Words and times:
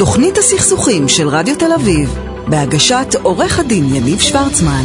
תוכנית 0.00 0.38
הסכסוכים 0.38 1.08
של 1.08 1.28
רדיו 1.28 1.56
תל 1.56 1.72
אביב, 1.72 2.18
בהגשת 2.48 3.06
עורך 3.22 3.58
הדין 3.58 3.94
יניב 3.94 4.20
שוורצמן. 4.20 4.84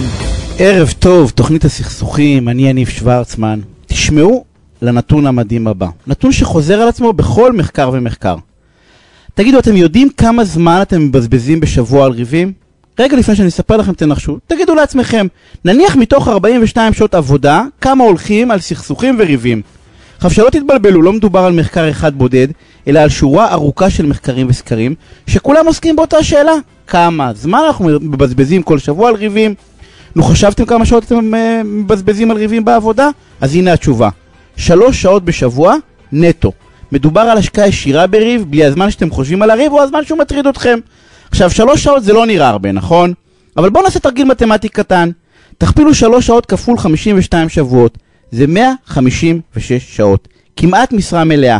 ערב 0.60 0.94
טוב, 1.00 1.30
תוכנית 1.30 1.66
הסכסוכים, 1.66 2.50
אני 2.50 2.70
יניב 2.70 2.88
שוורצמן. 2.90 3.60
תשמעו 3.86 4.46
לנתון 4.82 5.28
המדהים 5.28 5.68
הבא, 5.68 5.88
נתון 6.08 6.32
שחוזר 6.32 6.82
על 6.82 6.88
עצמו 6.88 7.14
בכל 7.14 7.54
מחקר 7.54 7.90
ומחקר. 7.94 8.36
תגידו, 9.34 9.60
אתם 9.60 9.78
יודעים 9.78 10.10
כמה 10.18 10.44
זמן 10.44 10.80
אתם 10.82 11.02
מבזבזים 11.02 11.60
בשבוע 11.60 12.06
על 12.06 12.12
ריבים? 12.12 12.54
רגע 13.00 13.18
לפני 13.18 13.36
שאני 13.36 13.48
אספר 13.48 13.78
לכם 13.78 13.94
תנחשו, 13.94 14.38
תגידו 14.48 14.76
לעצמכם, 14.76 15.28
נניח 15.66 15.96
מתוך 15.96 16.28
42 16.28 16.94
שעות 16.94 17.16
עבודה, 17.16 17.64
כמה 17.82 18.04
הולכים 18.04 18.52
על 18.52 18.60
סכסוכים 18.60 19.16
וריבים. 19.20 19.62
עכשיו 20.18 20.32
שלא 20.32 20.50
תתבלבלו, 20.50 21.02
לא 21.02 21.14
מדובר 21.14 21.40
על 21.40 21.54
מחקר 21.54 21.90
אחד 21.90 22.18
בודד, 22.18 22.48
אלא 22.88 23.00
על 23.00 23.10
שורה 23.10 23.52
ארוכה 23.52 23.90
של 23.90 24.06
מחקרים 24.06 24.48
וסקרים, 24.50 24.96
שכולם 25.28 25.66
עוסקים 25.66 25.96
באותה 25.96 26.24
שאלה, 26.24 26.54
כמה 26.88 27.32
זמן 27.34 27.60
אנחנו 27.68 27.90
מבזבזים 28.02 28.64
כל 28.64 28.80
שבוע 28.80 29.10
על 29.10 29.16
ריבים? 29.16 29.54
נו 30.16 30.24
חשבתם 30.24 30.66
כמה 30.66 30.86
שעות 30.86 31.04
אתם 31.04 31.34
uh, 31.34 31.38
מבזבזים 31.64 32.32
על 32.32 32.38
ריבים 32.38 32.66
בעבודה? 32.66 33.10
אז 33.42 33.56
הנה 33.56 33.74
התשובה, 33.74 34.10
שלוש 34.58 35.02
שעות 35.02 35.26
בשבוע 35.26 35.76
נטו. 36.12 36.52
מדובר 36.92 37.22
על 37.22 37.38
השקעה 37.38 37.68
ישירה 37.68 38.08
בריב, 38.08 38.46
בלי 38.50 38.66
הזמן 38.66 38.92
שאתם 38.92 39.10
חושבים 39.10 39.42
על 39.42 39.50
הריב 39.50 39.72
או 39.72 39.82
הזמן 39.82 40.06
שהוא 40.06 40.20
מטריד 40.20 40.48
אתכם. 40.48 40.80
עכשיו, 41.30 41.52
שלוש 41.52 41.84
שעות 41.84 42.04
זה 42.04 42.14
לא 42.14 42.26
נראה 42.26 42.50
הרבה, 42.50 42.72
נכון? 42.72 43.14
אבל 43.58 43.70
בואו 43.70 43.84
נעשה 43.84 44.00
תרגיל 44.00 44.26
מתמטי 44.26 44.70
קטן. 44.70 45.10
תכפילו 45.58 45.94
שלוש 45.94 46.28
שעות 46.28 46.46
כפול 46.46 46.78
52 46.78 47.50
שבועות. 47.50 47.98
זה 48.32 48.48
156 48.48 49.72
שעות. 49.96 50.28
כמעט 50.56 50.94
משרה 50.94 51.24
מלאה. 51.24 51.58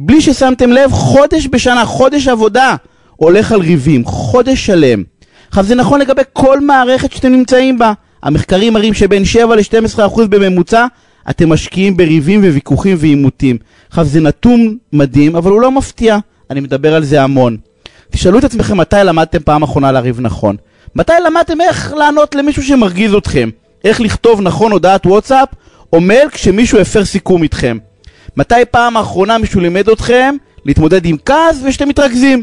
בלי 0.00 0.20
ששמתם 0.20 0.70
לב, 0.70 0.92
חודש 0.92 1.46
בשנה, 1.46 1.84
חודש 1.84 2.28
עבודה, 2.28 2.74
הולך 3.16 3.52
על 3.52 3.60
ריבים. 3.60 4.04
חודש 4.04 4.66
שלם. 4.66 5.02
עכשיו, 5.48 5.64
זה 5.64 5.74
נכון 5.74 6.00
לגבי 6.00 6.22
כל 6.32 6.60
מערכת 6.60 7.12
שאתם 7.12 7.32
נמצאים 7.32 7.78
בה. 7.78 7.92
המחקרים 8.22 8.72
מראים 8.72 8.94
שבין 8.94 9.24
7 9.24 9.56
ל-12% 9.56 10.20
בממוצע 10.30 10.86
אתם 11.30 11.48
משקיעים 11.48 11.96
בריבים 11.96 12.40
וויכוחים 12.40 12.96
ועימותים. 13.00 13.56
עכשיו, 13.88 14.04
זה 14.04 14.20
נתון 14.20 14.76
מדהים, 14.92 15.36
אבל 15.36 15.50
הוא 15.50 15.60
לא 15.60 15.70
מפתיע. 15.70 16.18
אני 16.50 16.60
מדבר 16.60 16.94
על 16.94 17.04
זה 17.04 17.22
המון. 17.22 17.56
תשאלו 18.10 18.38
את 18.38 18.44
עצמכם 18.44 18.76
מתי 18.76 18.96
למדתם 19.04 19.38
פעם 19.38 19.62
אחרונה 19.62 19.92
לריב 19.92 20.20
נכון. 20.20 20.56
מתי 20.94 21.12
למדתם 21.26 21.60
איך 21.60 21.92
לענות 21.92 22.34
למישהו 22.34 22.62
שמרגיז 22.62 23.14
אתכם? 23.14 23.50
איך 23.84 24.00
לכתוב 24.00 24.40
נכון 24.40 24.72
הודעת 24.72 25.06
וואטסאפ 25.06 25.48
או 25.92 26.00
מייל 26.00 26.28
כשמישהו 26.28 26.78
הפר 26.78 27.04
סיכום 27.04 27.42
איתכם? 27.42 27.78
מתי 28.38 28.54
פעם 28.70 28.96
האחרונה 28.96 29.38
מישהו 29.38 29.60
לימד 29.60 29.88
אתכם 29.88 30.34
להתמודד 30.64 31.06
עם 31.06 31.16
כעס 31.24 31.56
ושאתם 31.64 31.88
מתרכזים? 31.88 32.42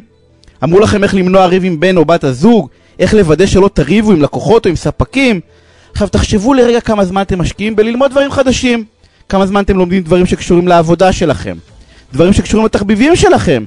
אמרו 0.64 0.80
לכם 0.80 1.04
איך 1.04 1.16
למנוע 1.16 1.46
ריב 1.46 1.66
עם 1.66 1.80
בן 1.80 1.98
או 1.98 2.06
בת 2.06 2.24
הזוג? 2.24 2.70
איך 3.00 3.14
לוודא 3.14 3.46
שלא 3.46 3.70
תריבו 3.74 4.12
עם 4.12 4.22
לקוחות 4.22 4.66
או 4.66 4.70
עם 4.70 4.76
ספקים? 4.76 5.40
עכשיו 5.92 6.08
תחשבו 6.08 6.54
לרגע 6.54 6.82
כמה 6.82 7.06
זמן 7.06 7.22
אתם 7.22 7.40
משקיעים 7.40 7.76
בללמוד 7.76 8.12
דברים 8.12 8.32
חדשים. 8.32 8.84
כמה 9.30 9.48
זמן 9.48 9.64
אתם 9.64 9.78
לומדים 9.78 10.04
דברים 10.04 10.26
שקשורים 10.26 10.68
לעבודה 10.68 11.12
שלכם. 11.12 11.58
דברים 12.14 12.34
שקשורים 12.34 12.66
לתחביבים 12.66 13.16
שלכם. 13.16 13.64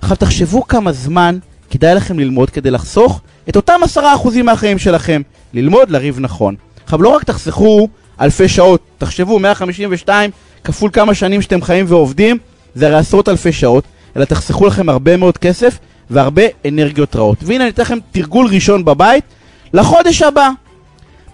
עכשיו 0.00 0.16
תחשבו 0.16 0.68
כמה 0.68 0.92
זמן 0.92 1.38
כדאי 1.70 1.94
לכם 1.94 2.18
ללמוד 2.18 2.50
כדי 2.50 2.70
לחסוך 2.70 3.20
את 3.48 3.56
אותם 3.56 3.80
עשרה 3.82 4.14
אחוזים 4.14 4.46
מהחיים 4.46 4.78
שלכם. 4.78 5.22
ללמוד 5.54 5.90
לריב 5.90 6.20
נכון. 6.20 6.54
עכשיו 6.84 7.02
לא 7.02 7.08
רק 7.08 7.24
תחסכו 7.24 7.88
אלפי 8.20 8.48
שעות, 8.48 8.80
תחשבו 8.98 9.38
152 9.38 10.30
כפול 10.66 10.90
כמה 10.92 11.14
שנים 11.14 11.42
שאתם 11.42 11.62
חיים 11.62 11.84
ועובדים, 11.88 12.38
זה 12.74 12.86
הרי 12.86 12.96
עשרות 12.96 13.28
אלפי 13.28 13.52
שעות, 13.52 13.84
אלא 14.16 14.24
תחסכו 14.24 14.66
לכם 14.66 14.88
הרבה 14.88 15.16
מאוד 15.16 15.38
כסף 15.38 15.78
והרבה 16.10 16.42
אנרגיות 16.68 17.16
רעות. 17.16 17.38
והנה 17.42 17.64
אני 17.64 17.70
אתן 17.70 17.82
לכם 17.82 17.98
תרגול 18.12 18.46
ראשון 18.46 18.84
בבית 18.84 19.24
לחודש 19.72 20.22
הבא. 20.22 20.50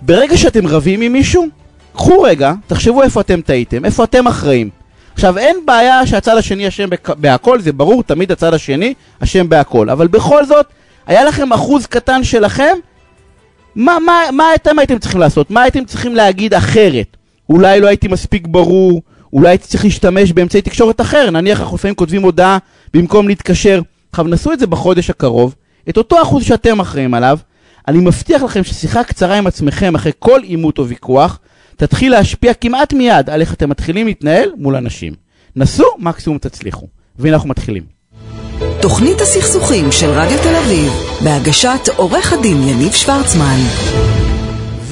ברגע 0.00 0.36
שאתם 0.36 0.66
רבים 0.66 1.00
עם 1.00 1.12
מישהו, 1.12 1.46
קחו 1.94 2.22
רגע, 2.22 2.52
תחשבו 2.66 3.02
איפה 3.02 3.20
אתם 3.20 3.40
טעיתם, 3.40 3.84
איפה 3.84 4.04
אתם 4.04 4.26
אחראים. 4.26 4.70
עכשיו, 5.14 5.38
אין 5.38 5.56
בעיה 5.64 6.06
שהצד 6.06 6.36
השני 6.36 6.68
אשם 6.68 6.88
בהכל, 7.16 7.60
זה 7.60 7.72
ברור, 7.72 8.02
תמיד 8.02 8.32
הצד 8.32 8.54
השני 8.54 8.94
אשם 9.22 9.48
בהכל. 9.48 9.90
אבל 9.90 10.06
בכל 10.06 10.44
זאת, 10.46 10.66
היה 11.06 11.24
לכם 11.24 11.52
אחוז 11.52 11.86
קטן 11.86 12.24
שלכם, 12.24 12.74
מה, 13.76 13.98
מה, 14.06 14.20
מה 14.32 14.54
אתם 14.54 14.78
הייתם 14.78 14.98
צריכים 14.98 15.20
לעשות? 15.20 15.50
מה 15.50 15.62
הייתם 15.62 15.84
צריכים 15.84 16.14
להגיד 16.14 16.54
אחרת? 16.54 17.16
אולי 17.50 17.80
לא 17.80 17.86
הייתי 17.86 18.08
מספיק 18.08 18.46
ברור, 18.46 19.02
אולי 19.32 19.48
הייתי 19.48 19.66
צריך 19.66 19.84
להשתמש 19.84 20.32
באמצעי 20.32 20.62
תקשורת 20.62 21.00
אחר, 21.00 21.30
נניח 21.30 21.60
אנחנו 21.60 21.76
לפעמים 21.76 21.94
כותבים 21.94 22.22
הודעה 22.22 22.58
במקום 22.94 23.28
להתקשר. 23.28 23.80
עכשיו, 24.10 24.28
נסו 24.28 24.52
את 24.52 24.58
זה 24.58 24.66
בחודש 24.66 25.10
הקרוב, 25.10 25.54
את 25.88 25.96
אותו 25.96 26.22
אחוז 26.22 26.44
שאתם 26.44 26.80
אחראים 26.80 27.14
עליו, 27.14 27.38
אני 27.88 27.98
מבטיח 27.98 28.42
לכם 28.42 28.64
ששיחה 28.64 29.04
קצרה 29.04 29.38
עם 29.38 29.46
עצמכם 29.46 29.94
אחרי 29.94 30.12
כל 30.18 30.40
עימות 30.42 30.78
או 30.78 30.88
ויכוח, 30.88 31.38
תתחיל 31.76 32.12
להשפיע 32.12 32.54
כמעט 32.54 32.92
מיד 32.92 33.30
על 33.30 33.40
איך 33.40 33.54
אתם 33.54 33.70
מתחילים 33.70 34.06
להתנהל 34.06 34.50
מול 34.56 34.76
אנשים. 34.76 35.12
נסו, 35.56 35.84
מקסימום 35.98 36.38
תצליחו. 36.38 36.86
והנה 37.18 37.36
אנחנו 37.36 37.48
מתחילים. 37.48 37.82
תוכנית 38.80 39.20
הסכסוכים 39.20 39.92
של 39.92 40.10
רדיו 40.10 40.38
תל 40.42 40.56
אביב, 40.56 40.92
בהגשת 41.24 41.88
עורך 41.96 42.32
הדין 42.32 42.68
יניב 42.68 42.92
שוורצמן. 42.92 43.58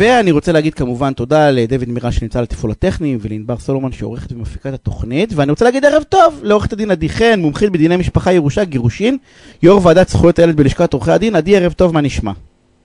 ואני 0.01 0.31
רוצה 0.31 0.53
להגיד 0.53 0.75
כמובן 0.75 1.13
תודה 1.13 1.51
לדויד 1.51 1.89
מירה 1.89 2.13
שנמצא 2.13 2.39
על 2.39 2.43
התפעול 2.43 2.73
הטכני 2.73 3.17
ולענבר 3.21 3.59
סולומון 3.59 3.93
שעורכת 3.93 4.33
ומפיקה 4.33 4.69
את 4.69 4.75
התוכנית 4.75 5.33
ואני 5.37 5.51
רוצה 5.51 5.65
להגיד 5.65 5.85
ערב 5.85 6.03
טוב 6.03 6.41
לעורכת 6.43 6.73
הדין 6.73 6.91
עדי 6.91 7.09
חן, 7.09 7.41
מומחית 7.41 7.71
בדיני 7.71 7.97
משפחה 7.97 8.33
ירושה 8.33 8.65
גירושין, 8.65 9.19
יו"ר 9.63 9.87
ועדת 9.87 10.09
זכויות 10.09 10.39
הילד 10.39 10.57
בלשכת 10.57 10.93
עורכי 10.93 11.11
הדין, 11.11 11.37
עדי 11.37 11.57
ערב 11.57 11.73
טוב, 11.73 11.95
מה 11.95 12.01
נשמע? 12.01 12.33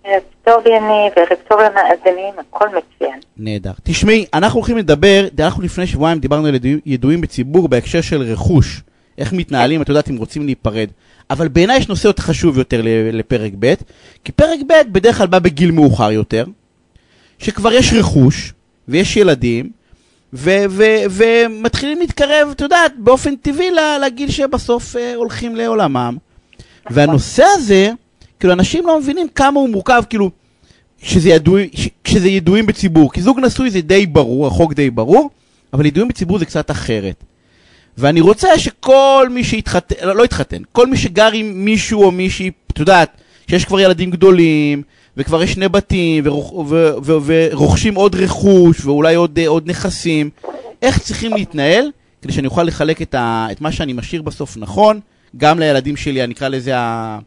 ערב 0.04 0.22
טוב 0.44 0.68
יניב, 0.68 1.14
ערב 1.16 1.38
טוב 1.50 1.60
למאזינים, 1.60 2.34
הכל 2.40 2.68
מצוין. 2.68 3.20
נהדר. 3.38 3.72
תשמעי, 3.84 4.26
אנחנו 4.34 4.60
הולכים 4.60 4.78
לדבר, 4.78 5.28
אנחנו 5.40 5.64
לפני 5.64 5.88
שבועיים 5.88 6.20
דיברנו 6.20 6.48
על 6.48 6.56
ידועים, 6.86 7.22
בציבור 7.22 7.68
בהקשר 7.68 8.02
של 8.02 8.22
רכוש. 8.22 8.82
איך 9.18 9.34
מתנהלים, 9.34 9.82
את 9.82 9.90
יודעת, 9.90 10.10
אם 10.10 10.18
רוצים 10.18 10.46
להיפרד. 10.46 10.88
אבל 11.30 11.48
בעיניי 11.48 11.78
יש 11.78 11.90
נושא 11.90 12.10
חשוב 12.20 12.58
יותר 12.58 12.82
לפרק 13.14 13.52
ב', 13.60 13.74
כי 14.24 14.32
פרק 14.32 14.60
ב' 14.68 14.74
בדרך 14.92 15.18
כלל 15.18 15.28
בא 15.28 15.40
בגיל 15.40 15.72
מאוחר 15.72 16.12
יותר, 16.12 16.46
שכבר 17.40 17.74
יש 17.74 17.94
רכוש, 17.94 18.54
ויש 18.88 19.18
ילדים, 19.18 19.70
ומתחילים 20.34 22.00
להתקרב, 22.00 22.50
את 22.52 22.62
יודעת, 22.62 22.94
באופן 22.98 23.36
טבעי 23.36 23.68
לגיל 24.06 24.32
שבסוף 24.32 24.96
אה, 24.96 25.16
הולכים 25.16 25.56
לעולמם. 25.56 26.18
והנושא 26.90 27.44
הזה, 27.56 27.90
כאילו, 28.40 28.54
אנשים 28.54 28.88
לא 28.88 29.00
מבינים 29.00 29.28
כמה 29.36 29.60
הוא 29.60 29.70
מורכב, 29.70 30.04
כאילו, 30.10 30.32
שזה, 31.02 31.30
ידוע, 31.30 31.62
שזה 32.08 32.28
ידועים 32.28 32.66
בציבור. 32.66 33.12
כי 33.14 33.22
זוג 33.22 33.40
נשוי 33.40 33.70
זה 33.70 33.82
די 33.82 34.06
ברור, 34.06 34.48
החוק 34.48 34.74
די 34.74 34.90
ברור, 34.90 35.30
אבל 35.74 35.86
ידועים 35.86 36.08
בציבור 36.08 36.40
זה 36.40 36.46
קצת 36.46 36.72
אחרת. 36.72 37.24
ואני 37.98 38.22
רוצה 38.22 38.60
שכל 38.60 39.28
מי 39.32 39.44
שהתחתן, 39.44 40.08
לא, 40.08 40.16
לא 40.16 40.24
התחתן, 40.24 40.62
כל 40.72 40.88
מי 40.88 40.98
שגר 40.98 41.30
עם 41.34 41.66
מישהו 41.66 42.04
או 42.04 42.12
מישהי, 42.12 42.52
את 42.72 42.80
יודעת, 42.80 43.18
שיש 43.50 43.66
כבר 43.66 43.80
ילדים 43.80 44.12
גדולים, 44.12 44.84
וכבר 45.18 45.44
יש 45.44 45.54
שני 45.54 45.70
בתים, 45.70 46.24
ורוכ, 46.28 46.54
ו, 46.54 46.92
ו, 47.04 47.14
ורוכשים 47.26 47.96
עוד 47.96 48.16
רכוש, 48.16 48.86
ואולי 48.86 49.16
עוד, 49.16 49.40
עוד 49.48 49.70
נכסים, 49.70 50.30
איך 50.82 51.00
צריכים 51.00 51.34
להתנהל, 51.34 51.92
כדי 52.22 52.34
שאני 52.34 52.48
אוכל 52.48 52.64
לחלק 52.64 53.02
את, 53.02 53.16
ה, 53.16 53.48
את 53.52 53.62
מה 53.62 53.72
שאני 53.72 53.94
משאיר 53.94 54.22
בסוף 54.22 54.58
נכון, 54.58 55.00
גם 55.38 55.60
לילדים 55.60 55.96
שלי, 55.96 56.24
אני 56.24 56.34
אקרא 56.34 56.48
לזה 56.48 56.78
ה... 56.78 57.20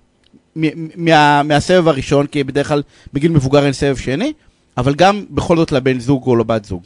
מה, 0.96 1.42
מהסבב 1.42 1.88
הראשון, 1.88 2.26
כי 2.26 2.44
בדרך 2.44 2.68
כלל 2.68 2.82
בגיל 3.12 3.32
מבוגר 3.32 3.64
אין 3.64 3.72
סבב 3.72 3.96
שני, 3.96 4.32
אבל 4.76 4.94
גם 4.94 5.24
בכל 5.30 5.56
זאת 5.56 5.72
לבן 5.72 5.98
זוג 5.98 6.26
או 6.26 6.36
לבת 6.36 6.64
זוג. 6.64 6.82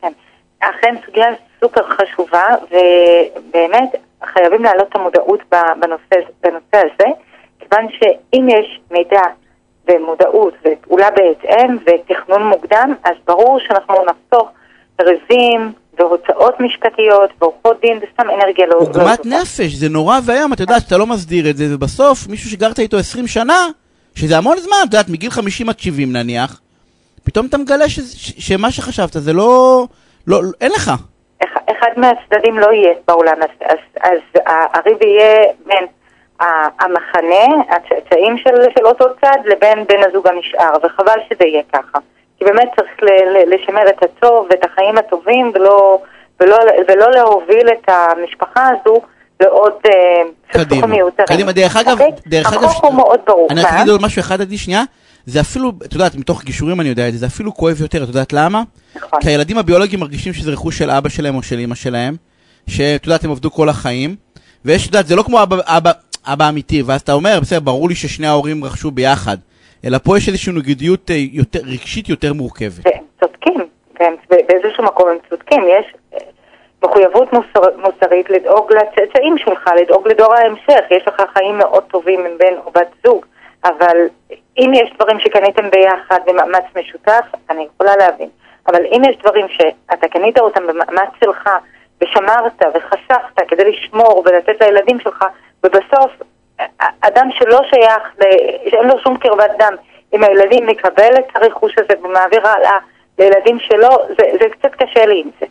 כן, 0.00 0.12
אכן 0.60 0.94
סוגיה 1.06 1.26
סופר 1.60 1.80
חשובה, 1.90 2.44
ובאמת 2.62 3.90
חייבים 4.32 4.62
להעלות 4.62 4.88
את 4.88 4.96
המודעות 4.96 5.40
בנושא, 5.80 6.28
בנושא 6.42 6.76
הזה, 6.76 7.08
כיוון 7.58 7.86
שאם 7.90 8.48
יש 8.48 8.80
מידע 8.90 9.20
ומודעות 9.88 10.54
ופעולה 10.60 11.08
בהתאם 11.10 11.76
ותכנון 11.86 12.42
מוקדם, 12.42 12.94
אז 13.04 13.14
ברור 13.26 13.58
שאנחנו 13.60 13.94
נחסוך 13.94 14.48
ריבים, 15.00 15.72
והוצאות 15.98 16.60
משפטיות, 16.60 17.30
ועורכות 17.38 17.80
דין, 17.80 17.98
וסתם 18.02 18.30
אנרגיה 18.30 18.66
לא... 18.66 18.74
עוגמת 18.74 19.26
לא 19.26 19.38
נפש, 19.40 19.72
זה 19.72 19.88
נורא 19.88 20.18
ואיום, 20.26 20.52
אתה 20.52 20.62
יודע 20.62 20.80
שאתה 20.80 20.98
לא 20.98 21.06
מסדיר 21.06 21.50
את 21.50 21.56
זה, 21.56 21.64
ובסוף 21.70 22.28
מישהו 22.28 22.50
שגרת 22.50 22.78
איתו 22.78 22.96
20 22.96 23.26
שנה, 23.26 23.66
שזה 24.14 24.38
המון 24.38 24.56
זמן, 24.56 24.76
את 24.80 24.92
יודעת, 24.92 25.08
מגיל 25.08 25.30
50 25.30 25.68
עד 25.68 25.78
70 25.78 26.12
נניח, 26.12 26.60
פתאום 27.24 27.46
אתה 27.46 27.58
מגלה 27.58 27.88
ש, 27.88 27.98
ש, 27.98 28.48
שמה 28.48 28.70
שחשבת 28.70 29.12
זה 29.12 29.32
לא, 29.32 29.84
לא... 30.26 30.40
אין 30.60 30.72
לך. 30.72 30.90
אחד 31.70 31.90
מהצדדים 31.96 32.58
לא 32.58 32.72
יהיה 32.72 32.94
בעולם, 33.08 33.36
אז, 33.42 33.68
אז, 33.70 33.78
אז 34.02 34.40
הריב 34.46 35.02
יהיה 35.02 35.44
בין 35.66 35.86
המחנה, 36.80 37.62
הצאצאים 37.68 38.38
של, 38.38 38.54
של 38.78 38.86
אותו 38.86 39.04
צד, 39.20 39.38
לבין 39.44 39.84
בן 39.88 40.08
הזוג 40.08 40.28
הנשאר, 40.28 40.72
וחבל 40.82 41.20
שזה 41.28 41.44
יהיה 41.44 41.62
ככה. 41.72 41.98
כי 42.38 42.44
באמת 42.44 42.68
צריך 42.76 43.10
לשמר 43.46 43.88
את 43.88 44.02
הטוב 44.02 44.46
ואת 44.50 44.64
החיים 44.64 44.98
הטובים 44.98 45.52
ולא, 45.54 45.98
ולא, 46.40 46.56
ולא 46.88 47.10
להוביל 47.10 47.68
את 47.68 47.88
המשפחה 47.88 48.68
הזו 48.68 49.00
לעוד 49.40 49.72
אה, 49.86 49.90
סכסוכים 50.46 50.64
קדימה, 50.64 50.86
מיותרים. 50.86 51.26
קדימה, 51.26 51.52
דרך 51.52 51.76
אגב, 51.76 51.92
אוקיי? 51.92 52.10
דרך 52.26 52.52
אגב, 52.52 52.64
החוק 52.64 52.84
הוא 52.84 52.94
מאוד 52.94 53.20
ברור. 53.26 53.48
אני? 53.50 53.62
אגיד 53.64 53.88
עוד 53.88 54.02
משהו 54.02 54.20
אחד 54.20 54.40
עדי 54.40 54.58
שנייה, 54.58 54.82
זה 55.26 55.40
אפילו, 55.40 55.72
את 55.84 55.92
יודעת, 55.92 56.14
מתוך 56.14 56.44
גישורים 56.44 56.80
אני 56.80 56.88
יודע 56.88 57.08
את 57.08 57.12
זה, 57.12 57.18
זה 57.18 57.26
אפילו 57.26 57.54
כואב 57.54 57.80
יותר, 57.80 58.02
את 58.02 58.08
יודעת 58.08 58.32
למה? 58.32 58.62
נכון. 58.96 59.20
כי 59.20 59.28
הילדים 59.28 59.58
הביולוגיים 59.58 60.00
מרגישים 60.00 60.32
שזה 60.32 60.50
רכוש 60.50 60.78
של 60.78 60.90
אבא 60.90 61.08
שלהם 61.08 61.34
או 61.34 61.42
של 61.42 61.58
אמא 61.58 61.74
שלהם, 61.74 62.16
שאת 62.66 63.06
יודעת, 63.06 63.24
הם 63.24 63.30
עבדו 63.30 63.50
כל 63.50 63.68
החיים, 63.68 64.16
ויש, 64.64 64.82
את 64.82 64.86
יודעת, 64.86 65.06
זה 65.06 65.16
לא 65.16 65.22
כמו 65.22 65.42
אבא, 65.42 65.56
אבא, 65.64 65.90
אבא 66.26 66.48
אמיתי, 66.48 66.82
ואז 66.82 67.00
אתה 67.00 67.12
אומר, 67.12 67.38
בסדר, 67.42 67.60
ברור 67.60 67.88
לי 67.88 67.94
ששני 67.94 68.26
ההורים 68.26 68.64
רכשו 68.64 68.90
ביחד, 68.90 69.36
אלא 69.84 69.98
פה 69.98 70.16
יש 70.18 70.28
איזושהי 70.28 70.52
נגידיות 70.52 71.10
אה, 71.10 71.16
יותר, 71.32 71.58
רגשית 71.58 72.08
יותר 72.08 72.32
מורכבת. 72.32 72.84
והם 72.84 73.04
צודקים, 73.20 73.66
והם 74.00 74.14
באיזשהו 74.28 74.84
מקום 74.84 75.08
הם 75.08 75.16
צודקים, 75.30 75.62
יש 75.68 75.94
אה, 76.14 76.18
מחויבות 76.84 77.32
מוסר, 77.32 77.60
מוסרית 77.76 78.30
לדאוג 78.30 78.72
לצאצאים 78.72 79.38
שלך, 79.38 79.70
לדאוג 79.82 80.08
לדור 80.08 80.34
ההמשך, 80.34 80.84
יש 80.90 81.08
לך 81.08 81.22
חיים 81.34 81.58
מאוד 81.58 81.82
טובים 81.82 82.20
עם 82.20 82.38
בן 82.38 82.54
או 82.64 82.70
בת 82.70 82.88
זוג, 83.06 83.24
אבל 83.64 83.96
אם 84.58 84.70
יש 84.74 84.92
דברים 84.94 85.20
שקניתם 85.20 85.70
ביחד 85.70 86.18
במאמץ 86.26 86.64
משותף, 86.76 87.24
אני 87.50 87.66
יכולה 87.74 87.96
להבין, 87.96 88.28
אבל 88.66 88.86
אם 88.86 89.02
יש 89.10 89.16
דברים 89.22 89.46
שאתה 89.48 90.08
קנית 90.08 90.38
אותם 90.38 90.66
במאמץ 90.66 91.10
שלך 91.24 91.48
ושמרת 92.02 92.62
וחסכת 92.74 93.48
כדי 93.48 93.70
לשמור 93.72 94.22
ולתת 94.26 94.60
לילדים 94.60 95.00
שלך, 95.00 95.24
ובסוף 95.64 96.10
אדם 97.00 97.28
שלא 97.32 97.60
שייך, 97.70 98.02
שאין 98.70 98.86
לו 98.88 98.98
שום 98.98 99.16
קרבת 99.16 99.50
דם, 99.58 99.72
אם 100.14 100.24
הילדים 100.24 100.66
מקבל 100.66 101.14
את 101.18 101.24
הרכוש 101.34 101.72
הזה 101.78 102.00
ומעביר 102.02 102.48
הלאה 102.48 102.78
לילדים 103.18 103.58
שלו, 103.60 103.88
זה, 104.08 104.24
זה 104.40 104.48
קצת 104.48 104.74
קשה 104.82 105.06
לי 105.06 105.20
עם 105.24 105.30
זה. 105.40 105.46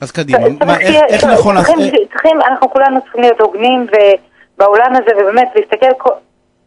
אז 0.00 0.10
קדימה, 0.10 0.38
מה, 0.66 0.80
איך, 0.80 0.94
איך 1.08 1.24
נכון 1.24 1.56
צריכים, 1.56 1.78
לעשות? 1.78 2.10
צריכים, 2.12 2.40
אנחנו 2.40 2.70
כולנו 2.70 3.00
צריכים 3.00 3.20
להיות 3.20 3.40
הוגנים 3.40 3.86
בעולם 4.58 4.92
הזה, 4.92 5.16
ובאמת 5.16 5.48
להסתכל 5.54 5.92
כל, 5.98 6.10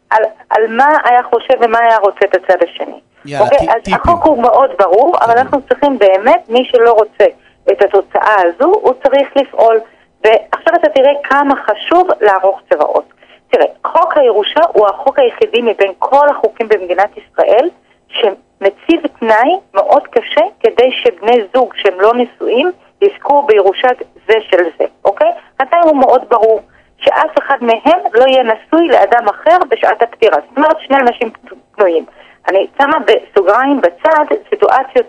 על, 0.09 0.23
על 0.49 0.67
מה 0.67 0.87
היה 1.05 1.23
חושב 1.23 1.53
ומה 1.61 1.79
היה 1.79 1.97
רוצה 1.97 2.19
את 2.25 2.35
הצד 2.35 2.63
השני. 2.69 2.99
יאללה, 3.25 3.45
אוקיי? 3.45 3.59
טי- 3.59 3.69
אז 3.69 3.75
טיפים. 3.83 3.93
החוק 3.93 4.25
הוא 4.25 4.41
מאוד 4.41 4.71
ברור, 4.79 5.15
אבל 5.21 5.37
אנחנו 5.37 5.61
צריכים 5.69 5.97
באמת, 5.99 6.49
מי 6.49 6.65
שלא 6.71 6.91
רוצה 6.91 7.25
את 7.71 7.81
התוצאה 7.81 8.35
הזו, 8.45 8.71
הוא 8.81 8.93
צריך 9.03 9.29
לפעול. 9.35 9.79
ועכשיו 10.23 10.73
אתה 10.75 10.89
תראה 10.89 11.11
כמה 11.23 11.55
חשוב 11.55 12.07
לערוך 12.21 12.61
צבאות. 12.69 13.05
תראה, 13.51 13.65
חוק 13.87 14.17
הירושה 14.17 14.59
הוא 14.73 14.87
החוק 14.87 15.19
היחידי 15.19 15.61
מבין 15.61 15.91
כל 15.99 16.29
החוקים 16.29 16.67
במדינת 16.67 17.09
ישראל 17.17 17.69
שמציב 18.07 19.07
תנאי 19.19 19.57
מאוד 19.73 20.07
קשה 20.07 20.41
כדי 20.59 20.91
שבני 20.91 21.41
זוג 21.53 21.73
שהם 21.75 22.01
לא 22.01 22.11
נשואים 22.13 22.71
יזכו 23.01 23.41
בירושת 23.41 23.97
זה 24.27 24.33
של 24.49 24.63
זה, 24.79 24.85
אוקיי? 25.05 25.31
התנאי 25.59 25.81
הוא 25.83 25.97
מאוד 25.97 26.29
ברור, 26.29 26.61
שאף 26.97 27.37
אחד 27.39 27.57
מהם 27.61 27.99
לא 28.13 28.25
יהיה 28.27 28.43
נשוי 28.43 28.87
לאדם 28.87 29.27
אחר 29.29 29.57
בשעת 29.69 30.01
הפטירה. 30.01 30.37
זאת 30.49 30.57
אומרת, 30.57 30.77
שני 30.79 30.97
אנשים 30.97 31.29
פנויים. 31.75 32.05
אני 32.49 32.67
שמה 32.77 32.97
בסוגריים 32.99 33.81
בצד 33.81 34.25
סיטואציות 34.49 35.07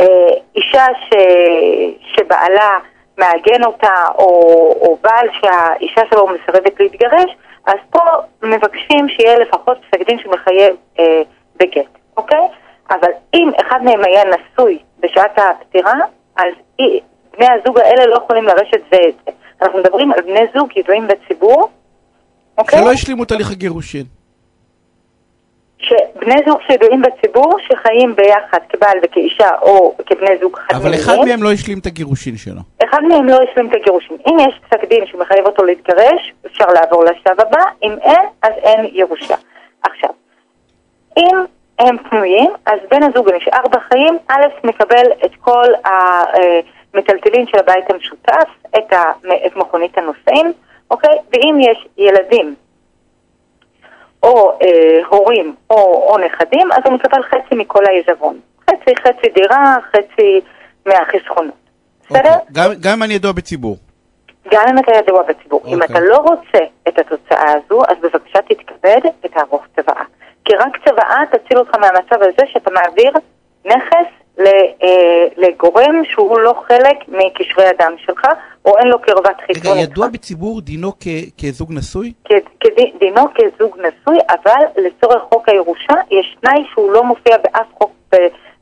שאישה 0.00 0.84
ש... 1.00 1.14
שבעלה 2.16 2.78
מעגן 3.18 3.64
אותה, 3.64 3.94
או, 4.18 4.26
או 4.80 4.98
בעל 5.02 5.28
שהאישה 5.32 6.00
שלו 6.10 6.26
מסרבת 6.26 6.80
להתגרש, 6.80 7.36
אז 7.66 7.76
פה 7.90 8.00
מבקשים 8.42 9.08
שיהיה 9.08 9.38
לפחות 9.38 9.78
פסק 9.78 10.06
דין 10.06 10.18
שמחייב 10.18 10.76
אה, 10.98 11.22
בגט, 11.56 11.98
אוקיי? 12.16 12.48
אבל 12.90 13.08
אם 13.34 13.50
אחד 13.60 13.78
מהם 13.84 14.04
היה 14.04 14.22
נשוי 14.24 14.78
בשעת 15.00 15.38
הפטירה, 15.38 15.94
אז 16.36 16.52
בני 17.36 17.46
הזוג 17.50 17.78
האלה 17.78 18.06
לא 18.06 18.16
יכולים 18.16 18.44
לרשת 18.44 18.80
זה 18.92 18.98
את 19.08 19.14
זה. 19.26 19.32
אנחנו 19.62 19.78
מדברים 19.78 20.12
על 20.12 20.20
בני 20.20 20.40
זוג 20.54 20.76
ידועים 20.76 21.08
בציבור, 21.08 21.68
אוקיי? 22.58 22.78
שלא 22.78 22.90
השלימו 22.90 23.24
תהליך 23.24 23.50
הגירושין. 23.50 24.19
שבני 26.20 26.34
זוג 26.46 26.58
שידועים 26.66 27.02
בציבור 27.02 27.52
שחיים 27.60 28.16
ביחד 28.16 28.58
כבעל 28.68 28.98
וכאישה 29.02 29.48
או 29.62 29.96
כבני 30.06 30.38
זוג 30.40 30.56
חד 30.56 30.74
אבל 30.74 30.94
אחד 30.94 31.16
מהם 31.28 31.42
לא 31.42 31.52
השלים 31.52 31.78
את 31.78 31.86
הגירושין 31.86 32.36
שלו. 32.36 32.60
אחד 32.84 33.02
מהם 33.08 33.28
לא 33.28 33.38
השלים 33.50 33.70
את 33.70 33.74
הגירושים. 33.74 34.16
אם 34.28 34.36
יש 34.48 34.60
פסק 34.68 34.84
דין 34.84 35.06
שמחייב 35.06 35.46
אותו 35.46 35.64
להתגרש, 35.64 36.32
אפשר 36.46 36.66
לעבור 36.66 37.04
לשלב 37.04 37.40
הבא, 37.40 37.62
אם 37.82 37.92
אין, 38.02 38.26
אז 38.42 38.52
אין 38.56 38.90
ירושה. 38.92 39.34
עכשיו, 39.82 40.10
אם 41.18 41.36
הם 41.78 41.96
פנויים, 42.10 42.50
אז 42.66 42.78
בן 42.90 43.02
הזוג 43.02 43.28
הנשאר 43.30 43.62
בחיים, 43.70 44.18
א', 44.28 44.46
מקבל 44.64 45.06
את 45.24 45.30
כל 45.40 45.66
המטלטלין 45.84 47.46
של 47.46 47.58
הבית 47.58 47.90
המשותף, 47.90 48.48
את 49.46 49.56
מכונית 49.56 49.98
הנוסעים, 49.98 50.52
אוקיי? 50.90 51.18
ואם 51.32 51.60
יש 51.60 51.86
ילדים 51.98 52.54
או 54.22 54.52
אה, 54.62 54.66
הורים 55.08 55.54
או, 55.70 55.76
או 56.08 56.18
נכדים, 56.18 56.72
אז 56.72 56.78
הוא 56.84 56.92
מקבל 56.94 57.22
חצי 57.22 57.54
מכל 57.54 57.84
העיזבון. 57.86 58.40
חצי, 58.70 58.96
חצי 59.02 59.30
דירה, 59.34 59.76
חצי 59.92 60.40
מהחסכונות. 60.86 61.54
בסדר? 62.10 62.18
אוקיי. 62.34 62.46
גם- 62.52 62.70
גם 62.80 62.92
אם 62.96 63.02
אני 63.02 63.14
ידוע 63.14 63.32
בציבור. 63.32 63.76
גם 64.52 64.64
אם 64.70 64.78
אתה 64.78 64.92
ידוע 64.96 65.22
בציבור. 65.22 65.62
אם 65.66 65.82
אוקיי. 65.82 65.96
אתה 65.96 66.00
לא 66.00 66.16
רוצה 66.16 66.58
את 66.88 66.98
התוצאה 66.98 67.52
הזו, 67.52 67.82
אז 67.88 67.96
בבקשה 68.02 68.38
תתכבד 68.48 69.00
ותערוך 69.24 69.62
צוואה. 69.76 70.02
כי 70.44 70.54
רק 70.56 70.88
צוואה 70.88 71.20
תציל 71.32 71.58
אותך 71.58 71.74
מהמצב 71.78 72.16
הזה 72.22 72.42
שאתה 72.52 72.70
מעביר 72.70 73.12
נכס 73.64 74.06
אה, 74.40 74.46
לגורם 75.36 76.02
שהוא 76.04 76.38
לא 76.40 76.54
חלק 76.68 76.96
מקשרי 77.08 77.66
הדם 77.66 77.92
שלך, 77.98 78.26
או 78.64 78.78
אין 78.78 78.88
לו 78.88 78.98
קרבת 79.02 79.36
רגע, 79.48 79.54
חיתון 79.54 79.78
ידוע 79.78 80.06
איתך. 80.06 80.14
בציבור 80.14 80.60
דינו 80.60 80.92
כ- 81.00 81.44
כזוג 81.44 81.72
נשוי? 81.72 82.12
כ- 82.24 82.66
דינו 83.00 83.22
כזוג 83.34 83.76
נשוי, 83.78 84.18
אבל 84.28 84.82
לצורך 84.86 85.22
חוק 85.32 85.48
הירושה 85.48 85.94
יש 86.10 86.36
תנאי 86.40 86.64
שהוא 86.72 86.92
לא 86.92 87.04
מופיע 87.04 87.36
באף 87.44 87.66
חוק, 87.78 87.90
ב, 88.12 88.16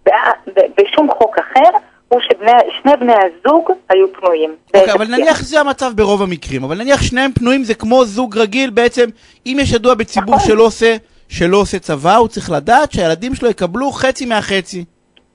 ב, 0.06 0.11
ב, 0.56 0.61
בשום 0.77 1.09
חוק 1.19 1.37
אחר, 1.39 1.71
הוא 2.09 2.21
ששני 2.21 2.93
בני 3.00 3.12
הזוג 3.12 3.71
היו 3.89 4.12
פנויים. 4.12 4.55
אוקיי, 4.67 4.93
אבל 4.93 5.05
בתפקיד. 5.05 5.11
נניח 5.21 5.43
זה 5.43 5.61
המצב 5.61 5.93
ברוב 5.97 6.23
המקרים, 6.23 6.65
אבל 6.65 6.79
נניח 6.79 7.03
שניהם 7.03 7.33
פנויים 7.33 7.65
זה 7.65 7.75
כמו 7.75 8.05
זוג 8.05 8.39
רגיל 8.39 8.71
בעצם, 8.71 9.09
אם 9.47 9.56
יש 9.61 9.73
ידוע 9.73 9.95
בציבור 9.95 10.35
נכון. 10.35 10.49
שלא 10.49 10.62
עושה, 10.62 10.97
שלא 11.29 11.56
עושה 11.56 11.79
צבא, 11.79 12.17
הוא 12.17 12.29
צריך 12.29 12.50
לדעת 12.50 12.93
שהילדים 12.93 13.35
שלו 13.35 13.49
יקבלו 13.50 13.91
חצי 13.91 14.27
מהחצי. 14.27 14.85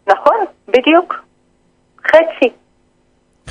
נכון, 0.07 0.35
בדיוק. 0.67 1.15
חצי. 2.07 2.49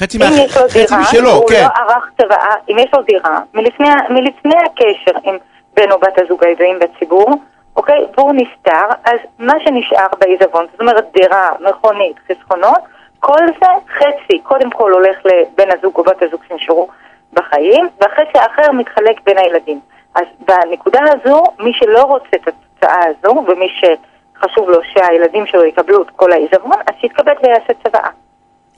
חצי, 0.02 0.18
מה... 0.18 0.24
חצי 0.48 0.94
משלו, 1.00 1.30
הוא 1.30 1.48
כן. 1.48 1.62
לא 1.62 1.82
ערך 1.82 2.10
צוואה, 2.20 2.54
אם 2.70 2.78
יש 2.78 2.90
לו 2.94 3.02
דירה, 3.02 3.38
מלפני, 3.54 3.88
מלפני 4.10 4.54
הקשר 4.66 5.18
עם 5.24 5.36
בן 5.74 5.90
או 5.90 5.98
בת 5.98 6.18
הזוג 6.18 6.44
הידועים 6.44 6.78
בציבור, 6.78 7.30
אוקיי, 7.76 8.06
והוא 8.16 8.32
נפטר, 8.32 8.86
אז 9.04 9.18
מה 9.38 9.52
שנשאר 9.64 10.06
בעיזבון, 10.20 10.66
זאת 10.72 10.80
אומרת 10.80 11.04
דירה, 11.12 11.50
מכונית, 11.60 12.16
חסכונות, 12.28 12.80
כל 13.20 13.46
זה 13.60 13.68
חצי, 13.98 14.38
קודם 14.42 14.70
כל 14.70 14.92
הולך 14.92 15.16
לבן 15.24 15.78
הזוג 15.78 15.96
או 15.96 16.02
בת 16.02 16.22
הזוג 16.22 16.40
שנשארו 16.48 16.88
בחיים, 17.32 17.88
והחצי 18.00 18.38
האחר 18.38 18.72
מתחלק 18.72 19.20
בין 19.24 19.38
הילדים. 19.38 19.80
אז 20.14 20.24
בנקודה 20.38 21.00
הזו, 21.12 21.44
מי 21.58 21.72
שלא 21.74 22.02
רוצה 22.02 22.28
את 22.34 22.48
התוצאה 22.48 23.00
הזו, 23.06 23.44
ומי 23.48 23.68
שחשוב 23.68 24.70
לו 24.70 24.78
שהילדים 24.82 25.46
שלו 25.46 25.64
יקבלו 25.64 26.02
את 26.02 26.10
כל 26.16 26.32
העיזבון, 26.32 26.78
אז 26.86 26.94
שיתכבד 27.00 27.34
ויעשה 27.42 27.72
צוואה. 27.84 28.08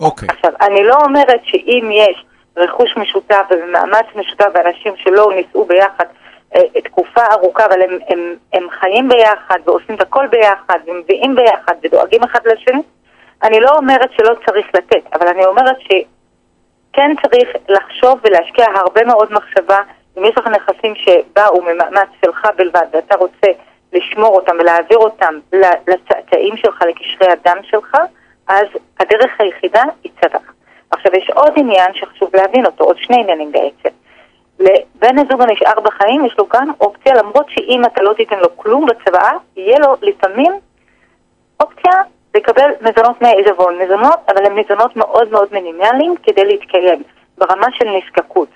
אוקיי. 0.01 0.29
עכשיו, 0.29 0.51
אני 0.61 0.85
לא 0.85 0.95
אומרת 1.05 1.41
שאם 1.45 1.91
יש 1.93 2.25
רכוש 2.57 2.97
משותף 2.97 3.43
ומאמץ 3.51 4.07
משותף 4.15 4.47
ואנשים 4.55 4.93
שלא 4.97 5.33
נישאו 5.37 5.65
ביחד 5.65 6.05
אה, 6.57 6.81
תקופה 6.85 7.21
ארוכה, 7.33 7.65
אבל 7.67 7.83
הם, 7.83 7.99
הם, 8.09 8.35
הם 8.53 8.67
חיים 8.81 9.09
ביחד 9.09 9.59
ועושים 9.65 9.95
את 9.95 10.01
הכל 10.01 10.27
ביחד 10.27 10.79
ומביאים 10.87 11.35
ביחד 11.35 11.75
ודואגים 11.83 12.23
אחד 12.23 12.41
לשני, 12.47 12.83
אני 13.43 13.61
לא 13.61 13.71
אומרת 13.77 14.11
שלא 14.17 14.35
צריך 14.47 14.67
לתת, 14.75 15.03
אבל 15.13 15.29
אני 15.29 15.45
אומרת 15.45 15.77
שכן 15.81 17.15
צריך 17.23 17.49
לחשוב 17.69 18.21
ולהשקיע 18.25 18.67
הרבה 18.75 19.05
מאוד 19.05 19.33
מחשבה 19.33 19.79
אם 20.19 20.25
יש 20.25 20.39
לך 20.39 20.47
נכסים 20.47 20.95
שבאו 20.95 21.63
ממאמץ 21.63 22.09
שלך 22.25 22.47
בלבד 22.57 22.87
ואתה 22.93 23.17
רוצה 23.17 23.47
לשמור 23.93 24.37
אותם 24.37 24.57
ולהעביר 24.61 24.99
אותם 24.99 25.35
לצאצאים 25.87 26.57
שלך, 26.57 26.83
לקשרי 26.83 27.33
הדם 27.33 27.57
שלך, 27.63 27.97
אז 28.49 28.67
הדרך 29.01 29.31
היחידה 29.39 29.83
היא 30.05 30.13
צבא. 30.21 30.39
עכשיו, 30.91 31.13
יש 31.15 31.31
עוד 31.31 31.53
עניין 31.57 31.95
שחשוב 31.95 32.31
להבין 32.37 32.67
אותו, 32.67 32.85
עוד 32.85 32.97
שני 32.99 33.17
עניינים 33.21 33.53
בעצם. 33.53 33.97
לבן 34.59 35.19
הזוג 35.19 35.43
הנשאר 35.43 35.81
בחיים 35.81 36.25
יש 36.25 36.35
לו 36.39 36.47
גם 36.53 36.71
אופציה, 36.81 37.15
למרות 37.15 37.47
שאם 37.51 37.85
אתה 37.85 38.03
לא 38.03 38.13
תיתן 38.13 38.39
לו 38.39 38.57
כלום 38.57 38.87
בצוואה, 38.87 39.33
יהיה 39.57 39.79
לו 39.79 39.97
לפעמים 40.03 40.53
אופציה 41.61 41.93
לקבל 42.35 42.71
מזונות 42.81 43.23
מהעיזבון. 43.23 43.79
מזונות, 43.79 44.19
אבל 44.29 44.47
הם 44.47 44.57
מזונות 44.57 44.97
מאוד 44.97 45.31
מאוד 45.31 45.49
מינימליים 45.53 46.15
כדי 46.23 46.45
להתקיים, 46.45 47.03
ברמה 47.39 47.67
של 47.73 47.85
נזקקות. 47.85 48.49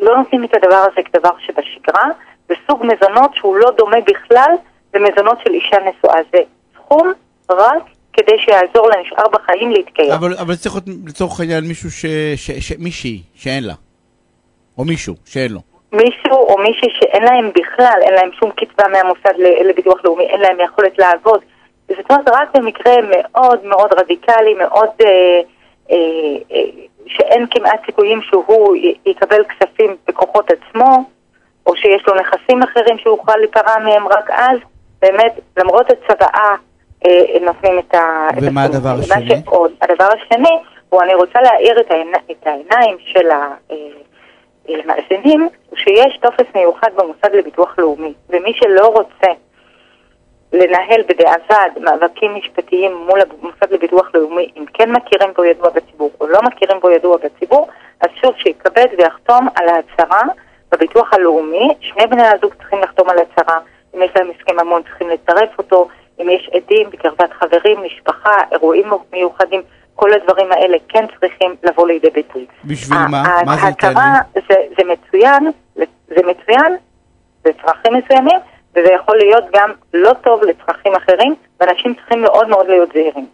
לא 0.00 0.16
נותנים 0.16 0.44
את 0.44 0.56
הדבר 0.56 0.84
הזה 0.92 1.02
כדבר 1.12 1.30
שבשגרה, 1.38 2.04
זה 2.48 2.54
סוג 2.66 2.86
מזונות 2.86 3.34
שהוא 3.34 3.56
לא 3.56 3.70
דומה 3.70 3.96
בכלל 4.06 4.54
למזונות 4.94 5.38
של 5.44 5.50
אישה 5.50 5.76
נשואה. 5.78 6.18
זה 6.32 6.38
סכום 6.74 7.12
רק 7.50 7.82
כדי 8.16 8.38
שיעזור 8.38 8.90
לנשאר 8.90 9.28
בחיים 9.32 9.70
להתקיים. 9.70 10.12
אבל, 10.12 10.34
אבל 10.40 10.54
צריך 10.54 10.74
להיות 10.74 10.98
לצורך 11.06 11.40
העניין 11.40 11.64
מישהו 11.64 11.90
ש... 11.90 12.06
ש... 12.36 12.50
ש... 12.50 12.72
מישהי, 12.78 13.22
שאין 13.34 13.64
לה. 13.64 13.74
או 14.78 14.84
מישהו 14.84 15.14
שאין 15.24 15.52
לו. 15.52 15.60
מישהו 15.92 16.36
או 16.36 16.58
מישהי 16.58 16.88
שאין 17.00 17.22
להם 17.22 17.50
בכלל, 17.54 17.98
אין 18.02 18.14
להם 18.14 18.30
שום 18.40 18.50
קצבה 18.50 18.88
מהמוסד 18.88 19.38
לביטוח 19.64 20.04
לאומי, 20.04 20.24
אין 20.24 20.40
להם 20.40 20.56
יכולת 20.60 20.98
לעבוד. 20.98 21.40
זאת 21.88 22.10
אומרת, 22.10 22.28
רק 22.28 22.56
במקרה 22.56 22.94
מאוד 23.10 23.64
מאוד 23.64 23.92
רדיקלי, 23.92 24.54
מאוד... 24.54 24.90
אה, 25.04 25.40
אה, 25.90 25.96
אה, 26.52 26.60
שאין 27.06 27.46
כמעט 27.50 27.80
סיכויים 27.86 28.20
שהוא 28.22 28.76
יקבל 29.06 29.44
כספים 29.44 29.96
בכוחות 30.08 30.50
עצמו, 30.50 31.04
או 31.66 31.76
שיש 31.76 32.02
לו 32.08 32.14
נכסים 32.14 32.62
אחרים 32.62 32.98
שהוא 32.98 33.16
יוכל 33.16 33.36
להיפרע 33.36 33.78
מהם 33.78 34.08
רק 34.08 34.30
אז, 34.30 34.58
באמת, 35.02 35.40
למרות 35.56 35.86
הצוואה, 35.90 36.28
אה, 36.34 36.54
נותנים 37.40 37.78
את 37.78 37.94
ה... 37.94 38.28
ומה 38.42 38.66
את 38.66 38.74
הדבר 38.74 38.94
השני? 39.00 39.42
שעוד. 39.44 39.72
הדבר 39.82 40.08
השני, 40.12 40.58
הוא 40.88 41.02
אני 41.02 41.14
רוצה 41.14 41.40
להאיר 41.40 41.80
את, 41.80 41.90
העיני, 41.90 42.18
את 42.30 42.46
העיניים 42.46 42.96
של 42.98 43.28
המאזינים, 44.68 45.48
הוא 45.70 45.78
שיש 45.78 46.18
טופס 46.22 46.46
מיוחד 46.54 46.88
במוסד 46.96 47.34
לביטוח 47.34 47.78
לאומי, 47.78 48.12
ומי 48.30 48.52
שלא 48.54 48.86
רוצה 48.86 49.32
לנהל 50.52 51.02
בדיעבד 51.08 51.70
מאבקים 51.80 52.34
משפטיים 52.34 52.94
מול 52.94 53.20
המוסד 53.20 53.72
לביטוח 53.72 54.10
לאומי, 54.14 54.50
אם 54.56 54.64
כן 54.74 54.92
מכירים 54.92 55.30
בו 55.36 55.44
ידוע 55.44 55.70
בציבור 55.70 56.10
או 56.20 56.26
לא 56.26 56.38
מכירים 56.42 56.80
בו 56.80 56.90
ידוע 56.90 57.16
בציבור, 57.16 57.68
אז 58.00 58.08
שוב 58.22 58.34
שיתכבד 58.36 58.86
ויחתום 58.98 59.48
על 59.54 59.68
ההצהרה 59.68 60.22
בביטוח 60.72 61.12
הלאומי. 61.12 61.68
שני 61.80 62.06
בני 62.06 62.26
הזוג 62.26 62.54
צריכים 62.54 62.78
לחתום 62.82 63.10
על 63.10 63.16
הצהרה, 63.18 63.58
אם 63.94 64.02
יש 64.02 64.10
להם 64.16 64.30
הסכם 64.30 64.60
ממון 64.60 64.82
צריכים 64.82 65.08
לצרף 65.08 65.58
אותו, 65.58 65.88
אם 66.20 66.28
יש 66.28 66.50
עדים 66.54 66.90
בקרבת 66.90 67.32
חברים, 67.32 67.82
משפחה, 67.82 68.36
אירועים 68.52 68.90
מיוחדים, 69.12 69.62
כל 69.94 70.12
הדברים 70.12 70.52
האלה 70.52 70.76
כן 70.88 71.04
צריכים 71.20 71.54
לבוא 71.62 71.88
לידי 71.88 72.10
ביטוי. 72.10 72.46
בשביל 72.64 72.98
מה? 72.98 73.22
מה 73.46 73.56
זה 73.56 73.66
ייתן 73.66 73.86
ההצהרה 73.86 74.18
זה, 74.34 74.54
זה 74.78 74.84
מצוין, 74.84 75.50
זה 76.08 76.22
מצוין 76.26 76.76
לצרכים 77.44 77.94
מסוימים. 77.94 78.38
וזה 78.76 78.92
יכול 78.92 79.16
להיות 79.16 79.44
גם 79.56 79.70
לא 79.94 80.12
טוב 80.12 80.42
לצרכים 80.44 80.92
אחרים, 80.94 81.34
ואנשים 81.60 81.94
צריכים 81.94 82.22
מאוד 82.22 82.48
מאוד 82.48 82.66
להיות 82.66 82.88
זהירים. 82.92 83.26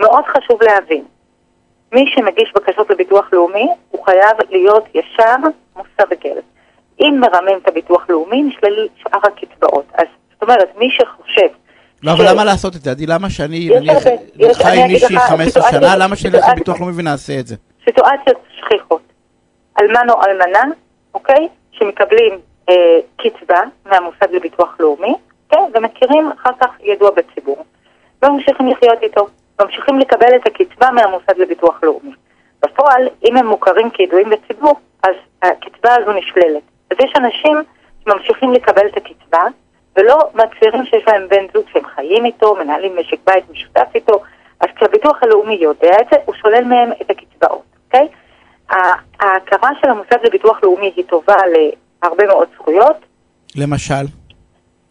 מאוד 0.00 0.24
חשוב 0.24 0.62
להבין, 0.62 1.04
מי 1.92 2.04
שמגיש 2.14 2.52
בקשות 2.54 2.90
לביטוח 2.90 3.32
לאומי, 3.32 3.68
הוא 3.90 4.04
חייב 4.04 4.36
להיות 4.50 4.84
ישר 4.94 5.36
מושא 5.76 6.04
בכלב. 6.10 6.42
אם 7.00 7.20
מרמים 7.20 7.58
את 7.62 7.68
הביטוח 7.68 8.06
לאומי, 8.08 8.42
נשלל 8.42 8.88
שאר 8.96 9.20
הקצבאות. 9.24 9.84
אז 9.94 10.06
זאת 10.32 10.42
אומרת, 10.42 10.76
מי 10.78 10.90
שחושב... 10.90 11.48
לא, 12.06 12.12
אבל 12.12 12.30
למה 12.30 12.44
לעשות 12.44 12.76
את 12.76 12.80
זה? 12.80 12.90
עדי, 12.90 13.06
למה 13.06 13.30
שאני 13.30 13.68
חי 14.52 14.80
עם 14.82 14.86
מישהי 14.86 15.18
15 15.18 15.70
שנה, 15.70 15.96
למה 15.96 16.16
שנלך 16.16 16.44
לביטוח 16.52 16.80
לאומי 16.80 16.92
ונעשה 16.96 17.40
את 17.40 17.46
זה? 17.46 17.56
סיטואציות 17.84 18.36
שכיחות. 18.56 19.02
אלמן 19.80 20.10
או 20.10 20.22
אלמנה, 20.24 20.64
אוקיי? 21.14 21.48
שמקבלים 21.72 22.38
אה, 22.68 22.74
קצבה 23.16 23.60
מהמוסד 23.86 24.30
לביטוח 24.32 24.76
לאומי, 24.80 25.14
כן, 25.48 25.58
ומכירים 25.74 26.30
אחר 26.32 26.50
כך 26.60 26.70
ידוע 26.80 27.10
בציבור. 27.10 27.64
וממשיכים 28.22 28.68
לחיות 28.68 29.02
איתו, 29.02 29.26
ממשיכים 29.60 29.98
לקבל 29.98 30.36
את 30.36 30.46
הקצבה 30.46 30.90
מהמוסד 30.90 31.38
לביטוח 31.38 31.80
לאומי. 31.82 32.12
בפועל, 32.64 33.08
אם 33.28 33.36
הם 33.36 33.46
מוכרים 33.46 33.90
כידועים 33.90 34.30
בציבור, 34.30 34.74
אז 35.02 35.14
הקצבה 35.42 35.94
הזו 35.94 36.12
נשללת. 36.12 36.62
אז 36.90 36.96
יש 37.04 37.12
אנשים 37.16 37.56
שממשיכים 38.04 38.52
לקבל 38.52 38.86
את 38.86 38.96
הקצבה, 38.96 39.42
ולא 39.96 40.18
מצהירים 40.34 40.84
שיש 40.84 41.02
להם 41.06 41.28
בן 41.28 41.46
זוג 41.54 41.64
שהם 41.72 41.82
חיים 41.94 42.24
איתו, 42.24 42.54
מנהלים 42.54 42.96
משק 42.98 43.18
בית 43.26 43.50
משותף 43.50 43.86
איתו, 43.94 44.22
אז 44.60 44.68
כשהביטוח 44.76 45.22
הלאומי 45.22 45.54
יודע 45.54 45.96
את 46.00 46.06
זה, 46.10 46.16
הוא 46.24 46.34
שולל 46.34 46.64
מהם 46.64 46.90
את 47.02 47.10
הקצבאות, 47.10 47.62
אוקיי? 47.86 48.08
ההכרה 49.20 49.70
של 49.80 49.90
המוסד 49.90 50.16
לביטוח 50.24 50.58
לאומי 50.62 50.92
היא 50.96 51.04
טובה 51.08 51.34
הרבה 52.02 52.26
מאוד 52.26 52.48
זכויות. 52.54 52.96
למשל? 53.56 54.04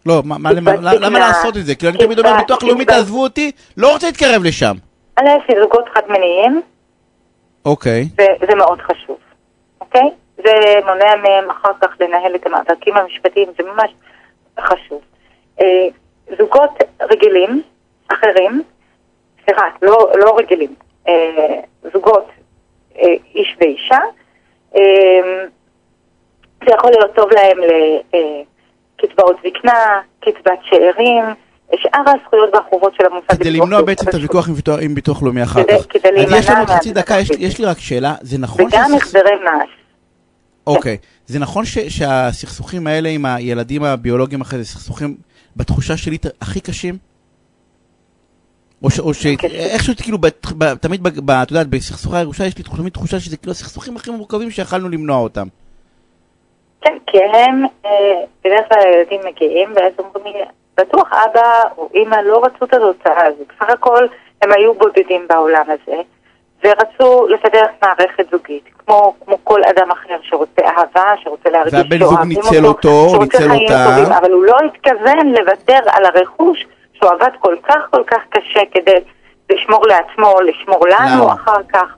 לא, 0.06 0.22
מה, 0.26 0.38
מה, 0.38 0.52
למה, 0.52 0.72
למה 1.00 1.20
לעשות 1.20 1.58
את 1.58 1.66
זה? 1.66 1.76
כאילו 1.76 1.92
אני 1.92 2.00
תמיד 2.06 2.20
אומר, 2.20 2.38
ביטוח 2.38 2.64
לאומי 2.64 2.86
תעזבו 2.86 3.24
אותי, 3.24 3.52
לא 3.78 3.94
רוצה 3.94 4.08
להתקרב 4.08 4.44
לשם. 4.44 4.76
א', 5.16 5.24
זוגות 5.62 5.86
חד-מיניים. 5.94 6.62
אוקיי. 7.66 8.08
וזה 8.42 8.56
מאוד 8.56 8.82
חשוב, 8.82 9.18
אוקיי? 9.82 10.10
זה 10.38 10.52
מונע 10.86 11.16
מהם 11.16 11.50
אחר 11.50 11.72
כך 11.82 11.90
לנהל 12.00 12.36
את 12.36 12.46
המאבקים 12.46 12.98
המשפטיים, 12.98 13.48
זה 13.58 13.64
ממש 13.64 13.92
חשוב. 14.60 15.02
אה, 15.62 15.88
זוגות 16.38 16.84
רגילים, 17.02 17.62
אחרים, 18.08 18.64
סליחה, 19.46 19.64
לא, 19.82 20.12
לא 20.16 20.38
רגילים, 20.38 20.76
אה, 21.08 21.60
זוגות 21.94 22.28
אה, 22.98 23.14
איש 23.36 23.56
ואישה, 23.62 24.00
זה 26.66 26.72
יכול 26.74 26.92
להיות 26.92 27.16
טוב 27.16 27.30
להם 27.32 27.58
לקצבאות 28.98 29.36
זקנה, 29.48 30.02
קצבת 30.20 30.60
שאירים, 30.64 31.24
שאר 31.76 32.04
הזכויות 32.08 32.50
והחובות 32.54 32.94
של 32.96 33.06
המוסד 33.06 33.40
כדי 33.40 33.52
למנוע 33.52 33.82
בעצם 33.82 34.10
את 34.10 34.14
הוויכוח 34.14 34.50
עם 34.82 34.96
ביטוח 34.96 35.24
לאומי 35.24 35.44
אחר 35.44 35.64
כך. 35.64 35.86
כדי 35.90 36.12
להימנע... 36.12 36.38
אז 36.38 36.44
יש 36.44 36.50
לנו 36.50 36.66
חצי 36.66 36.92
דקה, 36.92 37.16
יש 37.40 37.60
לי 37.60 37.66
רק 37.66 37.80
שאלה, 37.80 38.14
זה 38.22 38.38
נכון... 38.38 38.66
וגם 38.66 38.96
החזרי 38.96 39.36
מס. 39.36 39.85
אוקיי, 40.68 40.98
זה 41.26 41.40
נכון 41.40 41.64
שהסכסוכים 41.90 42.88
האלה 42.88 43.10
עם 43.10 43.26
הילדים 43.26 43.84
הביולוגיים 43.84 44.42
אחרי 44.42 44.60
זה, 44.60 44.66
סכסוכים 44.66 45.18
בתחושה 45.56 45.98
שלי 45.98 46.18
הכי 46.42 46.60
קשים? 46.60 46.98
או 48.84 49.14
שאיכשהו 49.14 49.94
כאילו 50.04 50.18
תמיד, 50.82 51.08
את 51.08 51.52
יודעת, 51.52 51.68
בסכסוכי 51.68 52.18
הירושה 52.18 52.46
יש 52.46 52.58
לי 52.58 52.64
תמיד 52.64 52.94
תחושה 52.94 53.20
שזה 53.20 53.38
כאילו 53.38 53.52
הסכסוכים 53.52 53.96
הכי 53.96 54.12
מורכבים 54.12 54.52
שיכלנו 54.52 54.90
למנוע 54.90 55.18
אותם. 55.18 55.48
כן, 56.82 56.98
כי 57.08 57.18
הם, 57.18 57.66
אה, 57.86 57.92
בדרך 58.46 58.70
כלל 58.70 58.80
הילדים 58.80 59.22
מגיעים, 59.28 59.70
ואז 59.76 59.94
אומרים 60.00 60.36
לי, 60.36 60.44
בטוח 60.78 61.10
אבא 61.14 61.62
או 61.78 61.90
אימא 61.94 62.16
לא 62.16 62.44
רצו 62.46 62.66
את 62.66 62.74
התוצאה 62.74 63.26
הזו. 63.26 63.44
בסך 63.50 63.70
הכל 63.70 64.08
הם 64.42 64.50
היו 64.52 64.74
בודדים 64.74 65.26
בעולם 65.30 65.66
הזה, 65.68 66.02
ורצו 66.66 67.28
לפתח 67.28 67.68
מערכת 67.84 68.26
זוגית, 68.32 68.64
כמו, 68.86 69.16
כמו 69.26 69.38
כל 69.44 69.62
אדם 69.64 69.92
אחר 69.92 70.18
שרוצה 70.22 70.62
אהבה, 70.62 71.14
שרוצה 71.24 71.50
להרגיש 71.50 71.74
והבן 71.74 72.06
זוג 72.06 72.20
ניצל 72.26 72.66
אותו, 72.66 72.90
או 72.90 73.24
ניצל 73.24 73.52
אותה. 73.52 73.86
טובים, 73.90 74.14
אבל 74.14 74.32
הוא 74.32 74.44
לא 74.44 74.58
התכוון 74.66 75.28
לוותר 75.28 75.80
על 75.92 76.06
הרכוש 76.06 76.66
שהוא 76.94 77.10
עבד 77.12 77.32
כל 77.40 77.56
כך 77.68 77.82
כל 77.92 78.04
כך 78.08 78.18
קשה 78.30 78.60
כדי 78.72 78.98
לשמור 79.50 79.88
לעצמו, 79.88 80.36
לשמור 80.42 80.88
לנו 80.88 81.26
לא. 81.26 81.34
אחר 81.34 81.64
כך. 81.74 81.96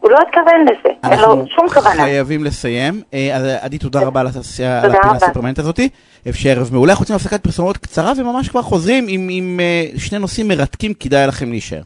הוא 0.00 0.10
לא 0.10 0.18
התכוון 0.28 0.62
לזה, 0.62 1.10
אין 1.12 1.20
לו 1.20 1.44
שום 1.56 1.68
כוונה. 1.68 1.88
אנחנו 1.88 2.02
חייבים 2.02 2.44
לסיים. 2.44 3.02
אה, 3.14 3.36
אז 3.36 3.42
עדי, 3.60 3.78
תודה 3.78 4.00
רבה 4.00 4.20
על 4.20 4.26
הפינה 4.26 5.10
הסופרמנט 5.14 5.58
הזאתי. 5.58 5.88
אפשר 6.28 6.50
ערב 6.50 6.68
מעולה. 6.72 6.92
אנחנו 6.92 7.02
רוצים 7.02 7.16
הפסקת 7.16 7.42
פרסומות 7.42 7.76
קצרה 7.76 8.12
וממש 8.16 8.48
כבר 8.48 8.62
חוזרים 8.62 9.06
עם, 9.08 9.60
uh, 9.94 10.00
שני 10.00 10.18
נושאים 10.18 10.48
מרתקים, 10.48 10.94
כדאי 10.94 11.26
לכם 11.26 11.50
להישאר. 11.50 11.82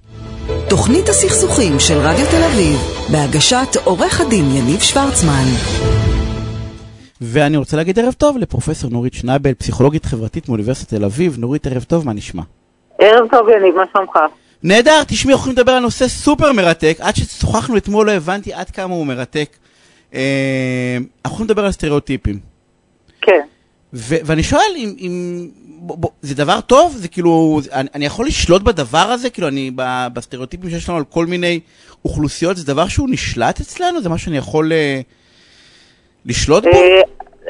תוכנית 0.71 1.09
הסכסוכים 1.09 1.73
של 1.81 1.95
רדיו 1.95 2.27
תל 2.31 2.43
אביב, 2.53 2.77
בהגשת 3.13 3.77
עורך 3.85 4.21
הדין 4.21 4.45
יניב 4.51 4.81
שוורצמן. 4.81 5.45
ואני 7.21 7.57
רוצה 7.57 7.77
להגיד 7.77 7.99
ערב 7.99 8.13
טוב 8.13 8.39
לפרופסור 8.39 8.91
נורית 8.91 9.15
שנבל, 9.15 9.55
פסיכולוגית 9.55 10.05
חברתית 10.05 10.49
מאוניברסיטת 10.49 10.95
תל 10.95 11.05
אביב. 11.05 11.37
נורית, 11.39 11.67
ערב 11.67 11.83
טוב, 11.83 12.07
מה 12.07 12.13
נשמע? 12.13 12.43
ערב 12.99 13.31
טוב, 13.31 13.49
יניב, 13.49 13.75
מה 13.75 13.85
שלומך? 13.93 14.19
נהדר, 14.63 15.05
תשמעי, 15.07 15.35
אנחנו 15.35 15.51
יכולים 15.51 15.59
לדבר 15.59 15.73
על 15.73 15.83
נושא 15.83 16.09
סופר 16.09 16.53
מרתק. 16.53 16.97
עד 17.01 17.17
ששוחחנו 17.17 17.77
אתמול 17.77 18.07
לא 18.07 18.13
הבנתי 18.13 18.53
עד 18.53 18.71
כמה 18.71 18.95
הוא 18.95 19.07
מרתק. 19.07 19.57
אה, 20.15 20.97
אנחנו 21.25 21.35
יכולים 21.35 21.51
לדבר 21.51 21.65
על 21.65 21.73
סטריאוטיפים. 21.73 22.39
כן. 23.21 23.41
ואני 23.93 24.43
שואל 24.43 24.73
אם, 24.77 24.95
אם 24.99 25.47
בוא, 25.79 25.97
בוא, 25.99 26.11
זה 26.23 26.35
דבר 26.35 26.61
טוב? 26.61 26.93
זה 26.97 27.09
כאילו, 27.09 27.61
אני, 27.73 27.89
אני 27.95 28.07
יכול 28.07 28.27
לשלוט 28.27 28.63
בדבר 28.63 29.07
הזה? 29.13 29.31
כאילו, 29.31 29.49
אני, 29.49 29.71
בסטריאוטיפים 30.13 30.71
שיש 30.71 30.89
לנו 30.89 30.99
על 30.99 31.05
כל 31.11 31.27
מיני 31.27 31.61
אוכלוסיות, 32.05 32.57
זה 32.57 32.73
דבר 32.73 32.89
שהוא 32.89 33.09
נשלט 33.11 33.61
אצלנו? 33.61 34.01
זה 34.01 34.09
מה 34.09 34.19
שאני 34.19 34.37
יכול 34.37 34.73
uh, 34.73 35.03
לשלוט 36.27 36.65
בו? 36.65 36.71
אה, 36.71 37.01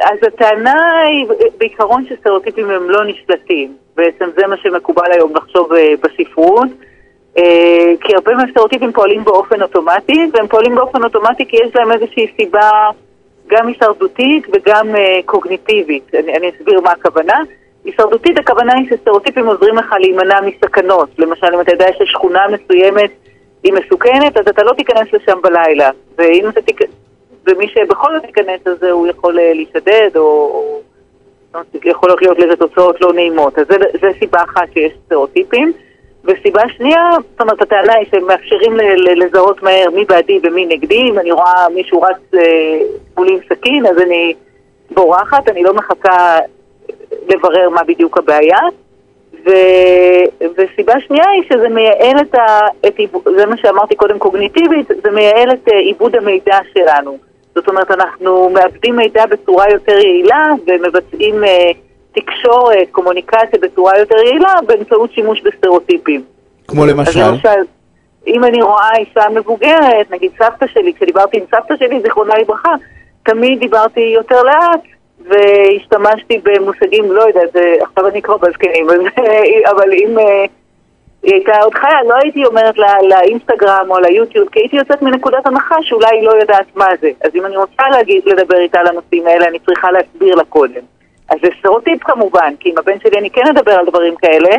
אז 0.02 0.18
הטענה 0.26 1.00
היא 1.08 1.26
בעיקרון 1.58 2.04
שסטריאוטיפים 2.08 2.70
הם 2.70 2.90
לא 2.90 3.00
נשלטים. 3.04 3.76
בעצם 3.96 4.24
זה 4.36 4.46
מה 4.46 4.56
שמקובל 4.62 5.12
היום 5.12 5.36
לחשוב 5.36 5.72
uh, 5.72 5.76
בספרות. 6.02 6.68
כי 8.00 8.14
הרבה 8.14 8.34
מהסטריאוטיפים 8.34 8.92
פועלים 8.92 9.24
באופן 9.24 9.62
אוטומטי, 9.62 10.30
והם 10.32 10.46
פועלים 10.48 10.74
באופן 10.74 11.04
אוטומטי 11.04 11.46
כי 11.48 11.56
יש 11.56 11.76
להם 11.76 11.92
איזושהי 11.92 12.26
סיבה 12.36 12.70
גם 13.46 13.66
הישרדותית 13.66 14.46
וגם 14.52 14.94
uh, 14.94 14.98
קוגניטיבית. 15.24 16.14
אני, 16.14 16.36
אני 16.36 16.50
אסביר 16.50 16.80
מה 16.80 16.90
הכוונה. 16.90 17.42
הישרדותית 17.84 18.38
הכוונה 18.38 18.72
היא 18.74 18.88
שסטריאוטיפים 18.90 19.46
עוזרים 19.46 19.76
לך 19.76 19.94
להימנע 20.00 20.40
מסכנות. 20.40 21.08
למשל, 21.18 21.46
אם 21.54 21.60
אתה 21.60 21.72
יודע 21.72 21.86
ששכונה 21.98 22.40
מסוימת 22.48 23.10
היא 23.62 23.72
מסוכנת, 23.72 24.36
אז 24.36 24.48
אתה 24.48 24.62
לא 24.62 24.72
תיכנס 24.72 25.12
לשם 25.12 25.42
בלילה. 25.42 25.90
ואם 26.18 26.48
אתה 26.48 26.62
תיכנס, 26.62 26.90
ומי 27.46 27.68
שבכל 27.68 28.14
זאת 28.14 28.24
ייכנס 28.24 28.60
לזה, 28.66 28.90
הוא 28.90 29.06
יכול 29.06 29.38
אה, 29.38 29.52
להישדד, 29.54 30.10
או... 30.16 30.80
יכולות 31.84 32.22
להיות 32.22 32.38
לזה 32.38 32.56
תוצאות 32.56 33.00
לא 33.00 33.12
נעימות. 33.12 33.58
אז 33.58 33.66
זה 34.00 34.08
סיבה 34.18 34.42
אחת 34.42 34.68
שיש 34.72 34.92
סטריאוטיפים. 35.04 35.72
וסיבה 36.26 36.62
שנייה, 36.76 37.10
זאת 37.30 37.40
אומרת, 37.40 37.62
הטענה 37.62 37.94
היא 37.94 38.06
שהם 38.10 38.26
מאפשרים 38.26 38.76
ל- 38.76 38.82
ל- 38.82 39.24
לזהות 39.24 39.62
מהר 39.62 39.90
מי 39.94 40.04
בעדי 40.04 40.40
ומי 40.42 40.66
נגדי. 40.66 41.00
אם 41.10 41.18
אני 41.18 41.32
רואה 41.32 41.68
מישהו 41.74 42.02
רץ 42.02 42.34
אה, 42.34 42.78
מולי 43.16 43.32
עם 43.32 43.38
סכין, 43.48 43.86
אז 43.86 43.98
אני 44.02 44.34
בורחת, 44.90 45.48
אני 45.48 45.62
לא 45.62 45.74
מחכה 45.74 46.38
לברר 47.28 47.68
מה 47.70 47.84
בדיוק 47.84 48.18
הבעיה. 48.18 48.58
ו... 49.46 49.50
וסיבה 50.56 50.94
שנייה 51.06 51.24
היא 51.34 51.42
שזה 51.52 51.68
מייעל 51.68 52.20
את 52.20 52.34
ה... 52.34 52.66
את. 52.86 52.94
זה 53.36 53.46
מה 53.46 53.56
שאמרתי 53.56 53.94
קודם 53.94 54.18
קוגניטיבית, 54.18 54.86
זה 55.02 55.10
מייעל 55.10 55.50
את 55.50 55.68
אה, 55.72 55.78
עיבוד 55.78 56.16
המידע 56.16 56.58
שלנו. 56.74 57.18
זאת 57.54 57.68
אומרת, 57.68 57.90
אנחנו 57.90 58.50
מאבדים 58.50 58.96
מידע 58.96 59.26
בצורה 59.26 59.64
יותר 59.72 59.98
יעילה 59.98 60.46
ומבצעים 60.66 61.44
אה, 61.44 61.70
תקשורת, 62.16 62.88
קומוניקציה 62.90 63.60
בצורה 63.62 63.98
יותר 63.98 64.16
יעילה 64.16 64.54
באמצעות 64.66 65.12
שימוש 65.12 65.42
בסטריאוטיפים. 65.42 66.22
כמו 66.68 66.84
אז 66.84 66.90
למשל? 66.90 67.20
למשל, 67.20 67.60
אם 68.26 68.44
אני 68.44 68.62
רואה 68.62 68.96
אישה 68.96 69.28
מבוגרת, 69.34 70.10
נגיד 70.10 70.30
סבתא 70.38 70.66
שלי, 70.66 70.94
כשדיברתי 70.94 71.38
עם 71.38 71.44
סבתא 71.50 71.76
שלי, 71.76 72.00
זיכרונה 72.00 72.34
לברכה, 72.38 72.74
תמיד 73.22 73.60
דיברתי 73.60 74.00
יותר 74.00 74.42
לאט, 74.42 74.82
והשתמשתי 75.28 76.40
במושגים, 76.42 77.12
לא 77.12 77.22
יודעת, 77.22 77.56
עכשיו 77.82 78.08
אני 78.08 78.22
כבר 78.22 78.36
בזקנים, 78.36 78.86
אבל 79.70 79.92
אם 79.92 80.18
אה, 80.18 80.44
היא 81.22 81.34
הייתה 81.34 81.52
עוד 81.62 81.74
חיה, 81.74 82.02
לא 82.08 82.14
הייתי 82.22 82.44
אומרת 82.44 82.78
לה, 82.78 82.94
לאינסטגרם 83.02 83.86
או 83.90 83.98
ליוטיוב, 83.98 84.48
כי 84.52 84.60
הייתי 84.60 84.76
יוצאת 84.76 85.02
מנקודת 85.02 85.46
הנחה 85.46 85.76
שאולי 85.82 86.08
היא 86.12 86.22
לא 86.22 86.32
יודעת 86.40 86.66
מה 86.74 86.86
זה. 87.00 87.10
אז 87.24 87.30
אם 87.34 87.46
אני 87.46 87.56
רוצה 87.56 87.82
להגיד, 87.90 88.22
לדבר 88.26 88.58
איתה 88.58 88.80
על 88.80 88.86
הנושאים 88.86 89.26
האלה, 89.26 89.48
אני 89.48 89.58
צריכה 89.58 89.90
להסביר 89.90 90.34
לה 90.34 90.44
קודם. 90.44 90.95
אז 91.28 91.38
זה 91.42 91.48
סטריאוטיפ 91.58 92.02
כמובן, 92.02 92.54
כי 92.60 92.68
עם 92.70 92.78
הבן 92.78 92.98
שלי 93.02 93.18
אני 93.18 93.30
כן 93.30 93.42
אדבר 93.56 93.72
על 93.72 93.86
דברים 93.86 94.14
כאלה, 94.16 94.56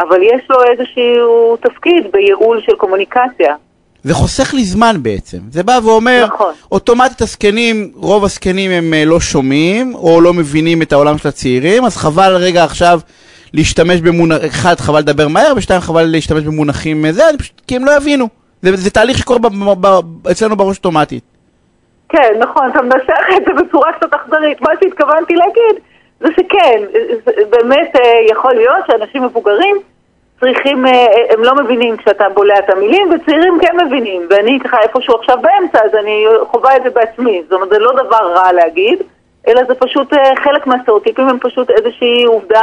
אבל 0.00 0.22
יש 0.22 0.42
לו 0.50 0.56
איזשהו 0.72 1.56
תפקיד 1.56 2.12
בייעול 2.12 2.60
של 2.60 2.76
קומוניקציה. 2.76 3.54
זה 4.02 4.14
חוסך 4.14 4.54
לי 4.54 4.64
זמן 4.64 4.96
בעצם. 5.02 5.38
זה 5.50 5.62
בא 5.62 5.78
ואומר, 5.84 6.24
נכון. 6.26 6.52
אוטומטית 6.72 7.20
הזקנים, 7.20 7.90
רוב 7.94 8.24
הזקנים 8.24 8.70
הם 8.70 8.94
אה, 8.94 9.04
לא 9.04 9.20
שומעים, 9.20 9.94
או 9.94 10.20
לא 10.20 10.32
מבינים 10.32 10.82
את 10.82 10.92
העולם 10.92 11.18
של 11.18 11.28
הצעירים, 11.28 11.84
אז 11.84 11.96
חבל 11.96 12.36
רגע 12.36 12.64
עכשיו 12.64 13.00
להשתמש 13.54 14.00
במונחים, 14.00 14.48
אחד, 14.48 14.74
חבל 14.80 14.98
לדבר 14.98 15.28
מהר, 15.28 15.52
ושתיים, 15.56 15.80
חבל 15.80 16.02
להשתמש 16.02 16.44
במונחים 16.44 17.04
אה, 17.06 17.12
זה, 17.12 17.22
פשוט, 17.38 17.60
כי 17.66 17.76
הם 17.76 17.84
לא 17.84 17.96
יבינו. 17.96 18.28
זה, 18.62 18.76
זה 18.76 18.90
תהליך 18.90 19.18
שקורה 19.18 19.38
ב, 19.38 19.46
ב, 19.46 19.86
ב, 19.86 20.28
אצלנו 20.30 20.56
בראש 20.56 20.76
אוטומטית. 20.76 21.24
כן, 22.08 22.32
נכון, 22.38 22.70
אתה 22.70 22.82
מנסח 22.82 23.24
את 23.36 23.42
זה 23.46 23.62
בצורה 23.62 23.92
קצת 23.92 24.14
אכזרית. 24.14 24.60
מה 24.60 24.70
שהתכוונתי 24.82 25.34
להגיד 25.34 25.82
זה 26.20 26.28
שכן, 26.36 26.82
זה 27.26 27.32
באמת 27.50 27.96
אה, 27.96 28.00
יכול 28.30 28.54
להיות 28.54 28.84
שאנשים 28.86 29.22
מבוגרים 29.24 29.76
צריכים, 30.40 30.86
אה, 30.86 31.06
הם 31.34 31.42
לא 31.42 31.54
מבינים 31.64 31.96
כשאתה 31.96 32.24
בולע 32.34 32.58
את 32.58 32.70
המילים, 32.70 33.10
וצעירים 33.10 33.58
כן 33.62 33.76
מבינים. 33.86 34.22
ואני 34.30 34.58
ככה 34.64 34.76
איפשהו 34.82 35.14
עכשיו 35.14 35.36
באמצע, 35.42 35.78
אז 35.84 35.90
אני 36.02 36.24
חווה 36.50 36.76
את 36.76 36.82
זה 36.82 36.90
בעצמי. 36.90 37.42
זאת 37.42 37.52
אומרת, 37.52 37.68
זה 37.68 37.78
לא 37.78 37.92
דבר 37.92 38.32
רע 38.34 38.52
להגיד, 38.52 38.98
אלא 39.48 39.60
זה 39.68 39.74
פשוט, 39.74 40.12
אה, 40.14 40.18
חלק 40.44 40.66
מהסטריאוטיפים 40.66 41.28
הם 41.28 41.38
פשוט 41.40 41.70
איזושהי 41.70 42.24
עובדה 42.24 42.62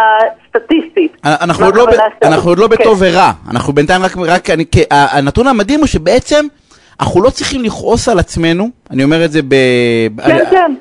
סטטיסטית. 0.49 1.17
אנחנו 1.25 1.61
מה 1.61 1.67
עוד 1.67 1.75
לא, 1.75 1.85
ב-? 1.85 2.23
אנחנו 2.23 2.49
עוד 2.51 2.59
לא 2.59 2.67
כן. 2.67 2.75
בטוב 2.75 2.97
ורע, 3.01 3.31
אנחנו 3.51 3.73
בינתיים 3.73 4.01
רק, 4.03 4.11
רק 4.27 4.49
אני, 4.49 4.65
הנתון 4.91 5.47
המדהים 5.47 5.79
הוא 5.79 5.87
שבעצם 5.87 6.45
אנחנו 6.99 7.21
לא 7.23 7.29
צריכים 7.29 7.63
לכעוס 7.63 8.09
על 8.09 8.19
עצמנו, 8.19 8.69
אני 8.91 9.03
אומר 9.03 9.25
את 9.25 9.31
זה 9.31 9.41
ב... 9.41 9.55
כן, 10.25 10.31
על- 10.31 10.45
כן. 10.51 10.73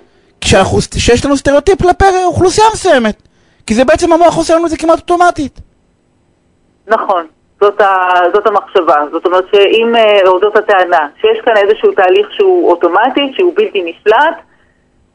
כשאנחנו, 0.47 0.79
שיש 0.99 1.25
לנו 1.25 1.37
סטריאוטיפ 1.37 1.83
כלפי 1.83 2.05
אוכלוסייה 2.25 2.67
מסוימת, 2.73 3.23
כי 3.67 3.75
זה 3.75 3.85
בעצם 3.85 4.12
המוח 4.12 4.37
עושה 4.37 4.55
לנו 4.55 4.65
את 4.65 4.71
זה 4.71 4.76
כמעט 4.76 4.99
אוטומטית. 4.99 5.61
נכון, 6.87 7.26
זאת, 7.61 7.81
ה, 7.81 7.95
זאת 8.35 8.47
המחשבה. 8.47 8.95
זאת 9.12 9.26
אומרת 9.26 9.45
שאם, 9.53 9.97
אה, 9.97 10.29
או 10.29 10.41
זאת 10.41 10.57
הטענה, 10.57 11.09
שיש 11.21 11.38
כאן 11.45 11.55
איזשהו 11.57 11.93
תהליך 11.93 12.26
שהוא 12.33 12.71
אוטומטי, 12.71 13.33
שהוא 13.37 13.53
בלתי 13.57 13.83
נשלט, 13.83 14.37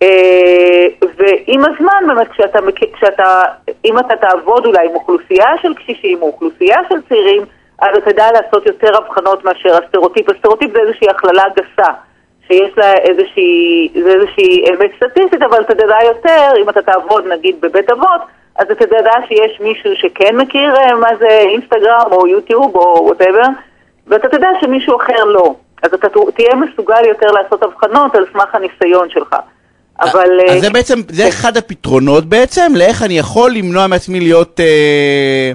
אה, 0.02 0.88
ועם 1.18 1.62
הזמן 1.66 2.08
באמת 2.08 2.28
כשאתה, 2.32 2.60
כשאתה, 2.94 3.42
אם 3.86 4.00
אתה 4.00 4.16
תעבוד 4.16 4.66
אולי 4.66 4.88
עם 4.90 4.96
אוכלוסייה 4.96 5.50
של 5.62 5.74
קשישים 5.74 6.22
או 6.22 6.28
אוכלוסייה 6.28 6.78
של 6.90 7.02
צעירים, 7.10 7.42
אז 7.82 7.90
אתה 7.98 8.12
תדע 8.12 8.28
לעשות 8.32 8.66
יותר 8.66 8.98
הבחנות 8.98 9.46
מאשר 9.46 9.78
הסטריאוטיפ. 9.84 10.30
הסטריאוטיפ 10.30 10.72
זה 10.74 10.80
איזושהי 10.80 11.10
הכללה 11.10 11.44
גסה. 11.56 11.92
שיש 12.52 12.78
לה 12.78 12.94
איזושהי, 12.94 13.90
זה 14.04 14.10
איזושהי 14.10 14.64
אמת 14.70 14.92
סטטיסטית, 14.96 15.42
אבל 15.42 15.62
אתה 15.62 15.74
תדע 15.74 15.98
יותר, 16.06 16.62
אם 16.64 16.70
אתה 16.70 16.82
תעבוד 16.82 17.28
נגיד 17.28 17.56
בבית 17.62 17.90
אבות, 17.90 18.22
אז 18.56 18.66
אתה 18.72 18.86
תדע 18.86 19.14
שיש 19.28 19.60
מישהו 19.60 19.92
שכן 19.96 20.36
מכיר 20.36 20.76
אה, 20.76 20.96
מה 20.96 21.08
זה 21.20 21.28
אינסטגרם 21.28 22.12
או 22.12 22.28
יוטיוב 22.28 22.76
או 22.76 23.06
whatever, 23.06 23.48
ואתה 24.08 24.28
תדע 24.28 24.48
שמישהו 24.62 24.98
אחר 24.98 25.24
לא. 25.26 25.56
אז 25.84 25.94
אתה 25.94 26.08
תהיה 26.36 26.56
מסוגל 26.56 27.06
יותר 27.06 27.28
לעשות 27.28 27.64
הבחנות 27.64 28.16
על 28.16 28.26
סמך 28.34 28.56
הניסיון 28.56 29.10
שלך. 29.10 29.36
אבל... 30.02 30.40
אה, 30.40 30.54
אז 30.54 30.62
זה 30.62 30.70
בעצם, 30.70 31.00
זה 31.10 31.28
אחד 31.28 31.58
הפתרונות 31.58 32.26
בעצם, 32.26 32.72
לאיך 32.76 33.04
אני 33.04 33.18
יכול 33.18 33.52
למנוע 33.52 33.88
מעצמי 33.88 34.20
להיות, 34.20 34.60
אה, 34.60 34.66
אה, 34.66 34.72
אה, 34.72 35.54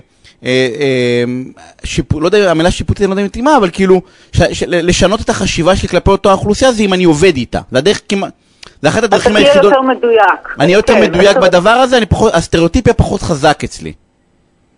שיפוט, 1.85 2.23
לא 2.23 2.27
יודע, 2.27 2.51
המילה 2.51 2.71
שיפוטית 2.71 3.01
אני 3.03 3.09
לא 3.09 3.13
יודע 3.13 3.23
אם 3.23 3.27
מתאימה, 3.27 3.57
אבל 3.57 3.71
כאילו, 3.73 4.01
ש, 4.33 4.43
ש, 4.53 4.63
לשנות 4.69 5.21
את 5.21 5.29
החשיבה 5.29 5.77
שלי 5.77 5.89
כלפי 5.89 6.11
אותה 6.11 6.33
אוכלוסייה 6.33 6.73
זה 6.73 6.83
אם 6.83 6.93
אני 6.93 7.05
עובד 7.05 7.37
איתה. 7.37 7.61
זה 7.73 7.79
הדרך 7.79 8.01
כמעט, 8.09 8.33
זה 8.83 8.89
אחת 8.89 8.99
אתה 8.99 9.07
הדרכים 9.07 9.33
תהיה 9.33 9.47
היחידות, 9.47 9.73
יותר 9.73 9.81
מדויק. 9.81 10.57
אני 10.61 10.73
יותר 10.73 10.95
כן, 10.95 11.01
מדויק 11.03 11.31
אתה- 11.31 11.41
בדבר 11.41 11.71
הזה, 11.71 11.97
אני 11.97 12.07
פחות, 12.07 12.35
הסטריאוטיפ 12.35 12.87
יהיה 12.87 12.95
פחות 12.95 13.23
חזק 13.23 13.61
אצלי. 13.65 13.93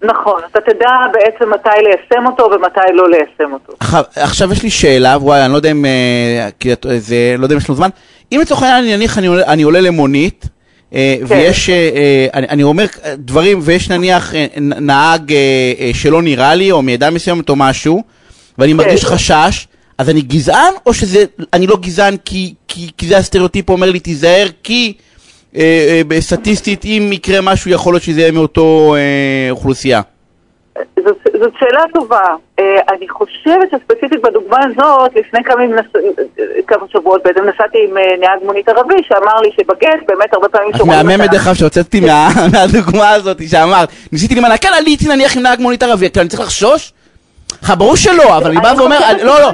נכון, 0.02 0.40
אתה 0.50 0.60
תדע 0.60 0.88
בעצם 1.12 1.50
מתי 1.50 1.68
ליישם 1.82 2.26
אותו 2.26 2.50
ומתי 2.56 2.92
לא 2.94 3.10
ליישם 3.10 3.52
אותו. 3.52 3.72
עכשיו, 4.16 4.52
יש 4.52 4.62
לי 4.62 4.70
שאלה, 4.70 5.16
וואי, 5.20 5.44
אני 5.44 5.52
לא 5.52 5.56
יודע 5.56 5.70
אם, 5.70 5.84
אה, 5.84 6.48
זה, 6.98 7.34
לא 7.38 7.44
יודע 7.44 7.54
אם 7.54 7.58
יש 7.58 7.68
לנו 7.68 7.76
זמן. 7.76 7.88
אם 8.32 8.38
לצורך 8.42 8.62
העניין, 8.62 8.84
אני 8.84 8.96
נניח, 8.96 9.18
אני 9.18 9.28
אני 9.28 9.62
עולה 9.62 9.80
למונית, 9.80 10.44
אה, 10.44 10.48
ויש, 10.92 11.70
אה, 11.70 11.74
אה, 11.74 12.26
אני, 12.32 12.62
אומר 12.62 12.86
אה, 13.04 13.14
דברים, 13.16 13.58
ויש 13.62 13.90
נניח 13.90 14.34
אה, 14.34 14.46
נהג 14.60 15.32
אה, 15.32 15.38
אה, 15.80 15.90
שלא 15.94 16.22
נראה 16.22 16.54
לי, 16.54 16.70
או 16.70 16.82
מעדה 16.82 17.10
מסוימת 17.10 17.48
או 17.48 17.56
משהו, 17.56 18.02
ואני 18.58 18.72
מרגיש 18.72 19.04
חשש, 19.04 19.66
אז 19.98 20.10
אני 20.10 20.20
גזען, 20.20 20.72
או 20.86 20.94
שזה, 20.94 21.24
אני 21.52 21.66
לא 21.66 21.76
גזען 21.76 22.16
כי, 22.24 22.54
כי, 22.68 22.90
כי 22.98 23.06
זה 23.06 23.16
הסטריאוטיפ 23.16 23.70
אומר 23.70 23.90
לי, 23.90 24.00
תיזהר, 24.00 24.46
כי 24.62 24.92
אה, 25.56 25.62
אה, 25.62 26.02
בסטטיסטית, 26.08 26.84
אם 26.84 27.10
יקרה 27.12 27.40
משהו, 27.40 27.70
יכול 27.70 27.94
להיות 27.94 28.02
שזה 28.02 28.20
יהיה 28.20 28.32
מאותו 28.32 28.96
אה, 28.98 29.50
אוכלוסייה. 29.50 30.00
זאת, 31.08 31.40
זאת 31.42 31.52
שאלה 31.60 31.82
טובה. 31.94 32.20
Uh, 32.60 32.62
אני 32.96 33.08
חושבת 33.08 33.68
שספציפית 33.70 34.22
בדוגמה 34.22 34.56
הזאת, 34.64 35.10
לפני 35.16 35.44
כמה, 35.44 35.66
נס... 35.66 35.86
כמה 36.66 36.82
שבועות 36.92 37.22
בעצם 37.24 37.40
נסעתי 37.44 37.78
עם 37.88 37.96
uh, 37.96 38.20
נהג 38.20 38.38
מונית 38.44 38.68
ערבי 38.68 38.94
שאמר 39.08 39.40
לי 39.42 39.50
שבגט 39.56 40.06
באמת 40.08 40.34
הרבה 40.34 40.48
פעמים 40.48 40.70
את 40.70 40.80
מהממת 40.80 41.30
דרך 41.30 41.46
אגב 41.46 41.54
שהוצאתי 41.54 42.00
מה- 42.00 42.28
מהדוגמה 42.52 43.10
הזאת 43.10 43.48
שאמרת, 43.48 43.88
ניסיתי 44.12 44.34
להימנע, 44.34 44.56
כן 44.56 44.72
עליתי 44.78 45.08
נניח 45.08 45.36
עם 45.36 45.42
נהג 45.42 45.60
מונית 45.60 45.82
ערבי, 45.82 46.08
אני 46.16 46.28
צריך 46.28 46.42
לחשוש? 46.42 46.92
לך 47.62 47.72
ברור 47.78 47.96
שלא, 47.96 48.36
אבל 48.36 48.50
אני 48.50 48.60
בא 48.60 48.72
ואומר, 48.76 48.98
לא, 49.22 49.40
לא, 49.40 49.50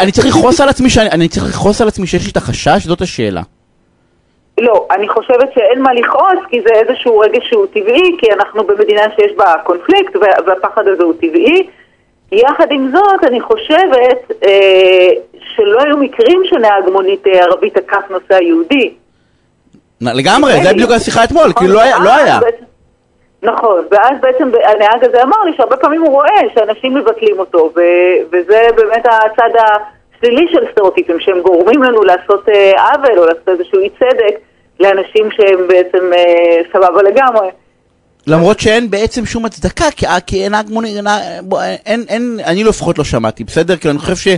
אני 0.00 0.12
צריך 0.12 0.26
לכעוס 0.26 1.80
על 1.80 1.88
עצמי 1.88 2.06
שיש 2.06 2.24
לי 2.24 2.30
את 2.30 2.36
החשש, 2.36 2.86
זאת 2.86 3.00
השאלה. 3.00 3.42
לא, 4.60 4.86
אני 4.90 5.08
חושבת 5.08 5.52
שאין 5.54 5.82
מה 5.82 5.92
לכעוס, 5.94 6.38
כי 6.48 6.60
זה 6.60 6.74
איזשהו 6.74 7.18
רגש 7.18 7.48
שהוא 7.50 7.66
טבעי, 7.66 8.16
כי 8.18 8.32
אנחנו 8.32 8.64
במדינה 8.64 9.02
שיש 9.16 9.32
בה 9.36 9.54
קונפליקט, 9.64 10.16
וה- 10.16 10.42
והפחד 10.46 10.88
הזה 10.88 11.04
הוא 11.04 11.14
טבעי. 11.20 11.68
יחד 12.32 12.66
עם 12.70 12.90
זאת, 12.94 13.24
אני 13.24 13.40
חושבת 13.40 14.30
אה, 14.46 15.08
שלא 15.54 15.78
היו 15.84 15.96
מקרים 15.96 16.42
שנהג 16.44 16.88
מונית 16.92 17.26
אה, 17.26 17.32
ערבי 17.40 17.70
תקף 17.70 18.02
נוסע 18.10 18.42
יהודי. 18.42 18.94
לגמרי, 20.00 20.52
זה 20.64 20.72
בדיוק 20.72 20.90
השיחה 20.90 21.24
אתמול, 21.24 21.52
כאילו 21.58 21.74
לא 21.74 21.80
היה- 21.80 21.98
לא 22.04 22.14
היה. 22.14 22.38
נכון, 23.42 23.84
ואז 23.90 24.12
בעצם 24.20 24.50
הנהג 24.64 25.04
הזה 25.04 25.22
אמר 25.22 25.36
לי 25.44 25.52
שהרבה 25.56 25.76
פעמים 25.76 26.00
הוא 26.02 26.12
רואה 26.12 26.40
שאנשים 26.54 26.94
מבטלים 26.94 27.38
אותו, 27.38 27.70
ו- 27.76 27.80
וזה 28.32 28.60
באמת 28.76 29.06
הצד 29.06 29.50
השלילי 30.22 30.52
של 30.52 30.64
סטריאוטיפים, 30.72 31.20
שהם 31.20 31.40
גורמים 31.40 31.82
לנו 31.82 32.02
לעשות 32.02 32.48
אה, 32.48 32.92
עוול 32.92 33.18
או 33.18 33.24
לעשות 33.24 33.48
איזשהו 33.48 33.80
אי 33.80 33.90
צדק 33.90 34.38
לאנשים 34.80 35.30
שהם 35.30 35.68
בעצם 35.68 36.12
אה, 36.12 36.62
סבבה 36.72 37.02
לגמרי. 37.02 37.48
למרות 38.26 38.60
שאין 38.60 38.90
בעצם 38.90 39.26
שום 39.26 39.44
הצדקה, 39.44 39.84
כי, 39.96 40.06
אה, 40.06 40.20
כי 40.20 40.44
אין 40.44 40.52
נהג 40.52 40.70
מונית, 40.70 40.96
בוא, 41.42 41.62
אין, 41.86 42.04
אין, 42.08 42.38
אני 42.46 42.64
לפחות 42.64 42.98
לא 42.98 43.04
שמעתי, 43.04 43.44
בסדר? 43.44 43.76
כאילו 43.76 43.90
אני 43.90 43.98
חושב 43.98 44.16
ש... 44.16 44.28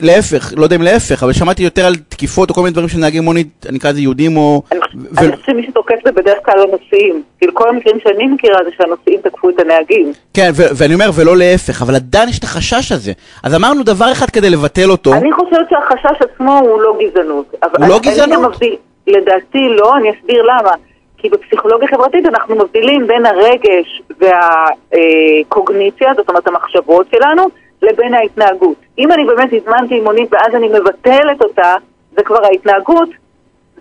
להפך, 0.00 0.52
לא 0.56 0.62
יודע 0.62 0.76
אם 0.76 0.82
להפך, 0.82 1.22
אבל 1.22 1.32
שמעתי 1.32 1.62
יותר 1.62 1.86
על 1.86 1.94
תקיפות 2.08 2.50
או 2.50 2.54
כל 2.54 2.60
מיני 2.60 2.72
דברים 2.72 2.88
של 2.88 2.98
נהגי 2.98 3.20
מונית, 3.20 3.66
אני 3.68 3.78
אקרא 3.78 3.90
לזה 3.90 4.00
יהודים 4.00 4.36
או... 4.36 4.62
אני 4.72 4.80
ו- 4.80 5.18
אני 5.18 5.32
חושבת 5.32 5.46
שמי 5.46 5.66
שתוקף 5.66 5.94
זה 6.04 6.12
בדרך 6.12 6.38
כלל 6.44 6.54
הנוסעים. 6.62 7.22
כאילו 7.38 7.54
כל 7.54 7.68
המקרים 7.68 7.96
שאני 8.02 8.26
מכירה 8.26 8.58
זה 8.64 8.70
שהנוסעים 8.76 9.20
תקפו 9.24 9.50
את 9.50 9.60
הנהגים. 9.60 10.12
כן, 10.34 10.50
ו- 10.54 10.68
ואני 10.76 10.94
אומר, 10.94 11.10
ולא 11.14 11.36
להפך, 11.36 11.82
אבל 11.82 11.94
עדיין 11.94 12.28
יש 12.28 12.38
את 12.38 12.44
החשש 12.44 12.92
הזה. 12.92 13.12
אז 13.42 13.54
אמרנו 13.54 13.82
דבר 13.82 14.12
אחד 14.12 14.30
כדי 14.30 14.50
לבטל 14.50 14.90
אותו. 14.90 15.14
אני 15.14 15.32
חושבת 15.32 15.66
שהחשש 15.70 16.22
עצמו 16.32 16.58
הוא 16.58 16.80
לא 16.80 16.98
גזענות. 17.00 17.54
הוא 17.78 17.88
לא 17.88 17.98
גזענות? 17.98 18.52
מבדיל, 18.52 18.76
לדעתי 19.06 19.58
לא, 19.78 19.96
אני 19.96 20.08
אסביר 20.10 20.42
למה. 20.42 20.70
כי 21.18 21.28
בפסיכולוגיה 21.28 21.88
חברתית 21.88 22.26
אנחנו 22.26 22.56
מבדילים 22.56 23.06
בין 23.06 23.26
הרגש 23.26 24.02
והקוגניציה, 24.20 26.12
זאת 26.16 26.28
אומרת 26.28 26.46
המחשבות 26.46 27.06
שלנו, 27.10 27.42
לבין 27.82 28.14
ההתנהגות. 28.14 28.76
אם 28.98 29.12
אני 29.12 29.24
באמת 29.24 29.50
הזמנתי 29.52 30.00
מונית 30.00 30.32
ואז 30.32 30.54
אני 30.54 30.68
מבטלת 30.68 31.42
אותה, 31.42 31.74
זה 32.16 32.22
כבר 32.22 32.44
ההתנהגות, 32.44 33.08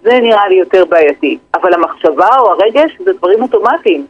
זה 0.03 0.19
נראה 0.21 0.47
לי 0.49 0.55
יותר 0.55 0.85
בעייתי. 0.85 1.37
אבל 1.53 1.73
המחשבה 1.73 2.27
או 2.39 2.51
הרגש 2.51 2.91
זה 3.05 3.11
דברים 3.17 3.41
אוטומטיים. 3.41 4.05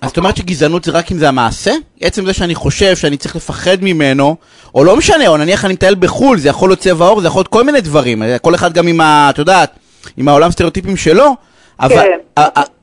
אז 0.00 0.10
את 0.10 0.18
אומרת 0.18 0.36
שגזענות 0.36 0.84
זה 0.84 0.92
רק 0.92 1.12
אם 1.12 1.16
זה 1.16 1.28
המעשה? 1.28 1.72
עצם 2.00 2.24
זה 2.24 2.32
שאני 2.32 2.54
חושב 2.54 2.96
שאני 2.96 3.16
צריך 3.16 3.36
לפחד 3.36 3.76
ממנו, 3.82 4.36
או 4.74 4.84
לא 4.84 4.96
משנה, 4.96 5.28
או 5.28 5.36
נניח 5.36 5.64
אני 5.64 5.72
מטייל 5.72 5.94
בחו"ל, 5.94 6.38
זה 6.38 6.48
יכול 6.48 6.68
להיות 6.68 6.78
צבע 6.78 7.06
עור, 7.06 7.20
זה 7.20 7.26
יכול 7.26 7.40
להיות 7.40 7.48
כל 7.48 7.64
מיני 7.64 7.80
דברים, 7.80 8.22
כל 8.42 8.54
אחד 8.54 8.72
גם 8.72 8.86
עם 8.86 9.00
ה... 9.00 9.30
את 9.30 9.38
יודעת, 9.38 9.70
עם 10.16 10.28
העולם 10.28 10.50
סטריאוטיפים 10.50 10.96
שלו, 10.96 11.34
אבל, 11.80 11.96
כן. 11.96 12.18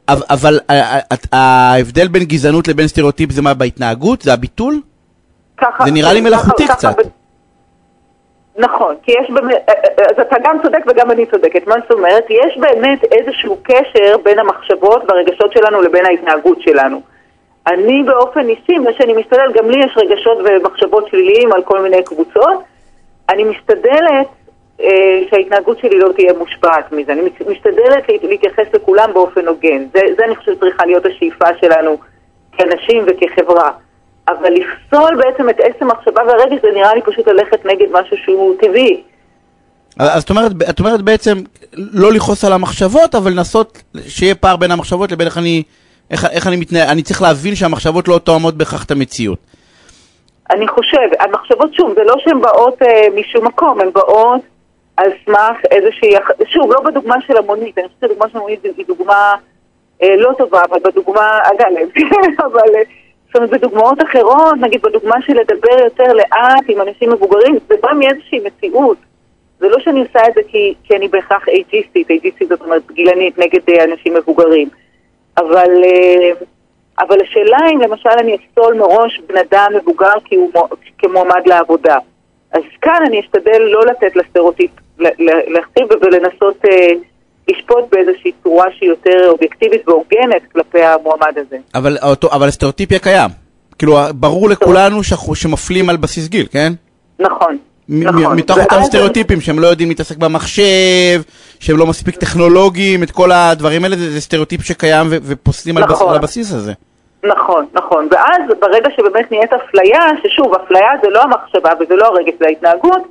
אבל, 0.09 0.21
אבל 0.29 0.59
ההבדל 1.31 2.07
בין 2.07 2.23
גזענות 2.23 2.67
לבין 2.67 2.87
סטריאוטיפ 2.87 3.31
זה 3.31 3.41
מה 3.41 3.53
בהתנהגות? 3.53 4.21
זה 4.21 4.33
הביטול? 4.33 4.81
ככה, 5.57 5.83
זה 5.85 5.91
נראה 5.91 6.13
לי 6.13 6.21
מלאכותי 6.21 6.67
קצת. 6.67 6.95
נכון, 8.57 8.95
כי 9.03 9.11
יש 9.11 9.29
באמת, 9.29 9.69
אז 9.97 10.19
אתה 10.21 10.35
גם 10.43 10.57
צודק 10.63 10.79
וגם 10.87 11.11
אני 11.11 11.25
צודקת. 11.25 11.67
מה 11.67 11.75
זאת 11.81 11.91
אומרת? 11.91 12.23
יש 12.29 12.57
באמת 12.57 13.03
איזשהו 13.03 13.57
קשר 13.63 14.17
בין 14.23 14.39
המחשבות 14.39 15.03
והרגשות 15.07 15.51
שלנו 15.53 15.81
לבין 15.81 16.05
ההתנהגות 16.05 16.61
שלנו. 16.61 17.01
אני 17.67 18.03
באופן 18.03 18.49
אישי, 18.49 18.77
מה 18.77 18.89
שאני 18.97 19.13
משתדל, 19.13 19.51
גם 19.53 19.69
לי 19.69 19.85
יש 19.85 19.97
רגשות 19.97 20.37
ומחשבות 20.45 21.07
שליליים 21.07 21.53
על 21.53 21.63
כל 21.63 21.81
מיני 21.81 22.03
קבוצות. 22.03 22.63
אני 23.29 23.43
משתדלת 23.43 24.01
אה, 24.07 24.44
שההתנהגות 25.29 25.79
שלי 25.79 25.99
לא 25.99 26.09
תהיה 26.15 26.33
מושפעת 26.33 26.91
מזה. 26.91 27.11
אני 27.13 27.21
משתדלת 27.21 27.79
להת- 28.09 28.23
להתייחס 28.23 28.65
לכולם 28.73 29.09
באופן 29.13 29.47
הוגן. 29.47 29.85
זה, 29.93 29.99
זה 30.17 30.25
אני 30.25 30.35
חושבת 30.35 30.59
צריכה 30.59 30.85
להיות 30.85 31.05
השאיפה 31.05 31.45
שלנו 31.61 31.97
כאנשים 32.57 33.05
וכחברה. 33.07 33.71
אבל 34.27 34.49
לפסול 34.53 35.15
בעצם 35.15 35.49
את 35.49 35.55
עצם 35.59 35.85
המחשבה 35.91 36.21
והרגש 36.27 36.61
זה 36.61 36.67
נראה 36.73 36.95
לי 36.95 37.01
פשוט 37.01 37.27
ללכת 37.27 37.65
נגד 37.65 37.85
משהו 37.91 38.17
שהוא 38.17 38.55
טבעי. 38.61 39.01
אז 39.99 40.23
את 40.23 40.29
אומרת, 40.29 40.51
את 40.69 40.79
אומרת 40.79 41.01
בעצם 41.01 41.37
לא 41.73 42.13
לכעוס 42.13 42.45
על 42.45 42.53
המחשבות, 42.53 43.15
אבל 43.15 43.31
לנסות 43.31 43.81
שיהיה 44.07 44.35
פער 44.35 44.55
בין 44.55 44.71
המחשבות 44.71 45.11
לבין 45.11 45.27
איך 45.27 45.37
אני, 45.37 45.63
איך, 46.11 46.25
איך 46.31 46.47
אני 46.47 46.55
מתנהל, 46.55 46.87
אני 46.89 47.01
צריך 47.03 47.21
להבין 47.21 47.55
שהמחשבות 47.55 48.07
לא 48.07 48.17
תואמות 48.23 48.55
בהכרח 48.55 48.83
את 48.85 48.91
המציאות. 48.91 49.39
אני 50.51 50.67
חושב, 50.67 50.97
המחשבות 51.19 51.73
שוב, 51.73 51.93
זה 51.95 52.03
לא 52.03 52.15
שהן 52.23 52.41
באות 52.41 52.81
אה, 52.81 52.87
משום 53.15 53.47
מקום, 53.47 53.81
הן 53.81 53.89
באות 53.93 54.41
על 54.97 55.11
סמך 55.25 55.57
איזושהי, 55.71 56.13
שוב, 56.45 56.73
לא 56.73 56.81
בדוגמה 56.81 57.15
של 57.27 57.37
המונית, 57.37 57.77
אני 57.77 57.87
חושבת 57.87 58.01
שהדוגמה 58.01 58.29
של 58.29 58.37
המונית 58.37 58.63
היא 58.63 58.85
דוגמה 58.87 59.35
אה, 60.03 60.15
לא 60.17 60.31
טובה, 60.37 60.61
אבל 60.69 60.79
בדוגמה, 60.83 61.39
אגב, 61.43 61.67
אבל 62.45 62.75
אה, 62.75 62.81
זאת 63.25 63.35
אומרת, 63.35 63.49
בדוגמאות 63.49 63.97
אחרות, 64.03 64.53
נגיד 64.61 64.81
בדוגמה 64.81 65.15
של 65.21 65.33
לדבר 65.33 65.79
יותר 65.83 66.13
לאט 66.13 66.63
עם 66.67 66.81
אנשים 66.81 67.11
מבוגרים, 67.11 67.57
זה 67.67 67.75
בא 67.81 67.93
מאיזושהי 67.93 68.39
מציאות. 68.39 68.97
זה 69.59 69.69
לא 69.69 69.79
שאני 69.79 69.99
עושה 69.99 70.19
את 70.29 70.33
זה 70.33 70.41
כי, 70.47 70.73
כי 70.83 70.95
אני 70.95 71.07
בהכרח 71.07 71.47
אייג'יסטית, 71.47 72.09
אייג'יסטית 72.09 72.49
זאת 72.49 72.61
אומרת 72.61 72.91
גילנית 72.91 73.37
נגד 73.37 73.59
אה, 73.69 73.83
אנשים 73.83 74.13
מבוגרים. 74.13 74.69
אבל, 75.37 75.83
אה, 75.83 76.31
אבל 76.99 77.17
השאלה 77.21 77.57
אם 77.73 77.81
למשל 77.81 78.09
אני 78.19 78.35
אפסול 78.35 78.73
מראש 78.73 79.21
בן 79.27 79.37
אדם 79.37 79.67
מבוגר 79.75 80.13
הוא 80.31 80.51
מו- 80.55 80.67
כמועמד 80.97 81.41
לעבודה. 81.45 81.97
אז 82.55 82.61
כאן 82.81 82.99
אני 83.07 83.19
אשתדל 83.19 83.59
לא 83.59 83.85
לתת 83.85 84.15
לסטריאוטיפ 84.15 84.71
להכתיב 85.53 85.87
ולנסות 86.01 86.65
אה, 86.71 86.87
לשפוט 87.49 87.83
באיזושהי 87.91 88.31
צורה 88.43 88.65
שהיא 88.77 88.89
יותר 88.89 89.29
אובייקטיבית 89.29 89.87
והוגנת 89.87 90.41
כלפי 90.51 90.83
המועמד 90.83 91.37
הזה. 91.37 91.57
אבל, 91.75 91.97
אותו, 92.03 92.31
אבל 92.31 92.47
הסטריאוטיפ 92.47 92.91
יהיה 92.91 92.99
קיים. 92.99 93.29
כאילו, 93.77 93.97
ברור 94.15 94.49
לכולנו 94.49 95.03
שאנחנו- 95.03 95.35
שמפלים 95.35 95.89
על 95.89 95.97
בסיס 95.97 96.27
גיל, 96.27 96.45
כן? 96.51 96.73
נכון. 97.19 97.57
נכון. 97.89 98.37
מתוך 98.37 98.57
אותם 98.57 98.83
סטריאוטיפים 98.83 99.41
שהם 99.41 99.59
לא 99.59 99.67
יודעים 99.67 99.89
להתעסק 99.89 100.17
במחשב, 100.17 101.21
שהם 101.59 101.77
לא 101.77 101.85
מספיק 101.85 102.15
טכנולוגיים, 102.15 103.03
את 103.03 103.11
כל 103.11 103.31
הדברים 103.31 103.83
האלה, 103.83 103.95
זה, 103.95 104.11
זה 104.11 104.21
סטריאוטיפ 104.21 104.61
שקיים 104.61 105.07
ופוסלים 105.09 105.77
נכון. 105.77 106.09
על 106.09 106.15
הבסיס 106.15 106.51
הזה. 106.53 106.73
נכון, 107.27 107.65
נכון. 107.73 108.07
ואז 108.11 108.41
ברגע 108.59 108.89
שבאמת 108.95 109.31
נהיית 109.31 109.53
אפליה, 109.53 109.99
ששוב, 110.23 110.53
אפליה 110.53 110.89
זה 111.03 111.09
לא 111.09 111.21
המחשבה 111.21 111.69
וזה 111.79 111.95
לא 111.95 112.05
הרגש, 112.05 112.33
זה 112.39 112.45
ההתנהגות, 112.45 113.01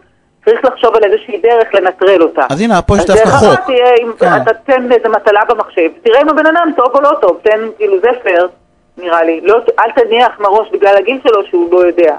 צריך 0.44 0.64
לחשוב 0.64 0.96
על 0.96 1.04
איזושהי 1.04 1.40
דרך 1.42 1.74
לנטרל 1.74 2.22
אותה. 2.22 2.46
אז 2.50 2.60
הנה, 2.60 2.82
פה 2.82 2.96
יש 2.96 3.00
אז 3.00 3.06
דווקא 3.06 3.30
חוק. 3.30 3.48
אחת 3.48 3.66
תהיה, 3.66 3.94
אם 4.02 4.12
כן. 4.18 4.42
אתה 4.42 4.50
תן 4.66 4.92
איזה 4.92 5.08
מטלה 5.08 5.40
במחשב, 5.48 5.88
תראה 6.04 6.22
אם 6.22 6.28
הבן 6.28 6.46
אדם 6.46 6.70
טוב 6.76 6.86
או 6.94 7.00
לא 7.00 7.10
טוב, 7.20 7.38
תן, 7.42 7.60
כאילו 7.76 8.00
זה 8.00 8.08
פייר, 8.22 8.48
נראה 8.98 9.24
לי. 9.24 9.40
לא, 9.42 9.58
אל 9.78 9.90
תניח 10.04 10.40
מראש 10.40 10.68
בגלל 10.72 10.96
הגיל 10.96 11.18
שלו 11.22 11.42
שהוא 11.50 11.72
לא 11.72 11.86
יודע. 11.86 12.16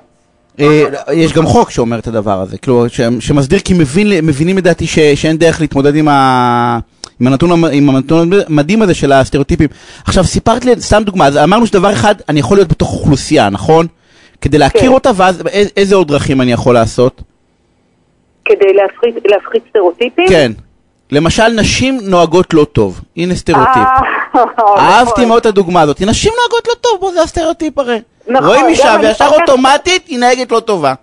אה, 0.60 0.84
יש 1.14 1.34
גם 1.34 1.46
חוק 1.46 1.70
שאומר 1.70 2.00
את 2.00 2.08
הדבר 2.08 2.42
הזה, 2.42 2.58
כאילו, 2.58 2.86
שמסדיר 3.20 3.60
כי 3.60 3.74
מבין, 3.74 4.08
מבינים 4.26 4.58
לדעתי 4.58 4.88
שאין 4.88 5.38
דרך 5.38 5.62
להתמודד 5.62 5.96
עם, 5.96 6.08
ה, 6.08 6.80
עם, 7.22 7.28
הנתון, 7.28 7.64
עם 7.72 7.90
הנתון 7.90 8.30
המדהים 8.48 8.82
הזה 8.82 8.94
של 8.94 9.12
הסטריאוטיפים. 9.12 9.68
עכשיו, 10.08 10.24
סיפרת 10.24 10.66
לי, 10.66 10.82
סתם 10.82 11.04
דוגמה, 11.04 11.28
אז 11.28 11.38
אמרנו 11.38 11.68
שדבר 11.68 11.92
אחד, 11.94 12.16
אני 12.30 12.40
יכול 12.40 12.58
להיות 12.58 12.68
בתוך 12.68 12.94
אוכלוסייה, 12.94 13.50
נכון? 13.50 13.88
כדי 14.42 14.58
להכיר 14.58 14.82
כן. 14.82 14.88
אותה, 14.88 15.10
ואז 15.16 15.44
איזה, 15.48 15.70
איזה 15.78 15.96
עוד 15.96 16.08
דרכים 16.08 16.42
אני 16.42 16.52
יכול 16.52 16.74
לעשות? 16.74 17.22
כדי 18.46 18.74
להפחית, 18.74 19.16
להפחית 19.26 19.64
סטריאוטיפים. 19.70 20.28
כן. 20.30 20.52
למשל, 21.12 21.48
נשים 21.48 22.00
נוהגות 22.04 22.54
לא 22.54 22.64
טוב. 22.64 23.02
הנה 23.18 23.36
סטריאוטיפ. 23.36 23.78
אה, 23.78 24.42
אהבתי 24.78 25.12
נכון. 25.12 25.26
מאוד 25.28 25.40
את 25.40 25.46
הדוגמה 25.46 25.82
הזאת. 25.82 26.02
נשים 26.02 26.32
נוהגות 26.40 26.68
לא 26.68 26.74
טוב, 26.82 26.98
בוא, 27.00 27.12
זה 27.12 27.22
הסטריאוטיפ 27.22 27.78
הרי. 27.80 28.00
נכון, 28.28 28.48
רואים 28.48 28.66
אישה 28.68 28.96
אני 28.96 29.08
וישר 29.08 29.26
חושבת- 29.30 29.50
אוטומטית 29.50 30.08
היא 30.08 30.20
נהגת 30.20 30.52
לא 30.52 30.60
טובה. 30.60 30.94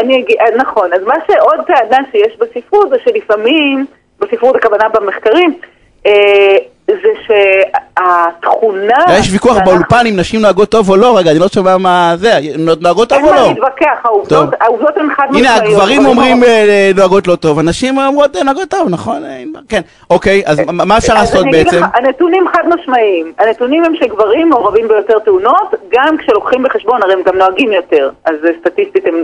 אני 0.00 0.14
אגיד, 0.14 0.36
אה, 0.40 0.56
נכון, 0.62 0.90
אז 0.94 1.00
מה 1.06 1.14
שעוד 1.26 1.66
טענה 1.66 2.04
שיש 2.12 2.32
בספרות 2.40 2.88
זה 2.90 2.96
שלפעמים, 3.04 3.86
בספרות 4.22 4.56
הכוונה 4.56 4.88
במחקרים, 4.88 5.58
אה, 6.06 6.56
זה 7.02 7.08
שהתכונה... 7.26 8.94
יש 9.18 9.32
ויכוח 9.32 9.56
באולפן 9.64 10.06
אם 10.06 10.16
נשים 10.16 10.40
נוהגות 10.40 10.68
טוב 10.68 10.90
או 10.90 10.96
לא, 10.96 11.18
רגע, 11.18 11.30
אני 11.30 11.38
לא 11.38 11.48
שומע 11.48 11.76
מה 11.76 12.14
זה, 12.16 12.32
נוהגות 12.80 13.08
טוב 13.08 13.18
אין 13.18 13.26
או 13.26 13.32
מה 13.32 13.36
לא? 13.40 13.48
להתווכח, 13.48 14.00
העובדות 14.04 14.28
טוב. 14.28 14.50
העובדות 14.60 14.96
הן 14.96 15.08
חד 15.16 15.22
הנה, 15.34 15.38
משמעיות. 15.54 15.64
הגברים 15.74 16.00
אבל 16.00 16.10
אומרים 16.10 16.42
לא- 16.42 16.46
אה, 16.46 16.90
נוהגות 16.96 17.26
לא 17.26 17.36
טוב, 17.36 17.58
הנשים 17.58 17.98
אומרות 17.98 18.36
אה, 18.36 18.42
נוהגות 18.42 18.68
טוב, 18.68 18.88
נכון? 18.90 19.24
אה, 19.24 19.42
כן. 19.68 19.80
אוקיי, 20.10 20.42
אז 20.46 20.60
מה- 20.66 20.84
מה 20.84 20.98
אפשר 20.98 21.14
לעשות 21.14 21.46
בעצם? 21.52 21.80
הנתונים 21.94 22.44
חד 22.52 22.62
משמעיים. 22.80 23.32
הנתונים 23.38 23.84
הם 23.84 23.92
שגברים 23.96 24.48
מעורבים 24.48 24.88
ביותר 24.88 25.18
תאונות, 25.18 25.74
גם 25.92 26.16
כשלוקחים 26.18 26.62
בחשבון, 26.62 27.02
הרי 27.02 27.12
הם 27.12 27.22
גם 27.26 27.36
נוהגים 27.36 27.72
יותר, 27.72 28.10
אז 28.24 28.34
סטטיסטית 28.60 29.06
הם 29.06 29.14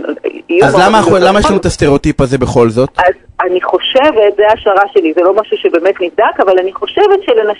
יהיו 0.49 0.65
אז 0.65 0.75
למה 1.21 1.39
יש 1.39 1.45
לנו 1.45 1.57
את 1.57 1.65
הסטריאוטיפ 1.65 2.21
הזה 2.21 2.37
בכל 2.37 2.69
זאת? 2.69 2.89
אז 2.97 3.13
אני 3.45 3.61
חושבת, 3.61 4.35
זה 4.37 4.43
ההשערה 4.49 4.83
שלי, 4.93 5.13
זה 5.15 5.21
לא 5.21 5.33
משהו 5.41 5.57
שבאמת 5.57 5.95
נבדק, 6.01 6.39
אבל 6.39 6.59
אני 6.59 6.73
חושבת 6.73 7.19
שלנשים, 7.25 7.58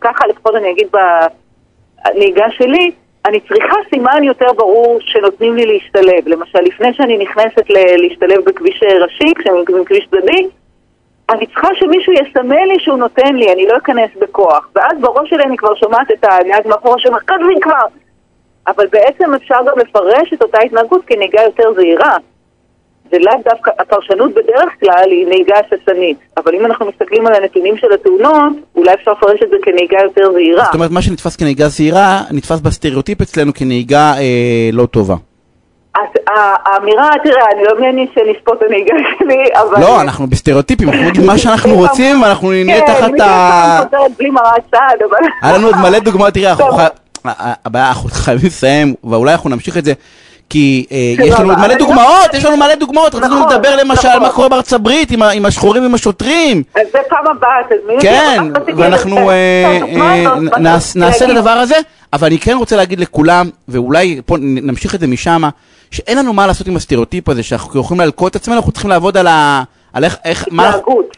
ככה 0.00 0.26
לפחות 0.26 0.54
אני 0.54 0.70
אגיד 0.70 0.86
בנהיגה 0.92 2.46
שלי, 2.50 2.90
אני 3.26 3.40
צריכה 3.40 3.76
סימן 3.90 4.24
יותר 4.24 4.52
ברור 4.56 4.98
שנותנים 5.00 5.56
לי 5.56 5.66
להשתלב. 5.66 6.28
למשל, 6.28 6.58
לפני 6.62 6.94
שאני 6.94 7.18
נכנסת 7.18 7.70
ל- 7.70 7.96
להשתלב 7.96 8.44
בכביש 8.44 8.82
ראשי, 8.82 9.34
כשאני 9.38 9.62
בכביש 9.82 10.06
צדדי, 10.10 10.48
אני 11.30 11.46
צריכה 11.46 11.68
שמישהו 11.74 12.12
יסמן 12.12 12.68
לי 12.68 12.74
שהוא 12.78 12.98
נותן 12.98 13.34
לי, 13.34 13.52
אני 13.52 13.66
לא 13.66 13.76
אכנס 13.76 14.10
בכוח. 14.20 14.68
ואז 14.76 14.92
בראש 15.00 15.30
שלי 15.30 15.42
אני 15.42 15.56
כבר 15.56 15.74
שומעת 15.74 16.10
את 16.10 16.24
הנהג 16.24 16.68
מאחורה 16.68 16.98
שאומר, 16.98 17.18
כתבי 17.18 17.60
כבר! 17.60 17.86
אבל 18.66 18.86
בעצם 18.86 19.34
אפשר 19.34 19.58
גם 19.66 19.78
לפרש 19.78 20.32
את 20.32 20.42
אותה 20.42 20.58
התנהגות 20.64 21.02
כנהיגה 21.06 21.42
יותר 21.42 21.72
זהירה. 21.74 22.16
זה 23.14 23.18
לאו 23.20 23.52
דווקא, 23.52 23.70
הפרשנות 23.78 24.30
בדרך 24.34 24.70
כלל 24.80 25.10
היא 25.10 25.26
נהיגה 25.26 25.54
הססנית. 25.58 26.16
אבל 26.36 26.54
אם 26.54 26.66
אנחנו 26.66 26.86
מסתכלים 26.86 27.26
על 27.26 27.34
הנתונים 27.34 27.76
של 27.76 27.86
התאונות, 27.94 28.52
אולי 28.76 28.94
אפשר 28.94 29.12
לפרש 29.12 29.40
את 29.44 29.48
זה 29.50 29.56
כנהיגה 29.62 29.98
יותר 30.02 30.32
זהירה. 30.32 30.64
זאת 30.64 30.74
אומרת, 30.74 30.90
מה 30.90 31.02
שנתפס 31.02 31.36
כנהיגה 31.36 31.68
זהירה, 31.68 32.20
נתפס 32.30 32.60
בסטריאוטיפ 32.60 33.20
אצלנו 33.20 33.54
כנהיגה 33.54 34.14
אה, 34.18 34.70
לא 34.72 34.86
טובה. 34.86 35.14
אז 35.94 36.08
ה- 36.28 36.56
האמירה, 36.64 37.10
תראה, 37.24 37.44
אני 37.54 37.62
לא 37.64 37.80
מעניין 37.80 38.06
שנשפוט 38.14 38.62
הנהיגה 38.62 38.94
שלי, 39.18 39.44
אבל... 39.54 39.80
לא, 39.80 40.00
אנחנו 40.00 40.26
בסטריאוטיפים, 40.26 40.88
אנחנו 40.88 41.08
נגיד 41.08 41.24
מה 41.24 41.38
שאנחנו 41.38 41.74
רוצים, 41.74 42.22
ואנחנו 42.22 42.50
נהיה 42.50 42.86
כן, 42.86 42.92
תחת 42.92 43.10
ה... 43.12 43.16
פעם 43.16 43.84
חוזרת 43.84 44.18
בלי 44.18 44.30
מראה 44.30 44.52
צעד, 44.70 45.02
אבל... 45.10 45.18
היה 45.42 45.58
לנו 45.58 45.66
עוד 45.66 45.76
מלא 45.76 45.98
דוגמאות, 45.98 46.34
תראה, 46.34 46.50
אנחנו 46.50 46.66
הבעיה, 47.64 47.88
אנחנו 47.88 48.08
חייבים 48.08 48.46
לסיים, 48.46 48.94
ואולי 49.04 49.32
אנחנו 49.32 49.50
נמשיך 49.50 49.78
את 49.78 49.84
זה, 49.84 49.92
כי 50.54 50.86
אה, 50.92 51.14
סבבה, 51.16 51.28
יש 51.28 51.40
לנו 51.40 51.50
עוד 51.50 51.58
מלא 51.58 51.66
אבל 51.66 51.78
דוגמאות, 51.78 52.34
יש 52.34 52.44
לנו 52.44 52.56
מלא 52.56 52.74
דוגמאות, 52.74 53.14
רצינו 53.14 53.36
נכון, 53.36 53.52
לדבר 53.52 53.76
למשל 53.76 54.08
נכון. 54.08 54.22
מה 54.22 54.32
קורה 54.32 54.48
בארצות 54.48 54.72
הברית 54.72 55.10
עם 55.10 55.46
השחורים 55.46 55.82
ועם 55.82 55.94
השוטרים. 55.94 56.62
אז 56.74 56.82
זה 56.92 56.98
פעם 57.08 57.26
הבאה, 57.36 57.48
תזמין. 57.68 58.00
כן, 58.00 58.42
ואנחנו 58.76 59.30
אה, 59.30 59.78
אה, 59.96 60.24
נעשה 60.96 61.24
את. 61.24 61.30
הדבר 61.30 61.50
הזה, 61.50 61.74
אבל 62.12 62.26
אני 62.26 62.38
כן 62.38 62.56
רוצה 62.56 62.76
להגיד 62.76 63.00
לכולם, 63.00 63.50
ואולי 63.68 64.20
פה 64.26 64.36
נמשיך 64.40 64.94
את 64.94 65.00
זה 65.00 65.06
משם, 65.06 65.42
שאין 65.90 66.18
לנו 66.18 66.32
מה 66.32 66.46
לעשות 66.46 66.66
עם 66.66 66.76
הסטריאוטיפ 66.76 67.28
הזה, 67.28 67.42
שאנחנו 67.42 67.80
יכולים 67.80 68.00
להלקות 68.00 68.30
את 68.30 68.36
עצמנו, 68.36 68.56
אנחנו 68.56 68.72
צריכים 68.72 68.90
לעבוד 68.90 69.16
על 69.16 69.26
ה... 69.26 69.62
על 69.92 70.04
איך, 70.04 70.18
איך, 70.24 70.48
מה... 70.50 70.72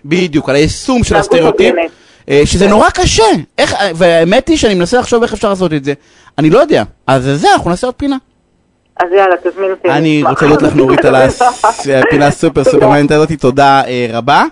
בדיוק, 0.04 0.48
על 0.48 0.54
היישום 0.54 1.04
של 1.04 1.16
הסטריאוטיפ. 1.16 1.74
שזה 2.44 2.68
נורא 2.68 2.90
קשה. 2.90 3.24
איך, 3.58 3.74
והאמת 3.94 4.48
היא 4.48 4.56
שאני 4.56 4.74
מנסה 4.74 4.98
לחשוב 4.98 5.22
איך 5.22 5.32
אפשר 5.32 5.48
לעשות 5.48 5.72
את 5.72 5.84
זה. 5.84 5.92
אני 6.38 6.50
לא 6.50 6.58
יודע. 6.58 6.82
אז 7.06 7.30
זה, 7.34 7.52
אנחנו 7.54 7.70
נעשה 7.70 7.86
עוד 7.86 7.94
פינה. 7.94 8.16
אז 9.00 9.08
יאללה, 9.12 9.36
תזמין 9.42 9.70
אותי. 9.70 9.88
אני. 9.88 10.22
רוצה 10.22 10.46
להודות 10.46 10.62
לך 10.62 10.74
נורית 10.74 11.04
על 11.04 11.14
הפינה 11.14 12.26
הסופר 12.26 12.64
סופר 12.64 12.88
מעניינת 12.88 13.10
הזאת, 13.10 13.32
תודה 13.32 13.82
אה, 13.86 14.06
רבה. 14.12 14.44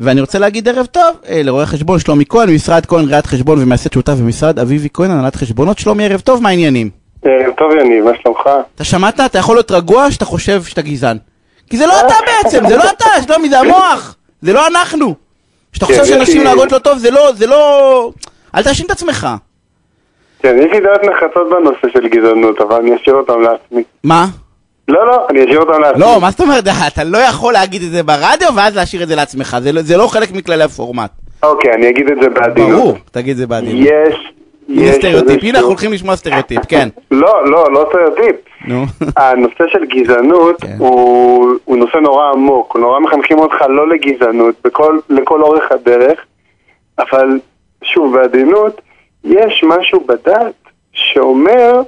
ואני 0.00 0.20
רוצה 0.20 0.38
להגיד 0.38 0.68
ערב 0.68 0.86
טוב 0.86 1.16
אה, 1.28 1.42
לרואה 1.42 1.66
חשבון 1.66 1.98
שלומי 1.98 2.24
כהן, 2.28 2.50
ממשרד 2.50 2.86
כהן 2.86 3.08
ראיית 3.08 3.26
חשבון 3.26 3.62
ומייסד 3.62 3.92
שותף 3.92 4.12
במשרד 4.12 4.58
אביבי 4.58 4.88
כהן, 4.94 5.10
הנהלת 5.10 5.36
חשבונות. 5.36 5.78
שלומי, 5.78 6.04
ערב 6.04 6.20
טוב, 6.20 6.42
מה 6.42 6.48
העניינים? 6.48 6.90
ערב 7.24 7.54
טוב 7.58 7.72
יניב, 7.80 8.04
מה 8.04 8.10
שלומך? 8.22 8.40
אתה 8.74 8.84
שמעת? 8.84 9.20
אתה 9.20 9.38
יכול 9.38 9.56
להיות 9.56 9.70
רגוע 9.70 10.10
שאתה 10.10 10.24
חושב 10.24 10.62
שאתה 10.62 10.82
גזען. 10.82 11.16
כי 11.70 11.76
זה 11.76 11.86
לא 11.86 12.00
אתה 12.00 12.14
בעצם, 12.26 12.68
זה 12.68 12.76
לא 12.76 12.84
אתה, 12.90 13.22
שלומי, 13.26 13.48
זה 13.48 13.60
המוח. 13.60 14.16
זה 14.42 14.52
לא 14.52 14.66
אנחנו. 14.66 15.14
שאתה 15.72 15.86
כן, 15.86 15.92
חושב 15.92 16.02
יש 16.02 16.08
שאנשים 16.08 16.44
נוהגות 16.44 16.72
לא 16.72 16.78
טוב, 16.78 16.98
זה 16.98 17.10
לא, 17.10 17.32
זה 17.32 17.46
לא... 17.46 18.10
אל 18.54 18.62
תאשים 18.62 18.86
את 18.86 18.90
עצמך. 18.90 19.28
כן, 20.42 20.56
יש 20.58 20.72
לי 20.72 20.80
דעות 20.80 21.02
נחרצות 21.04 21.50
בנושא 21.50 21.88
של 21.92 22.08
גזענות, 22.08 22.60
אבל 22.60 22.76
אני 22.76 22.96
אשאיר 22.96 23.14
אותם 23.16 23.40
לעצמי. 23.40 23.82
מה? 24.04 24.24
לא, 24.88 25.06
לא, 25.06 25.26
אני 25.30 25.44
אשאיר 25.44 25.60
אותם 25.60 25.80
לעצמי. 25.80 26.00
לא, 26.00 26.20
מה 26.20 26.30
זאת 26.30 26.40
אומרת? 26.40 26.64
אתה 26.86 27.04
לא 27.04 27.18
יכול 27.18 27.52
להגיד 27.52 27.82
את 27.82 27.90
זה 27.90 28.02
ברדיו 28.02 28.48
ואז 28.56 28.76
להשאיר 28.76 29.02
את 29.02 29.08
זה 29.08 29.16
לעצמך. 29.16 29.56
זה 29.60 29.72
לא- 29.72 29.82
זה 29.82 29.96
לא 29.96 30.06
חלק 30.06 30.32
מכללי 30.32 30.64
הפורמט. 30.64 31.10
אוקיי, 31.42 31.72
אני 31.74 31.88
אגיד 31.88 32.10
את 32.10 32.16
זה 32.22 32.28
בעדינות. 32.28 32.70
ברור, 32.70 32.96
תגיד 33.10 33.30
את 33.30 33.36
זה 33.36 33.46
בעדינות. 33.46 33.86
יש... 33.86 34.32
הנה 34.68 34.82
יש 34.82 34.94
סטריאוטיפ, 34.96 35.42
הנה 35.42 35.58
אנחנו 35.58 35.68
הולכים 35.68 35.92
לשמוע 35.92 36.16
סטריאוטיפ, 36.16 36.60
כן. 36.68 36.88
לא, 37.10 37.46
לא, 37.50 37.72
לא 37.72 37.86
סטריאוטיפ. 37.88 38.36
נו. 38.66 38.84
הנושא 39.16 39.64
של 39.68 39.84
גזענות 39.84 40.60
כן. 40.60 40.74
הוא, 40.78 41.50
הוא 41.64 41.76
נושא 41.76 41.96
נורא 41.96 42.30
עמוק, 42.32 42.76
נורא 42.76 43.00
מחנכים 43.00 43.38
אותך 43.38 43.56
לא 43.68 43.88
לגזענות 43.88 44.54
לכל 45.10 45.42
אורך 45.42 45.72
הדרך, 45.72 46.18
אבל 46.98 47.26
שוב, 47.82 48.16
בעדינות, 48.16 48.80
יש 49.24 49.64
משהו 49.64 50.00
בדת 50.00 50.54
שאומר, 50.92 51.82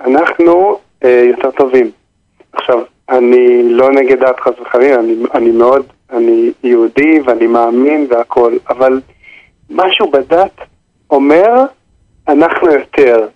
אנחנו 0.00 0.78
אה, 1.04 1.24
יותר 1.30 1.50
טובים. 1.50 1.90
עכשיו, 2.52 2.78
אני 3.08 3.62
לא 3.72 3.92
נגד 3.92 4.20
דת 4.20 4.40
חס 4.40 4.52
וחלילה, 4.62 5.00
אני, 5.00 5.14
אני 5.34 5.50
מאוד, 5.50 5.86
אני 6.12 6.52
יהודי 6.64 7.20
ואני 7.24 7.46
מאמין 7.46 8.06
והכל, 8.10 8.56
אבל 8.70 9.00
משהו 9.70 10.10
בדת 10.10 10.60
אומר, 11.10 11.64
אנחנו 12.28 12.72
יותר. 12.72 13.28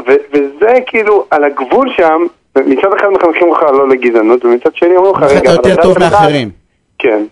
ו- 0.00 0.22
וזה 0.32 0.72
כאילו 0.86 1.26
על 1.30 1.44
הגבול 1.44 1.88
שם, 1.96 2.26
מצד 2.56 2.88
אחד 2.96 3.08
מחנכים 3.08 3.48
אותך 3.48 3.62
לא 3.62 3.88
לגזענות, 3.88 4.44
ומצד 4.44 4.74
שני 4.74 4.96
אומרים 4.96 5.14
לך, 5.14 5.22
אתה 5.22 5.34
רגע, 5.34 5.50
אבל 5.54 5.70
יותר 5.70 5.82
טוב 5.82 5.96
הדת 5.96 6.10
שלך-" 6.10 6.20
מאחרים. 6.20 6.50
כן. 6.98 7.24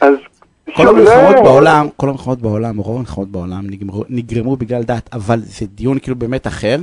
אז... 0.00 0.14
כל 0.76 0.82
זה- 0.84 0.90
המלחמות 0.90 1.44
בעולם, 1.44 1.88
כל 1.96 2.08
המלחמות 2.08 2.38
בעולם, 2.40 2.76
רוב 2.78 2.96
המלחמות 2.96 3.28
בעולם 3.28 3.66
נגרמו 4.08 4.56
בגלל 4.56 4.82
דת, 4.82 5.10
אבל 5.12 5.40
זה 5.44 5.66
דיון 5.74 5.98
כאילו 5.98 6.16
באמת 6.16 6.46
אחר. 6.46 6.76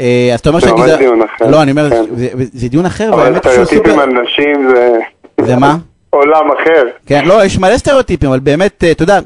אה, 0.00 0.30
אז 0.34 0.40
אתה 0.40 0.48
אומר 0.48 0.60
זה 0.60 0.72
ממש 0.72 0.80
שהגזע... 0.80 0.96
דיון 0.96 1.20
אחר, 1.22 1.50
לא, 1.50 1.62
אני 1.62 1.70
אומר, 1.70 1.90
כן. 1.90 2.04
זה- 2.16 2.28
זה 2.52 2.68
דיון 2.68 2.86
אחר, 2.86 3.14
אבל 3.14 3.38
סטריאוטיפים. 3.38 3.98
על 3.98 4.08
נשים 4.22 4.68
זה... 4.74 4.98
זה 5.40 5.56
מה? 5.56 5.76
עולם 6.10 6.50
אחר. 6.60 6.82
כן, 7.06 7.24
לא, 7.24 7.44
יש 7.44 7.58
מלא 7.58 7.78
סטריאוטיפים, 7.78 8.28
אבל 8.28 8.40
באמת, 8.40 8.84
אה, 8.84 8.90
אתה 8.90 9.02
יודע, 9.02 9.18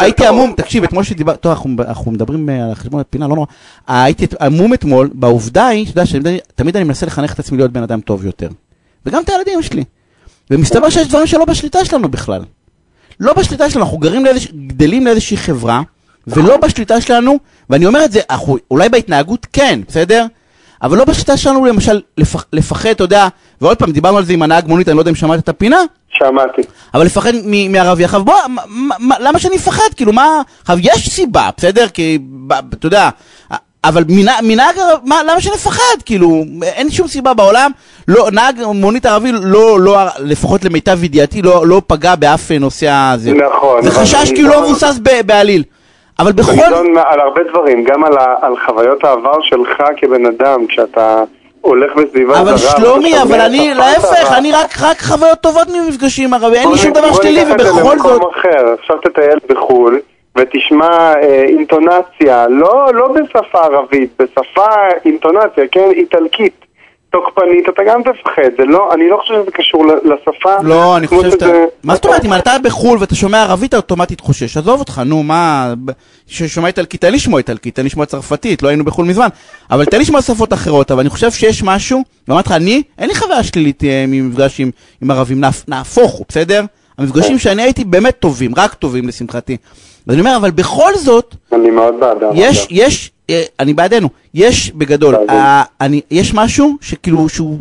הייתי 0.00 0.22
זה. 0.22 0.28
המום, 0.28 0.52
תקשיב, 0.56 0.84
אתמול 0.84 1.02
שדיבר, 1.04 1.34
טוב, 1.36 1.52
אנחנו- 1.78 2.12
מדברים 2.12 2.50
אה, 2.50 2.64
על 2.68 2.74
חשבון 2.74 3.00
הפינה, 3.00 3.28
לא 3.28 3.34
נורא, 3.34 3.46
אה, 3.88 4.02
הייתי 4.04 4.26
המום 4.40 4.74
אתמול, 4.74 5.10
בעובדה 5.14 5.66
היא, 5.66 5.82
אתה 5.84 5.90
יודע, 5.90 6.06
שתמיד 6.06 6.76
אני 6.76 6.84
מנסה 6.84 7.06
לחנך 7.06 7.34
את 7.34 7.38
עצמי 7.38 7.58
להיות 7.58 7.72
בן 7.72 7.82
אדם 7.82 8.00
טוב 8.00 8.26
יותר, 8.26 8.48
וגם 9.06 9.22
את 9.22 9.28
הילדים 9.28 9.62
שלי, 9.62 9.84
ומסתבר 10.52 10.90
שיש 10.90 11.08
דברים 11.08 11.26
שלא 11.26 11.44
בשליטה 11.44 11.84
שלנו 11.84 12.08
בכלל. 12.08 12.42
לא 13.20 13.32
בשליטה 13.32 13.70
שלנו, 13.70 13.84
אנחנו 13.84 13.98
גרים 13.98 14.24
לאיזוש... 14.24 14.48
גדלים 14.66 15.06
לאיזושהי 15.06 15.36
חברה, 15.36 15.82
ולא 16.26 16.56
בשליטה 16.56 17.00
שלנו, 17.00 17.38
ואני 17.70 17.86
אומר 17.86 18.04
את 18.04 18.12
זה, 18.12 18.20
אנחנו, 18.30 18.56
אולי 18.70 18.88
בהתנהגות 18.88 19.46
כן, 19.52 19.80
בסדר? 19.88 20.26
אבל 20.82 20.98
לא 20.98 21.04
בשליטה 21.04 21.36
שלנו 21.36 21.64
למשל 21.64 22.00
לפח, 22.18 22.44
לפחד, 22.52 22.88
אתה 22.88 23.04
יודע, 23.04 23.28
ועוד 23.60 23.76
פעם, 23.76 23.92
דיברנו 23.92 24.18
על 24.18 24.24
זה 24.24 24.32
עם 24.32 24.42
הנהג 24.42 24.66
מונית, 24.68 24.88
אני 24.88 24.96
לא 24.96 25.00
יודע 25.00 25.10
אם 25.10 25.14
שמעת 25.16 25.38
את 25.40 25.48
הפינה, 25.48 25.76
שמעתי. 26.10 26.62
אבל 26.94 27.04
לפחד 27.06 27.32
מ- 27.44 27.72
מערבי 27.72 28.04
עכשיו, 28.04 28.24
בוא, 28.24 28.34
מה- 28.48 28.62
מה- 28.68 28.94
מה- 28.98 29.18
למה 29.20 29.38
שאני 29.38 29.56
אפחד? 29.56 29.94
כאילו, 29.96 30.12
מה... 30.12 30.26
עכשיו, 30.60 30.76
יש 30.80 31.08
סיבה, 31.08 31.50
בסדר? 31.56 31.88
כי, 31.88 32.18
אתה 32.72 32.86
יודע, 32.86 33.08
אבל 33.84 34.04
מנהג, 34.08 34.44
מנהג, 34.44 34.74
מה, 35.04 35.22
למה 35.22 35.40
שאני 35.40 35.54
אפחד? 35.54 36.02
כאילו, 36.04 36.44
אין 36.62 36.90
שום 36.90 37.08
סיבה 37.08 37.34
בעולם, 37.34 37.70
לא, 38.08 38.26
נהג 38.32 38.62
מונית 38.74 39.06
ערבי, 39.06 39.32
לא, 39.32 39.80
לא, 39.80 39.96
לפחות 40.18 40.64
למיטב 40.64 41.04
ידיעתי, 41.04 41.42
לא, 41.42 41.66
לא 41.66 41.82
פגע 41.86 42.14
באף 42.14 42.50
נוסע 42.60 43.10
הזה. 43.14 43.32
נכון, 43.34 43.82
זה 43.82 43.88
אבל 43.88 43.98
חשש 43.98 44.28
אני 44.28 44.36
כאילו 44.36 44.48
לא- 44.48 44.62
מבוסס 44.62 44.98
בעליל. 45.26 45.62
אבל 46.18 46.32
בכל... 46.32 46.52
נידון 46.52 46.98
על 47.06 47.20
הרבה 47.20 47.40
דברים, 47.50 47.84
גם 47.84 48.04
על, 48.04 48.18
ה, 48.18 48.34
על 48.42 48.54
חוויות 48.66 49.04
העבר 49.04 49.42
שלך 49.42 49.82
כבן 49.96 50.26
אדם, 50.26 50.66
כשאתה 50.66 51.22
הולך 51.60 51.92
בסביבה 51.96 52.40
אבל 52.40 52.56
זרה, 52.56 52.70
שלומי, 52.70 53.12
ואתה 53.12 53.22
אבל 53.22 53.40
אני, 53.40 53.74
להפך. 53.74 54.32
אני 54.38 54.52
רק, 54.52 54.74
רק 54.80 55.00
חוויות 55.00 55.38
טובות 55.40 55.68
ממפגשים 55.68 56.34
עם 56.34 56.42
ערבי, 56.42 56.56
אין 56.56 56.70
לי 56.70 56.78
שום 56.78 56.92
דבר 56.92 57.12
שלילי, 57.12 57.44
ובכל 57.52 57.98
זאת... 57.98 58.22
עכשיו 58.80 58.96
תטייל 58.98 59.38
בחו"ל 59.48 60.00
ותשמע 60.36 61.14
אה, 61.22 61.42
אינטונציה, 61.42 62.46
לא, 62.48 62.90
לא 62.94 63.08
בשפה 63.08 63.58
ערבית, 63.58 64.10
בשפה 64.18 64.66
אינטונציה, 65.04 65.64
כן, 65.72 65.90
איטלקית, 65.90 66.64
תוקפנית, 67.12 67.68
אתה 67.68 67.82
גם 67.88 68.00
תפחד, 68.02 68.42
זה 68.58 68.64
לא, 68.64 68.94
אני 68.94 69.08
לא 69.10 69.16
חושב 69.16 69.34
שזה 69.42 69.50
קשור 69.50 69.84
לשפה. 69.86 70.54
לא, 70.62 70.96
אני 70.96 71.06
חושב 71.06 71.30
שאתה... 71.30 71.46
מה 71.84 71.94
זאת 71.94 72.04
אומרת, 72.04 72.24
אם 72.24 72.34
אתה 72.34 72.52
בחו"ל 72.64 72.98
ואתה 73.00 73.14
שומע 73.14 73.42
ערבית, 73.42 73.68
אתה 73.68 73.76
אוטומטית 73.76 74.20
חושש. 74.20 74.56
עזוב 74.56 74.80
אותך, 74.80 75.02
נו, 75.06 75.22
מה... 75.22 75.74
ששומע 76.26 76.66
איטלקית, 76.68 77.04
לי 77.04 77.10
לשמוע 77.10 77.38
איטלקית, 77.38 77.78
לי 77.78 77.84
לשמוע 77.84 78.06
צרפתית, 78.06 78.62
לא 78.62 78.68
היינו 78.68 78.84
בחו"ל 78.84 79.06
מזמן. 79.06 79.28
אבל 79.70 79.84
תן 79.84 80.00
לשמוע 80.00 80.22
שפות 80.22 80.52
אחרות, 80.52 80.90
אבל 80.90 81.00
אני 81.00 81.10
חושב 81.10 81.30
שיש 81.30 81.62
משהו, 81.62 82.02
ואמרתי 82.28 82.48
לך, 82.48 82.54
אני, 82.56 82.82
אין 82.98 83.08
לי 83.08 83.14
חוויה 83.14 83.42
שלילית 83.42 83.84
אה, 83.84 84.04
ממפגש 84.08 84.60
עם, 84.60 84.70
עם 85.02 85.10
ערבים, 85.10 85.44
נהפ- 85.44 85.64
נהפוך 85.68 86.12
הוא, 86.12 86.26
בסדר? 86.28 86.64
המפגשים 86.98 87.38
שאני 87.38 87.62
הייתי 87.62 87.84
באמת 87.84 88.18
טובים, 88.18 88.50
רק 88.56 88.74
טובים 88.74 89.08
לשמחתי. 89.08 89.56
ואני 90.06 90.20
אומר, 90.20 90.36
אבל 90.36 90.50
בכל 90.50 90.94
זאת, 90.96 91.34
אני 91.52 91.70
מאוד 91.70 92.00
בעדם. 92.00 92.30
יש. 92.34 92.66
יש, 92.70 93.10
אה, 93.30 93.42
אני 93.60 93.74
בעדנו, 93.74 94.08
יש 94.34 94.70
בגדול. 94.70 95.14
אה, 95.30 95.62
אני, 95.80 96.00
יש 96.10 96.34
משהו 96.34 96.76
שכאילו, 96.80 97.28
שהוא 97.28 97.58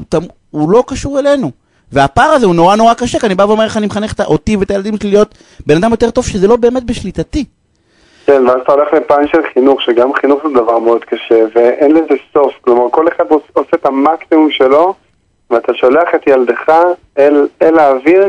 לא 0.71 0.83
קשור 0.87 1.19
אלינו. 1.19 1.51
והפער 1.91 2.29
הזה 2.29 2.45
הוא 2.45 2.55
נורא 2.55 2.75
נורא 2.75 2.93
קשה, 2.93 3.19
כי 3.19 3.25
אני 3.25 3.35
בא 3.35 3.43
ואומר 3.43 3.65
לך, 3.65 3.77
אני 3.77 3.85
מחנך 3.85 4.13
אותי 4.25 4.55
ואת 4.57 4.71
הילדים 4.71 4.97
שלי 4.97 5.09
להיות 5.09 5.35
בן 5.67 5.75
אדם 5.77 5.91
יותר 5.91 6.09
טוב, 6.11 6.25
שזה 6.25 6.47
לא 6.47 6.55
באמת 6.55 6.83
בשליטתי. 6.83 7.45
כן, 8.25 8.47
ואז 8.47 8.55
אתה 8.63 8.71
הולך 8.71 8.87
לפן 8.93 9.27
של 9.31 9.37
חינוך, 9.53 9.81
שגם 9.81 10.13
חינוך 10.13 10.39
זה 10.47 10.53
דבר 10.53 10.79
מאוד 10.79 11.03
קשה, 11.05 11.35
ואין 11.55 11.91
לזה 11.91 12.13
סוף. 12.33 12.53
כלומר, 12.61 12.83
כל 12.91 13.05
אחד 13.07 13.23
עוש- 13.29 13.49
עושה 13.53 13.69
את 13.75 13.85
המקסימום 13.85 14.51
שלו, 14.51 14.93
ואתה 15.49 15.71
שולח 15.75 16.07
את 16.15 16.27
ילדך 16.27 16.69
אל, 17.17 17.47
אל 17.61 17.79
האוויר 17.79 18.25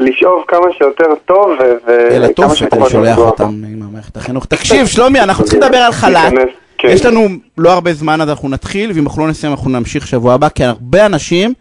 לשאוב 0.00 0.44
כמה 0.48 0.66
שיותר 0.78 1.14
טוב, 1.24 1.50
וכמה 1.86 2.46
אני 2.82 2.90
שולח. 2.90 3.18
אותם 3.18 3.44
עם 3.44 3.80
מערכת 3.92 4.16
החינוך. 4.16 4.44
תקשיב, 4.44 4.86
שלומי, 4.86 5.20
אנחנו 5.20 5.44
צריכים 5.44 5.62
לדבר 5.62 5.76
על 5.76 5.92
חל"ת. 5.92 6.32
כן. 6.78 6.88
יש 6.88 7.06
לנו 7.06 7.28
לא 7.58 7.72
הרבה 7.72 7.92
זמן, 7.92 8.20
אז 8.20 8.28
אנחנו 8.28 8.48
נתחיל, 8.48 8.92
ואם 8.94 9.04
אנחנו 9.04 9.22
לא 9.22 9.28
נסיים, 9.28 9.52
אנחנו 9.52 9.70
נמשיך 9.70 10.06
שבוע 10.06 10.34
הבא, 10.34 10.48
כי 10.48 10.64
הרבה 10.64 11.06
אנשים 11.06 11.52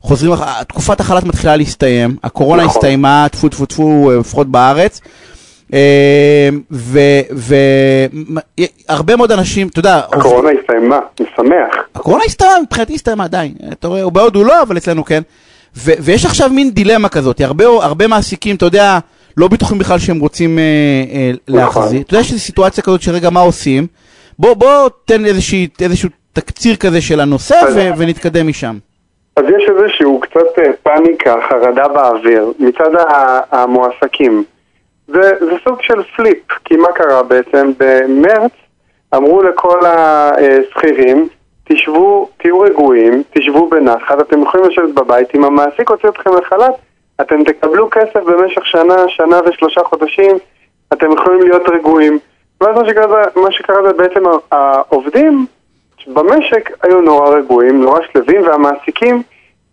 חוזרים, 0.00 0.32
תקופת 0.68 1.00
החל"ת 1.00 1.24
מתחילה 1.24 1.56
להסתיים, 1.56 2.16
הקורונה 2.24 2.64
נכון. 2.64 2.76
הסתיימה, 2.76 3.26
טפו 3.32 3.48
טפו 3.48 3.66
טפו, 3.66 4.10
לפחות 4.20 4.46
בארץ. 4.46 5.00
אה, 5.74 6.48
והרבה 8.88 9.16
מאוד 9.16 9.32
אנשים, 9.32 9.68
אתה 9.68 9.78
יודע, 9.78 9.96
הקורונה 10.12 10.50
הסתיימה, 10.60 10.98
משמח. 11.20 11.74
הקורונה 11.94 12.24
הסתיימה, 12.24 12.54
מבחינתי 12.62 12.94
הסתיימה, 12.94 13.28
די. 13.28 13.52
אתה 13.72 13.88
רואה, 13.88 14.10
בהודו 14.10 14.44
לא, 14.44 14.62
אבל 14.62 14.76
אצלנו 14.76 15.04
כן. 15.04 15.22
ו- 15.76 15.92
ויש 16.00 16.24
עכשיו 16.24 16.48
מין 16.50 16.70
דילמה 16.70 17.08
כזאת, 17.08 17.40
הרבה, 17.40 17.64
הרבה 17.64 18.06
מעסיקים, 18.06 18.56
אתה 18.56 18.64
יודע, 18.64 18.98
לא 19.36 19.48
בטוחים 19.48 19.78
בכלל 19.78 19.98
שהם 19.98 20.20
רוצים 20.20 20.58
אה, 20.58 20.64
אה, 21.12 21.30
נכון. 21.48 21.60
להחזיר. 21.60 22.00
אתה 22.00 22.14
יודע 22.14 22.24
שיש 22.24 22.40
סיטואציה 22.40 22.84
כזאת 22.84 23.02
שרגע 23.02 23.30
מה 23.30 23.40
עושים? 23.40 23.86
בוא, 24.38 24.54
בוא 24.54 24.88
תן 25.04 25.24
איזושהי, 25.24 25.68
איזשהו 25.80 26.08
תקציר 26.32 26.76
כזה 26.76 27.00
של 27.00 27.20
הנושא 27.20 27.54
ו- 27.74 27.90
ונתקדם 27.98 28.48
משם. 28.48 28.78
אז 29.36 29.44
יש 29.44 29.70
איזשהו 29.70 30.20
קצת 30.20 30.58
אה, 30.58 30.70
פאניקה, 30.82 31.34
חרדה 31.48 31.88
באוויר, 31.88 32.52
מצד 32.58 32.90
המועסקים. 33.50 34.44
זה, 35.08 35.20
זה 35.40 35.52
סוג 35.64 35.82
של 35.82 36.02
פליפ, 36.16 36.38
כי 36.64 36.76
מה 36.76 36.88
קרה 36.94 37.22
בעצם? 37.22 37.70
במרץ 37.78 38.52
אמרו 39.14 39.42
לכל 39.42 39.78
השכירים, 39.86 41.28
תשבו, 41.68 42.28
תהיו 42.36 42.60
רגועים, 42.60 43.22
תשבו 43.30 43.68
בנחת, 43.68 44.20
אתם 44.20 44.42
יכולים 44.42 44.66
לשבת 44.66 44.94
בבית, 44.94 45.34
אם 45.34 45.44
המעסיק 45.44 45.90
הוציא 45.90 46.08
אתכם 46.08 46.30
לחל"ת, 46.36 46.74
אתם 47.20 47.44
תקבלו 47.44 47.90
כסף 47.90 48.22
במשך 48.26 48.66
שנה, 48.66 49.08
שנה 49.08 49.40
ושלושה 49.46 49.80
חודשים, 49.84 50.36
אתם 50.92 51.12
יכולים 51.12 51.42
להיות 51.42 51.68
רגועים. 51.68 52.18
ואז 52.60 52.76
מה 52.76 52.88
שקרה, 52.88 53.22
מה 53.36 53.52
שקרה 53.52 53.82
זה 53.82 53.92
בעצם 53.92 54.22
העובדים 54.52 55.46
במשק 56.06 56.70
היו 56.82 57.00
נורא 57.00 57.28
רגועים, 57.28 57.82
נורא 57.82 58.00
שלווים, 58.12 58.42
והמעסיקים 58.42 59.22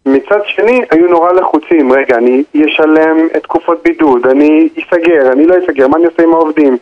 מצד 0.06 0.40
שני, 0.46 0.82
היו 0.92 1.08
נורא 1.08 1.32
לחוצים, 1.32 1.92
רגע, 1.92 2.18
אני 2.18 2.44
אשלם 2.66 3.28
את 3.38 3.44
תקופות 3.44 3.84
בידוד, 3.84 4.28
אני 4.28 4.70
אסגר, 4.80 5.32
אני 5.32 5.46
לא 5.46 5.56
אסגר, 5.56 5.88
מה 5.88 5.98
אני 5.98 6.06
עושה 6.06 6.24
עם 6.24 6.34
העובדים? 6.34 6.78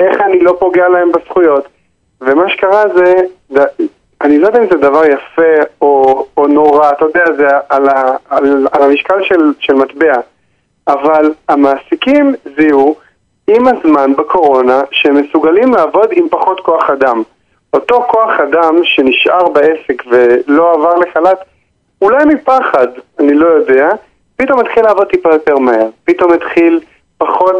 איך 0.00 0.20
אני 0.20 0.40
לא 0.40 0.56
פוגע 0.58 0.88
להם 0.88 1.12
בזכויות? 1.12 1.68
ומה 2.20 2.48
שקרה 2.48 2.84
זה 2.94 3.64
אני 4.24 4.38
לא 4.38 4.46
יודע 4.46 4.58
אם 4.58 4.66
זה 4.70 4.76
דבר 4.76 5.02
יפה 5.04 5.64
או, 5.80 6.26
או 6.36 6.46
נורא, 6.46 6.90
אתה 6.90 7.04
יודע, 7.04 7.24
זה 7.36 7.48
על, 7.68 7.88
ה, 7.88 8.16
על, 8.30 8.66
על 8.72 8.82
המשקל 8.82 9.22
של, 9.22 9.52
של 9.58 9.74
מטבע, 9.74 10.14
אבל 10.88 11.34
המעסיקים 11.48 12.34
זיהו 12.56 12.96
עם 13.48 13.66
הזמן 13.68 14.12
בקורונה 14.16 14.80
שהם 14.90 15.16
מסוגלים 15.16 15.74
לעבוד 15.74 16.08
עם 16.12 16.28
פחות 16.28 16.60
כוח 16.60 16.90
אדם. 16.90 17.22
אותו 17.72 18.02
כוח 18.08 18.30
אדם 18.40 18.74
שנשאר 18.82 19.48
בעסק 19.48 20.02
ולא 20.10 20.72
עבר 20.72 20.94
לחל"ת, 20.94 21.38
אולי 22.02 22.24
מפחד, 22.24 22.86
אני 23.18 23.34
לא 23.34 23.46
יודע, 23.46 23.88
פתאום 24.36 24.60
התחיל 24.60 24.84
לעבוד 24.84 25.06
טיפה 25.06 25.28
יותר 25.32 25.58
מהר. 25.58 25.88
פתאום 26.04 26.32
התחיל 26.32 26.80
פחות, 27.18 27.56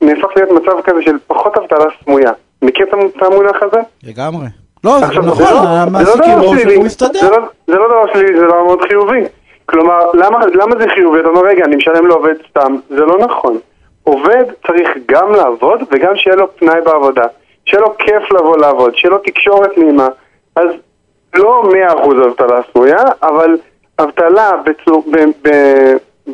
נהפך 0.00 0.28
להיות 0.36 0.50
מצב 0.50 0.80
כזה 0.84 1.02
של 1.02 1.16
פחות 1.26 1.56
אבטלה 1.56 1.84
סמויה. 2.04 2.32
מכיר 2.62 2.86
את 2.86 3.22
המונח 3.22 3.62
הזה? 3.62 3.80
לגמרי. 4.02 4.46
לא, 4.84 5.00
נכון, 5.00 5.34
זה 5.34 5.44
לא- 5.44 5.58
המעסיקים 5.68 6.20
לא 6.20 6.36
דבר 6.36 6.46
רואים 6.46 6.58
שלילי, 6.60 6.74
שהוא 6.74 6.84
מסתדר. 6.84 7.20
זה 7.20 7.30
לא- 7.30 7.46
זה 7.66 7.76
לא 7.76 7.88
דבר 7.88 8.12
שלילי, 8.12 8.38
זה 8.38 8.46
דבר 8.46 8.64
מאוד 8.64 8.82
חיובי. 8.88 9.20
כלומר, 9.66 10.00
למה, 10.14 10.38
למה 10.54 10.76
זה 10.78 10.84
חיובי? 10.94 11.20
אתה 11.20 11.28
אומר, 11.28 11.40
רגע, 11.44 11.64
אני 11.64 11.76
משלם 11.76 12.06
לעובד 12.06 12.34
סתם. 12.50 12.76
זה 12.88 13.00
לא 13.04 13.18
נכון. 13.18 13.58
עובד 14.04 14.44
צריך 14.66 14.88
גם 15.06 15.32
לעבוד 15.32 15.80
וגם 15.92 16.16
שיהיה 16.16 16.36
לו 16.36 16.56
פנאי 16.56 16.80
בעבודה. 16.84 17.24
שיהיה 17.64 17.80
לו 17.82 17.96
כיף 17.98 18.32
לבוא 18.32 18.56
לעבוד, 18.58 18.94
שיהיה 18.94 19.10
לו 19.12 19.18
תקשורת 19.18 19.78
נעימה. 19.78 20.08
אז 20.56 20.66
לא 21.34 21.62
100% 21.72 22.24
אבטלה 22.28 22.60
סמויה, 22.72 22.98
אבל 23.22 23.56
אבטלה 23.98 24.50
בצור, 24.64 25.04
ב, 25.10 25.16
ב, 25.48 25.50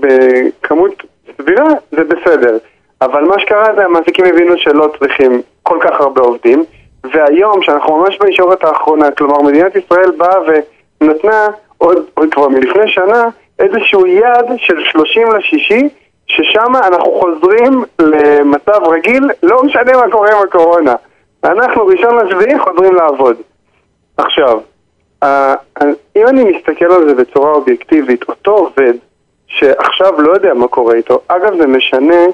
בכמות 0.00 1.02
סבירה 1.36 1.64
זה 1.92 2.04
בסדר. 2.04 2.58
אבל 3.02 3.24
מה 3.24 3.38
שקרה 3.40 3.66
זה 3.76 3.84
המעסיקים 3.84 4.24
הבינו 4.24 4.58
שלא 4.58 4.92
צריכים 4.98 5.42
כל 5.62 5.78
כך 5.80 6.00
הרבה 6.00 6.20
עובדים, 6.20 6.64
והיום, 7.12 7.62
שאנחנו 7.62 7.96
ממש 7.96 8.18
בישורת 8.18 8.64
האחרונה, 8.64 9.10
כלומר 9.10 9.42
מדינת 9.42 9.76
ישראל 9.76 10.10
באה 10.10 10.36
ונתנה 11.00 11.46
עוד, 11.78 11.98
עוד 12.14 12.34
כבר 12.34 12.48
מלפני 12.48 12.88
שנה 12.88 13.28
איזשהו 13.58 14.06
יעד 14.06 14.46
של 14.56 14.76
30 14.90 15.32
לשישי, 15.32 15.88
ששם 16.26 16.76
אנחנו 16.76 17.12
חוזרים 17.20 17.84
למצב 17.98 18.80
רגיל, 18.84 19.30
לא 19.42 19.62
משנה 19.62 19.92
מה 19.92 20.10
קורה 20.12 20.32
עם 20.32 20.42
הקורונה. 20.48 20.94
אנחנו 21.44 21.86
ראשון 21.86 22.18
לשביעי 22.18 22.58
חוזרים 22.58 22.94
לעבוד. 22.94 23.36
עכשיו, 24.16 24.60
אם 26.16 26.26
אני 26.26 26.44
מסתכל 26.44 26.92
על 26.92 27.08
זה 27.08 27.14
בצורה 27.14 27.50
אובייקטיבית, 27.50 28.28
אותו 28.28 28.50
עובד 28.50 28.92
שעכשיו 29.46 30.20
לא 30.20 30.32
יודע 30.32 30.54
מה 30.54 30.68
קורה 30.68 30.94
איתו, 30.94 31.20
אגב 31.28 31.56
זה 31.56 31.66
משנה 31.66 32.24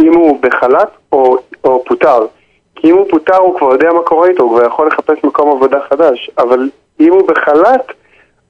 אם 0.00 0.14
הוא 0.14 0.38
בחל"ת 0.40 0.88
או, 1.12 1.36
או 1.64 1.84
פוטר. 1.84 2.26
כי 2.76 2.90
אם 2.90 2.96
הוא 2.96 3.06
פוטר 3.10 3.36
הוא 3.36 3.58
כבר 3.58 3.72
יודע 3.72 3.92
מה 3.92 4.02
קורה 4.02 4.28
איתו, 4.28 4.42
הוא 4.42 4.58
כבר 4.58 4.66
יכול 4.66 4.86
לחפש 4.86 5.24
מקום 5.24 5.50
עבודה 5.50 5.78
חדש. 5.88 6.30
אבל 6.38 6.68
אם 7.00 7.12
הוא 7.12 7.28
בחל"ת, 7.28 7.92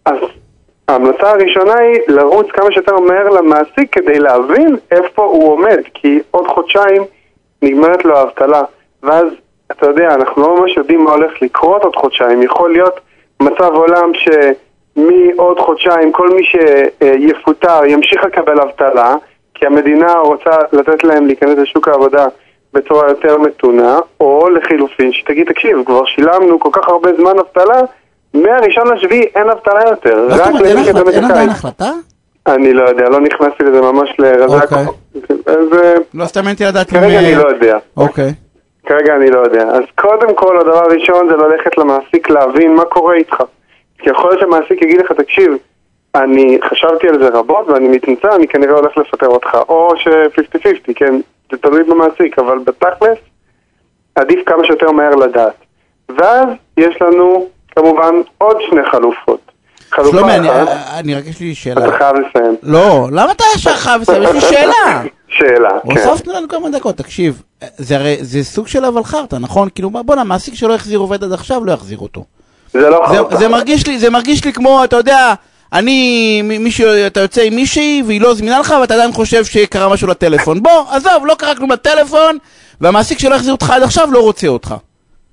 אז 0.05 0.19
ההמלצה 0.89 1.31
הראשונה 1.31 1.75
היא 1.75 1.99
לרוץ 2.09 2.47
כמה 2.51 2.73
שיותר 2.73 3.01
מהר 3.01 3.31
למעסיק 3.31 3.93
כדי 3.93 4.19
להבין 4.19 4.77
איפה 4.91 5.25
הוא 5.25 5.53
עומד, 5.53 5.81
כי 5.95 6.21
עוד 6.31 6.47
חודשיים 6.47 7.03
נגמרת 7.63 8.05
לו 8.05 8.17
האבטלה. 8.17 8.63
ואז, 9.03 9.27
אתה 9.73 9.87
יודע, 9.87 10.15
אנחנו 10.15 10.43
לא 10.43 10.61
ממש 10.61 10.77
יודעים 10.77 11.05
מה 11.05 11.11
הולך 11.11 11.43
לקרות 11.43 11.85
עוד 11.85 11.97
חודשיים. 11.97 12.43
יכול 12.43 12.73
להיות 12.73 13.01
מצב 13.43 13.75
עולם 13.75 14.13
שמעוד 14.15 15.59
חודשיים 15.61 16.13
כל 16.13 16.29
מי 16.31 16.43
שיפוטר 16.45 17.85
ימשיך 17.87 18.25
לקבל 18.25 18.61
אבטלה, 18.61 19.15
כי 19.55 19.67
המדינה 19.67 20.13
רוצה 20.13 20.51
לתת 20.73 21.05
להם 21.05 21.27
להיכנס 21.27 21.59
לשוק 21.59 21.89
העבודה 21.89 22.27
בצורה 22.75 23.09
יותר 23.09 23.39
מתונה, 23.39 23.99
או 24.21 24.49
לחילופין, 24.51 25.13
שתגיד, 25.13 25.47
תקשיב, 25.47 25.79
כבר 25.87 26.05
שילמנו 26.05 26.61
כל 26.61 26.69
כך 26.73 26.89
הרבה 26.89 27.11
זמן 27.17 27.39
אבטלה, 27.39 27.81
מהראשון 28.35 28.95
לשביעי 28.95 29.23
אין 29.35 29.51
אבטלה 29.51 29.81
יותר, 29.89 30.27
מה 30.29 30.37
זאת 30.37 30.47
רק 30.47 30.53
אומרת, 30.53 30.67
אין 30.67 31.25
למי 31.25 31.33
עדיין. 31.33 31.49
החלטה? 31.49 31.91
אני 32.47 32.73
לא 32.73 32.89
יודע, 32.89 33.09
לא 33.09 33.21
נכנסתי 33.21 33.65
לזה 33.65 33.81
ממש 33.81 34.11
לרזק. 34.19 34.73
אוקיי. 34.73 34.85
אז 35.47 35.73
אה, 35.73 35.95
לא 36.15 36.25
סתם 36.25 36.47
הייתי 36.47 36.65
לדעת 36.65 36.93
אם... 36.93 37.01
כרגע 37.01 37.19
אני 37.19 37.35
לא 37.35 37.49
יודע. 37.49 37.79
אוקיי. 37.97 38.33
כרגע 38.87 39.17
אני 39.17 39.31
לא 39.31 39.39
יודע. 39.39 39.63
אז 39.63 39.83
קודם 39.95 40.35
כל, 40.35 40.61
הדבר 40.61 40.79
הראשון 40.79 41.29
זה 41.29 41.37
ללכת 41.37 41.79
למעסיק 41.79 42.31
להבין 42.31 42.75
מה 42.75 42.85
קורה 42.85 43.15
איתך. 43.15 43.37
כי 43.99 44.11
יכול 44.11 44.31
להיות 44.31 44.41
שהמעסיק 44.41 44.83
יגיד 44.83 45.01
לך, 45.01 45.13
תקשיב, 45.13 45.53
אני 46.15 46.59
חשבתי 46.71 47.09
על 47.09 47.23
זה 47.23 47.29
רבות 47.29 47.69
ואני 47.69 47.89
מתנצל, 47.89 48.29
אני 48.29 48.49
כנראה 48.49 48.75
הולך 48.75 48.97
לפטר 48.97 49.27
אותך. 49.27 49.59
או 49.69 49.93
ש-50-50, 49.97 50.93
כן, 50.95 51.15
זה 51.55 51.63
תלוי 51.63 51.83
במעסיק, 51.85 52.39
אבל 52.39 52.59
בתכלס, 52.67 53.19
עדיף 54.15 54.41
כמה 54.47 54.65
שיותר 54.67 54.91
מהר 54.91 55.15
לדעת. 55.15 55.55
ואז 56.19 56.47
יש 56.77 56.97
לנו, 57.03 57.47
כמובן, 57.77 58.15
עוד 58.39 58.57
שני 58.71 58.81
חלופות. 58.91 59.41
שלומי, 59.97 60.35
אני- 60.35 60.49
אני 60.99 61.15
רק 61.15 61.25
יש 61.27 61.41
לי 61.41 61.55
שאלה. 61.55 61.85
אתה 61.89 61.99
חייב 61.99 62.17
לסיים. 62.17 62.57
לא, 62.63 63.09
למה 63.13 63.33
אתה 63.33 63.45
ישר 63.55 63.75
חייב 63.77 64.01
לסיים? 64.01 64.23
יש 64.23 64.31
לי 64.35 64.41
שאלה. 64.57 65.03
שאלה, 65.29 65.69
כן. 65.95 66.09
הוספנו 66.09 66.33
לנו 66.33 66.49
כמה 66.49 66.71
דקות, 66.71 66.97
תקשיב, 66.97 67.43
זה 67.77 67.97
הרי, 67.97 68.17
זה 68.21 68.45
סוג 68.45 68.69
של 68.69 68.85
אבל 68.85 69.05
חרטא, 69.05 69.37
נכון? 69.41 69.69
כאילו, 69.75 69.91
בואנה, 69.91 70.25
מעסיק 70.25 70.55
שלא 70.55 70.75
החזיר 70.75 70.99
עובד 70.99 71.25
עד 71.25 71.33
עכשיו, 71.33 71.65
לא 71.65 71.73
יחזיר 71.73 71.99
אותו. 71.99 72.25
זה 72.73 72.91
לא 72.91 73.05
זה, 73.09 73.15
חלופה. 73.17 73.37
זה 73.37 73.49
מרגיש 73.49 73.87
לי, 73.87 73.99
זה 73.99 74.11
מרגיש 74.11 74.45
לי 74.45 74.53
כמו, 74.53 74.85
אתה 74.85 74.97
יודע, 74.97 75.35
אני, 75.75 76.43
מישהו, 76.43 76.89
אתה 77.07 77.21
יוצא 77.21 77.43
עם 77.43 77.55
מישהי 77.55 78.03
והיא 78.07 78.21
לא 78.21 78.35
זמינה 78.35 78.61
לך 78.61 78.75
ואתה 78.81 78.95
עדיין 78.95 79.13
חושב 79.13 79.45
שקרה 79.45 79.93
משהו 79.93 80.09
לטלפון. 80.09 80.63
בוא, 80.63 80.85
עזוב, 80.91 81.27
לא 81.27 81.35
קרה 81.35 81.55
כלום 81.55 81.73
לטלפון, 81.73 82.39
והמעסיק 82.81 83.19
שלא 83.19 83.35
החזיר 83.35 83.53
אותך 83.53 83.71
עד 83.71 83.83
עכשיו 83.83 84.09
לא 84.13 84.19
רוצה 84.19 84.49
אותך. 84.49 84.75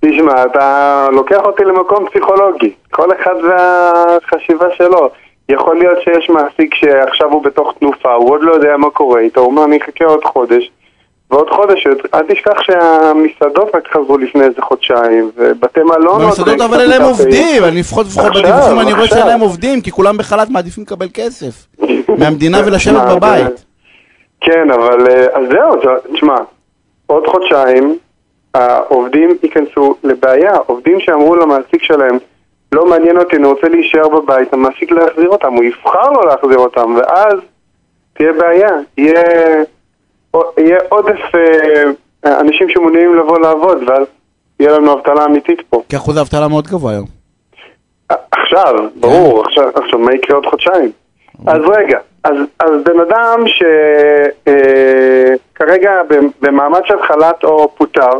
תשמע, 0.06 0.44
אתה 0.44 1.08
לוקח 1.12 1.40
אותי 1.46 1.64
למקום 1.64 2.06
פסיכולוגי. 2.10 2.74
כל 2.92 3.10
אחד 3.22 3.36
והחשיבה 3.44 4.66
שלו. 4.78 5.10
יכול 5.50 5.78
להיות 5.78 5.98
שיש 6.04 6.30
מעסיק 6.30 6.76
שעכשיו 6.76 7.32
הוא 7.32 7.44
בתוך 7.44 7.74
תנופה, 7.80 8.14
הוא 8.14 8.32
עוד 8.32 8.42
לא 8.44 8.52
יודע 8.52 8.78
מה 8.78 8.90
קורה 8.90 9.20
איתו, 9.20 9.42
הוא 9.42 9.52
אומר, 9.52 9.66
אני 9.66 9.78
אחכה 9.78 10.06
עוד 10.06 10.24
חודש. 10.24 10.72
ועוד 11.32 11.50
חודש, 11.50 11.88
אל 12.14 12.22
תשכח 12.28 12.62
שהמסעדות 12.62 13.76
רק 13.76 13.88
חזרו 13.94 14.18
לפני 14.18 14.44
איזה 14.44 14.62
חודשיים, 14.62 15.32
ובתי 15.38 15.80
מלון... 15.84 16.22
במסעדות 16.26 16.48
עוד 16.48 16.62
אבל 16.62 16.82
אין 16.82 16.90
להם. 16.90 17.02
עובדים, 17.02 17.64
אני 17.64 17.80
לפחות 17.80 18.06
לפחות 18.06 18.32
בדיווחים 18.36 18.80
אני 18.80 18.94
רואה. 18.94 19.08
שאין 19.08 19.28
להם 19.28 19.40
עובדים, 19.40 19.82
כי 19.82 19.92
כולם 19.92 20.18
בחל"ת 20.18 20.50
מעדיפים 20.50 20.84
לקבל 20.84 21.08
כסף 21.14 21.66
מהמדינה 22.18 22.58
ולשבת 22.66 23.02
בבית. 23.16 23.66
כן, 24.42 24.72
אבל 24.72 25.08
אה, 25.10 25.26
אז 25.34 25.44
זהו, 25.52 25.72
זה- 25.84 26.14
תשמע, 26.14 26.36
עוד 27.08 27.28
חודשיים 27.28 27.98
העובדים 28.54 29.30
ייכנסו 29.44 29.96
לבעיה. 30.04 30.54
עובדים 30.66 31.00
שאמרו 31.00 31.36
למעסיק 31.36 31.84
שלהם, 31.84 32.18
לא 32.72 32.86
מעניין 32.86 33.18
אותי, 33.18 33.36
אני 33.36 33.48
רוצה 33.48 33.68
להישאר 33.70 34.10
בבית, 34.10 34.54
המעסיק 34.54 34.92
לא 34.92 35.04
יחזיר 35.04 35.30
אותם, 35.30 35.54
הוא 35.54 35.64
יבחר 35.64 36.10
לא 36.12 36.22
להחזיר 36.28 36.58
אותם, 36.58 36.96
ואז 36.96 37.34
תהיה 38.14 38.34
בעיה. 38.34 38.70
יהיה, 38.98 39.24
יהיה 40.58 40.78
עודף 40.90 41.20
אה, 42.26 42.40
אנשים 42.40 42.70
שמעוניינים 42.70 43.16
לבוא 43.16 43.40
לעבוד, 43.40 43.78
ואז 43.88 44.06
יהיה 44.60 44.72
לנו 44.72 44.94
אבטלה 44.94 45.26
אמיתית 45.26 45.62
פה. 45.70 45.84
כי 45.90 45.96
אחוז 45.98 46.18
האבטלה 46.18 46.48
מאוד 46.48 46.68
גבוה 46.68 46.92
היום. 46.92 47.06
עכשיו, 48.32 48.76
ברור, 48.96 49.42
עכשיו, 49.46 49.70
עכשיו 49.76 50.00
מה 50.00 50.14
יקרה 50.16 50.36
עוד 50.36 50.46
חודשיים? 50.46 50.92
אז 51.48 51.62
רגע, 51.68 52.00
אז, 52.24 52.36
אז 52.60 52.72
בן 52.86 53.00
אדם 53.00 53.44
שכרגע 55.54 56.02
במעמד 56.42 56.82
של 56.86 57.02
חל"ת 57.02 57.44
או 57.44 57.76
פוטר, 57.78 58.20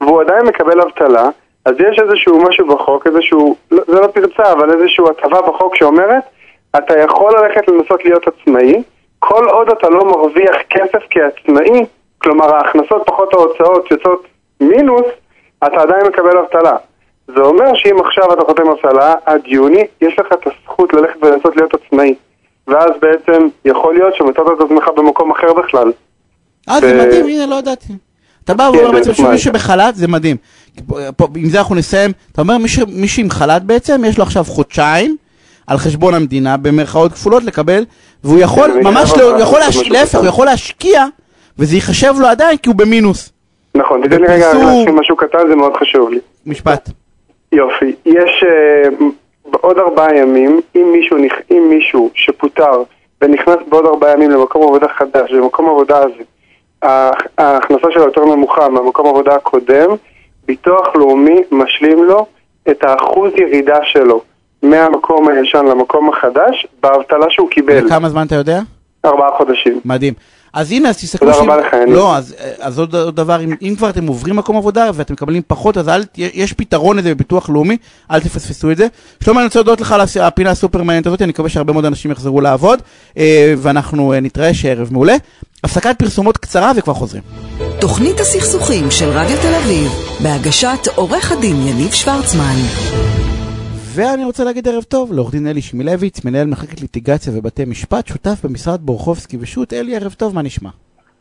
והוא 0.00 0.20
עדיין 0.20 0.46
מקבל 0.46 0.80
אבטלה, 0.80 1.28
אז 1.64 1.74
יש 1.90 1.98
איזשהו 1.98 2.42
משהו 2.42 2.66
בחוק, 2.66 3.06
איזשהו, 3.06 3.56
לא- 3.70 3.82
זה 3.86 4.00
לא 4.00 4.06
פרצה, 4.06 4.52
אבל 4.52 4.70
איזשהו 4.70 5.08
הטבה 5.10 5.42
בחוק 5.42 5.76
שאומרת, 5.76 6.22
אתה 6.76 6.98
יכול 6.98 7.32
ללכת 7.38 7.68
לנסות 7.68 8.04
להיות 8.04 8.24
עצמאי, 8.28 8.82
כל 9.18 9.48
עוד 9.48 9.68
אתה 9.70 9.88
לא 9.88 10.04
מרוויח 10.04 10.56
כסף 10.70 11.02
כעצמאי, 11.10 11.84
כלומר 12.18 12.54
ההכנסות 12.54 13.02
פחות 13.06 13.34
ההוצאות 13.34 13.90
יוצאות 13.90 14.26
מינוס, 14.60 15.06
אתה 15.66 15.80
עדיין 15.82 16.06
מקבל 16.06 16.38
אבטלה. 16.38 16.76
זה 17.26 17.40
אומר 17.40 17.74
שאם 17.74 18.00
עכשיו 18.00 18.32
אתה 18.32 18.44
חותם 18.44 18.68
אבטלה 18.68 19.14
עד 19.24 19.40
יוני, 19.46 19.84
יש 20.00 20.18
לך 20.18 20.26
את 20.32 20.46
הזכות 20.46 20.92
ללכת 20.92 21.16
ולנסות 21.22 21.56
להיות 21.56 21.74
עצמאי. 21.74 22.14
ואז 22.68 22.90
בעצם 23.00 23.46
יכול 23.64 23.94
להיות 23.94 24.14
שמצאת 24.14 24.46
את 24.56 24.64
עצמך 24.64 24.88
במקום 24.96 25.30
אחר 25.30 25.52
בכלל. 25.52 25.92
אה, 26.68 26.80
זה 26.80 27.06
מדהים, 27.06 27.26
הנה, 27.26 27.46
לא 27.46 27.54
ידעתי. 27.54 27.92
אתה 28.44 28.54
בא 28.54 28.70
כן, 28.72 28.78
ואומר 28.78 28.92
בעצם. 28.92 29.14
שמי 29.14 29.38
שבחל"ת 29.38 29.94
זה 29.94 30.08
מדהים. 30.08 30.36
עם 31.36 31.48
זה 31.48 31.58
אנחנו 31.58 31.74
נסיים. 31.74 32.10
אתה 32.32 32.42
אומר 32.42 32.56
מי 32.88 33.08
שעם 33.08 33.30
חל"ת 33.30 33.62
בעצם, 33.62 34.02
יש 34.06 34.18
לו 34.18 34.24
עכשיו 34.24 34.44
חודשיים 34.44 35.16
על 35.68 35.78
חשבון 35.78 36.14
המדינה, 36.14 36.56
במרכאות 36.56 37.12
כפולות 37.12 37.44
לקבל, 37.44 37.84
והוא 38.24 38.38
יכול 38.38 38.70
ממש, 38.84 39.12
לא- 39.16 39.30
הוא 39.30 39.40
יכול 39.40 39.58
לעשות 39.58 39.74
להש- 39.74 39.90
משהו 39.90 39.94
להפך. 40.00 40.18
הוא 40.18 40.26
יכול 40.26 40.46
להשקיע, 40.46 41.04
וזה 41.58 41.74
ייחשב 41.74 42.14
לו 42.18 42.26
עדיין 42.26 42.56
כי 42.56 42.68
הוא 42.68 42.76
במינוס. 42.76 43.32
נכון, 43.74 44.02
תתן 44.08 44.20
לי 44.20 44.26
רגע 44.26 44.52
להשלים 44.54 44.96
משהו 44.98 45.16
קטן, 45.16 45.48
זה 45.48 45.56
מאוד 45.56 45.72
חשוב 45.76 46.10
לי. 46.10 46.18
משפט. 46.46 46.90
יופי. 47.52 47.92
יש, 48.06 48.44
אה, 48.48 48.88
בעוד 49.50 49.78
ארבעה 49.78 50.16
ימים, 50.16 50.60
אם 50.76 50.92
מישהו, 50.92 51.16
נכ- 51.18 51.42
אם 51.50 51.66
מישהו 51.70 52.10
שפוטר 52.14 52.82
ונכנס 53.22 53.56
בעוד 53.68 53.86
ארבעה 53.86 54.12
ימים 54.12 54.30
למקום 54.30 54.62
עבודה 54.62 54.86
חדש, 54.98 55.32
במקום 55.32 55.68
עבודה 55.68 55.98
הזה, 55.98 56.22
ההכנסה 57.38 57.86
שלו 57.90 58.02
יותר 58.04 58.24
נמוכה 58.24 58.68
מהמקום 58.68 59.06
עבודה 59.06 59.34
הקודם, 59.34 59.90
ביטוח 60.46 60.86
לאומי 60.94 61.40
משלים 61.52 62.04
לו 62.04 62.26
את 62.70 62.84
האחוז 62.84 63.32
ירידה 63.36 63.78
שלו 63.82 64.22
מהמקום 64.62 65.28
הישן 65.28 65.66
למקום 65.66 66.10
החדש 66.12 66.66
באבטלה 66.82 67.26
שהוא 67.28 67.50
קיבל, 67.50 67.86
וכמה 67.86 68.08
זמן 68.08 68.26
אתה 68.26 68.34
יודע? 68.34 68.60
ארבעה 69.04 69.30
חודשים. 69.36 69.80
מדהים. 69.84 70.14
אז 70.52 70.72
הנה, 70.72 70.88
אז 70.88 70.96
תסתכלו... 70.96 71.32
תודה 71.32 71.44
רבה 71.44 71.56
לך, 71.56 71.72
יניב. 71.72 71.94
לא, 71.94 72.16
אז, 72.16 72.34
אז 72.60 72.78
עוד, 72.78 72.94
עוד 72.94 73.16
דבר, 73.16 73.40
אם, 73.40 73.54
אם 73.62 73.74
כבר 73.78 73.90
אתם 73.90 74.06
עוברים 74.06 74.36
מקום 74.36 74.56
עבודה 74.56 74.90
ואתם 74.94 75.14
מקבלים 75.14 75.42
פחות, 75.46 75.76
אז 75.76 75.88
אל, 75.88 76.02
יש 76.16 76.52
פתרון 76.52 76.96
לזה 76.98 77.14
בביטוח 77.14 77.50
לאומי, 77.50 77.76
אל 78.10 78.20
תפספסו 78.20 78.70
את 78.70 78.76
זה. 78.76 78.86
שלמה, 79.24 79.40
אני 79.40 79.46
רוצה 79.46 79.58
להודות 79.58 79.80
לך 79.80 79.92
על 79.92 80.00
הפינה 80.20 80.50
הסופר 80.50 80.82
מעניינת 80.82 81.06
הזאת, 81.06 81.22
אני 81.22 81.28
מקווה 81.30 81.48
שהרבה 81.48 81.72
מאוד 81.72 81.84
אנשים 81.84 82.10
יחזרו 82.10 82.40
לעבוד, 82.40 82.82
אה, 83.18 83.54
ואנחנו 83.56 84.12
אה, 84.12 84.20
נתראה 84.20 84.54
שערב 84.54 84.88
מעולה. 84.92 85.16
הפסקת 85.64 85.98
פרסומות 85.98 86.36
קצרה 86.36 86.72
וכבר 86.76 86.94
חוזרים. 86.94 87.22
תוכנית 87.80 88.20
הסכסוכים 88.20 88.90
של 88.90 89.08
רדיו 89.08 89.36
תל 89.42 89.54
אביב, 89.54 89.92
בהגשת 90.22 90.88
עורך 90.94 91.32
הדין 91.32 91.56
יניב 91.66 91.92
שוורצמן. 91.92 92.56
ואני 93.94 94.24
רוצה 94.24 94.44
להגיד 94.44 94.68
ערב 94.68 94.82
טוב 94.82 95.12
לעורך 95.12 95.30
דין 95.30 95.46
אלי 95.46 95.62
שמילביץ, 95.62 96.24
מנהל 96.24 96.46
מחלקת 96.46 96.80
ליטיגציה 96.80 97.32
ובתי 97.36 97.64
משפט, 97.64 98.06
שותף 98.06 98.38
במשרד 98.44 98.80
בורחובסקי 98.80 99.36
ושות'. 99.40 99.72
אלי, 99.72 99.96
ערב 99.96 100.12
טוב, 100.12 100.34
מה 100.34 100.42
נשמע? 100.42 100.70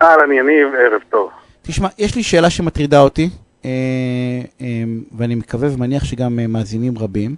אהלן 0.02 0.32
יניב, 0.32 0.68
ערב 0.68 1.02
טוב. 1.10 1.30
תשמע, 1.62 1.88
יש 1.98 2.16
לי 2.16 2.24
שאלה 2.24 2.50
שמטרידה 2.50 3.02
אותי, 3.02 3.30
אה, 3.66 3.70
אה, 4.62 4.66
ואני 5.18 5.36
מקווה 5.36 5.70
ומניח 5.72 6.04
שגם 6.04 6.40
אה, 6.40 6.48
מאזינים 6.48 6.98
רבים. 6.98 7.36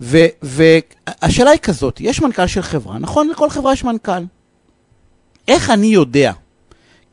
והשאלה 0.00 1.50
היא 1.50 1.60
כזאת, 1.62 2.00
יש 2.00 2.22
מנכ"ל 2.22 2.46
של 2.46 2.62
חברה, 2.62 2.98
נכון? 2.98 3.28
לכל 3.28 3.50
חברה 3.50 3.72
יש 3.72 3.84
מנכ"ל. 3.84 4.22
איך 5.48 5.70
אני 5.70 5.86
יודע, 5.86 6.32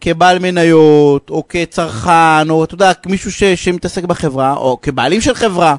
כבעל 0.02 0.40
מניות, 0.40 1.30
או 1.30 1.44
כצרכן, 1.50 2.50
או 2.50 2.64
אתה 2.64 2.76
יודע, 2.76 2.94
כמישהו 2.94 3.32
ש, 3.32 3.44
שמתעסק 3.44 4.04
בחברה, 4.04 4.54
או 4.54 4.78
כבעלים 4.82 5.22
של 5.22 5.34
חברה, 5.34 5.76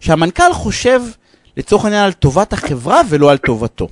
שהמנכ"ל 0.00 0.52
חושב 0.52 1.02
לצורך 1.56 1.84
העניין 1.84 2.04
על 2.04 2.12
טובת 2.12 2.52
החברה 2.52 3.00
ולא 3.08 3.30
על 3.30 3.36
טובתו. 3.36 3.88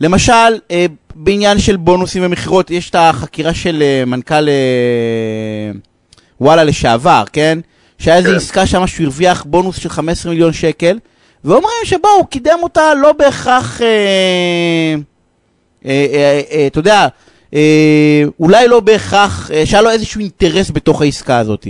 למשל, 0.00 0.32
אה, 0.70 0.86
בעניין 1.14 1.58
של 1.58 1.76
בונוסים 1.76 2.22
ומכירות, 2.26 2.70
יש 2.70 2.90
את 2.90 2.94
החקירה 2.98 3.54
של 3.54 3.82
אה, 3.82 4.04
מנכ"ל 4.04 4.48
אה, 4.48 5.72
וואלה 6.40 6.64
לשעבר, 6.64 7.24
כן? 7.32 7.58
שהיה 7.98 8.16
איזו 8.16 8.28
כן. 8.28 8.36
עסקה 8.36 8.66
שם 8.66 8.86
שהוא 8.86 9.04
הרוויח 9.04 9.44
בונוס 9.44 9.76
של 9.76 9.88
15 9.88 10.32
מיליון 10.32 10.52
שקל, 10.52 10.98
ואומרים 11.44 11.76
שבו, 11.84 12.08
הוא 12.08 12.26
קידם 12.26 12.58
אותה 12.62 12.94
לא 12.94 13.12
בהכרח, 13.12 13.82
אה, 13.82 13.86
אה, 15.86 16.06
אה, 16.12 16.40
אה, 16.50 16.66
אתה 16.66 16.78
יודע, 16.78 17.08
אה, 17.54 18.22
אולי 18.40 18.68
לא 18.68 18.80
בהכרח, 18.80 19.50
אה, 19.50 19.66
שהיה 19.66 19.82
לו 19.82 19.90
איזשהו 19.90 20.20
אינטרס 20.20 20.70
בתוך 20.70 21.02
העסקה 21.02 21.38
הזאת. 21.38 21.66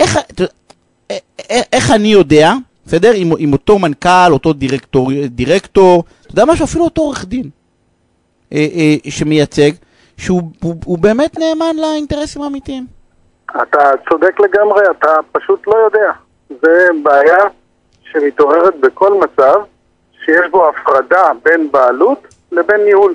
איך, 0.00 0.18
אה, 1.10 1.16
אה, 1.50 1.60
איך 1.72 1.90
אני 1.90 2.08
יודע, 2.08 2.52
בסדר? 2.86 3.10
עם, 3.14 3.30
עם 3.38 3.52
אותו 3.52 3.78
מנכ"ל, 3.78 4.32
אותו 4.32 4.52
דירקטור, 4.52 5.10
דירקטור, 5.26 6.04
אתה 6.22 6.32
יודע 6.32 6.44
משהו? 6.44 6.64
אפילו 6.64 6.84
אותו 6.84 7.02
עורך 7.02 7.24
דין 7.24 7.50
אה, 8.52 8.66
אה, 8.74 9.10
שמייצג, 9.10 9.70
שהוא 10.16 10.42
הוא, 10.62 10.74
הוא 10.84 10.98
באמת 10.98 11.38
נאמן 11.38 11.76
לאינטרסים 11.76 12.42
האמיתיים. 12.42 12.86
אתה 13.62 13.90
צודק 14.08 14.40
לגמרי, 14.40 14.82
אתה 14.90 15.08
פשוט 15.32 15.66
לא 15.66 15.76
יודע. 15.76 16.12
זה 16.48 16.88
בעיה 17.02 17.44
שמתעוררת 18.12 18.80
בכל 18.80 19.20
מצב 19.20 19.54
שיש 20.24 20.50
בו 20.50 20.68
הפרדה 20.68 21.22
בין 21.44 21.72
בעלות 21.72 22.26
לבין 22.52 22.80
ניהול. 22.84 23.14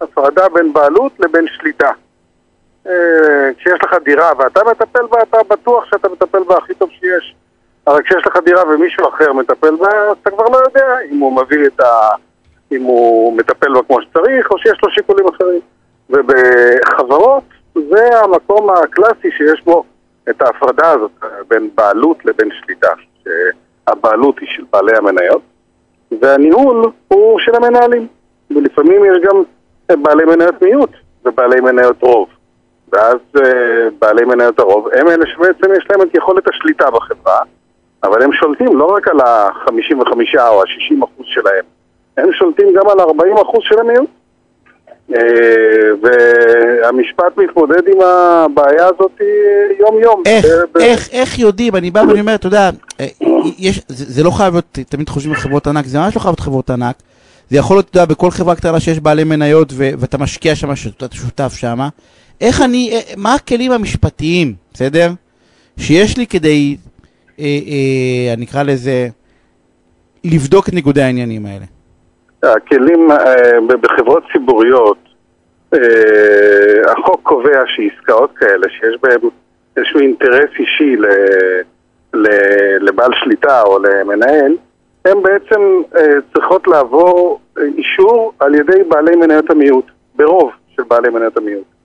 הפרדה 0.00 0.48
בין 0.54 0.72
בעלות 0.72 1.12
לבין 1.18 1.46
שליטה. 1.48 1.90
כשיש 3.66 3.84
לך 3.84 3.94
דירה 4.04 4.32
ואתה 4.38 4.60
מטפל 4.70 5.06
בה, 5.10 5.22
אתה 5.22 5.38
בטוח 5.48 5.84
שאתה 5.84 6.08
מטפל 6.08 6.44
בה 6.44 6.56
הכי 6.56 6.74
טוב 6.74 6.90
שיש. 6.90 7.34
אבל 7.86 8.02
כשיש 8.02 8.26
לך 8.26 8.36
דירה 8.44 8.62
ומישהו 8.68 9.08
אחר 9.08 9.32
מטפל 9.32 9.76
בה, 9.76 9.88
אז 10.10 10.16
אתה 10.22 10.30
כבר 10.30 10.44
לא 10.44 10.56
יודע 10.56 10.96
אם 11.10 11.18
הוא 11.18 11.36
מביא 11.36 11.66
את 11.66 11.80
ה... 11.80 12.08
אם 12.72 12.82
הוא 12.82 13.36
מטפל 13.36 13.72
בה 13.72 13.82
כמו 13.82 14.02
שצריך, 14.02 14.50
או 14.50 14.58
שיש 14.58 14.78
לו 14.82 14.90
שיקולים 14.90 15.26
אחרים. 15.28 15.60
ובחברות 16.10 17.42
זה 17.74 18.20
המקום 18.20 18.70
הקלאסי 18.70 19.30
שיש 19.30 19.64
בו 19.64 19.84
את 20.30 20.42
ההפרדה 20.42 20.90
הזאת 20.90 21.10
בין 21.48 21.70
בעלות 21.74 22.24
לבין 22.24 22.48
שליטה. 22.52 22.92
שהבעלות 23.24 24.38
היא 24.38 24.48
של 24.50 24.62
בעלי 24.72 24.96
המניות, 24.96 25.42
והניהול 26.20 26.92
הוא 27.08 27.38
של 27.40 27.54
המנהלים. 27.54 28.06
ולפעמים 28.50 29.04
יש 29.04 29.18
גם 29.22 29.42
בעלי 30.02 30.24
מניות 30.24 30.62
מיעוט 30.62 30.90
ובעלי 31.24 31.60
מניות 31.60 32.02
רוב. 32.02 32.28
ואז 32.92 33.16
אה, 33.36 33.88
בעלי 33.98 34.24
מניות 34.24 34.58
הרוב 34.58 34.88
הם 34.92 35.08
אלה 35.08 35.24
שבעצם 35.26 35.72
יש 35.78 35.86
להם 35.90 36.02
את 36.02 36.14
יכולת 36.14 36.44
השליטה 36.48 36.90
בחברה, 36.90 37.40
אבל 38.04 38.22
הם 38.22 38.32
שולטים 38.32 38.76
לא 38.76 38.84
רק 38.84 39.08
על 39.08 39.20
ה-55 39.20 40.38
או 40.38 40.62
ה-60 40.62 41.04
אחוז 41.04 41.26
שלהם, 41.26 41.64
הם 42.16 42.32
שולטים 42.32 42.66
גם 42.74 42.88
על 42.88 43.00
ה-40 43.00 43.42
אחוז 43.42 43.60
של 43.62 43.78
המיעוט. 43.78 44.10
אה, 45.14 45.18
והמשפט 46.02 47.36
מתמודד 47.36 47.88
עם 47.88 48.00
הבעיה 48.00 48.86
הזאת 48.86 49.12
אה, 49.20 49.26
יום-יום. 49.78 50.22
איך, 50.26 50.46
ב- 50.72 50.78
איך, 50.78 51.08
איך 51.12 51.38
יודעים, 51.38 51.76
אני 51.76 51.90
בא 51.90 52.00
ואני 52.08 52.20
אומר, 52.20 52.34
אתה 52.34 52.46
יודע, 52.46 52.70
יש, 53.58 53.80
זה, 53.88 54.04
זה 54.12 54.22
לא 54.22 54.30
חייב 54.30 54.54
להיות, 54.54 54.78
תמיד 54.88 55.08
חושבים 55.08 55.34
על 55.34 55.40
חברות 55.40 55.66
ענק, 55.66 55.86
זה 55.86 55.98
ממש 55.98 56.16
לא 56.16 56.20
חייב 56.20 56.30
להיות 56.30 56.40
חברות 56.40 56.70
ענק. 56.70 56.96
זה 57.50 57.56
יכול 57.56 57.76
להיות, 57.76 57.90
אתה 57.90 57.98
יודע, 57.98 58.14
בכל 58.14 58.30
חברה 58.30 58.56
קטנה 58.56 58.80
שיש 58.80 59.00
בעלי 59.00 59.24
מניות 59.24 59.68
ו- 59.72 59.90
ואתה 59.98 60.18
משקיע 60.18 60.54
שם, 60.54 60.76
שאתה 60.76 61.06
שותף 61.12 61.52
שם. 61.56 61.78
איך 62.40 62.62
אני, 62.62 62.90
אה, 62.92 63.14
מה 63.16 63.34
הכלים 63.34 63.72
המשפטיים, 63.72 64.54
בסדר? 64.72 65.08
שיש 65.78 66.18
לי 66.18 66.26
כדי, 66.26 66.76
אה, 67.38 67.44
אה, 67.44 68.34
אני 68.34 68.44
אקרא 68.44 68.62
לזה, 68.62 69.08
לבדוק 70.24 70.68
את 70.68 70.74
ניגודי 70.74 71.02
העניינים 71.02 71.46
האלה. 71.46 71.64
הכלים 72.42 73.10
אה, 73.10 73.76
בחברות 73.80 74.22
ציבוריות, 74.32 74.98
אה, 75.74 76.92
החוק 76.92 77.20
קובע 77.22 77.62
שעסקאות 77.66 78.30
כאלה, 78.36 78.66
שיש 78.68 78.96
בהן 79.02 79.30
איזשהו 79.76 80.00
אינטרס 80.00 80.50
אישי 80.58 80.96
ל, 80.96 81.06
ל, 82.14 82.28
לבעל 82.80 83.10
שליטה 83.24 83.62
או 83.62 83.78
למנהל, 83.78 84.56
הן 85.04 85.22
בעצם 85.22 85.60
אה, 85.96 86.02
צריכות 86.34 86.68
לעבור 86.68 87.40
אישור 87.78 88.32
על 88.38 88.54
ידי 88.54 88.82
בעלי 88.88 89.16
מניות 89.16 89.50
המיעוט, 89.50 89.86
ברוב 90.16 90.50
של 90.76 90.82
בעלי 90.82 91.08
מניות 91.08 91.36
המיעוט. 91.36 91.75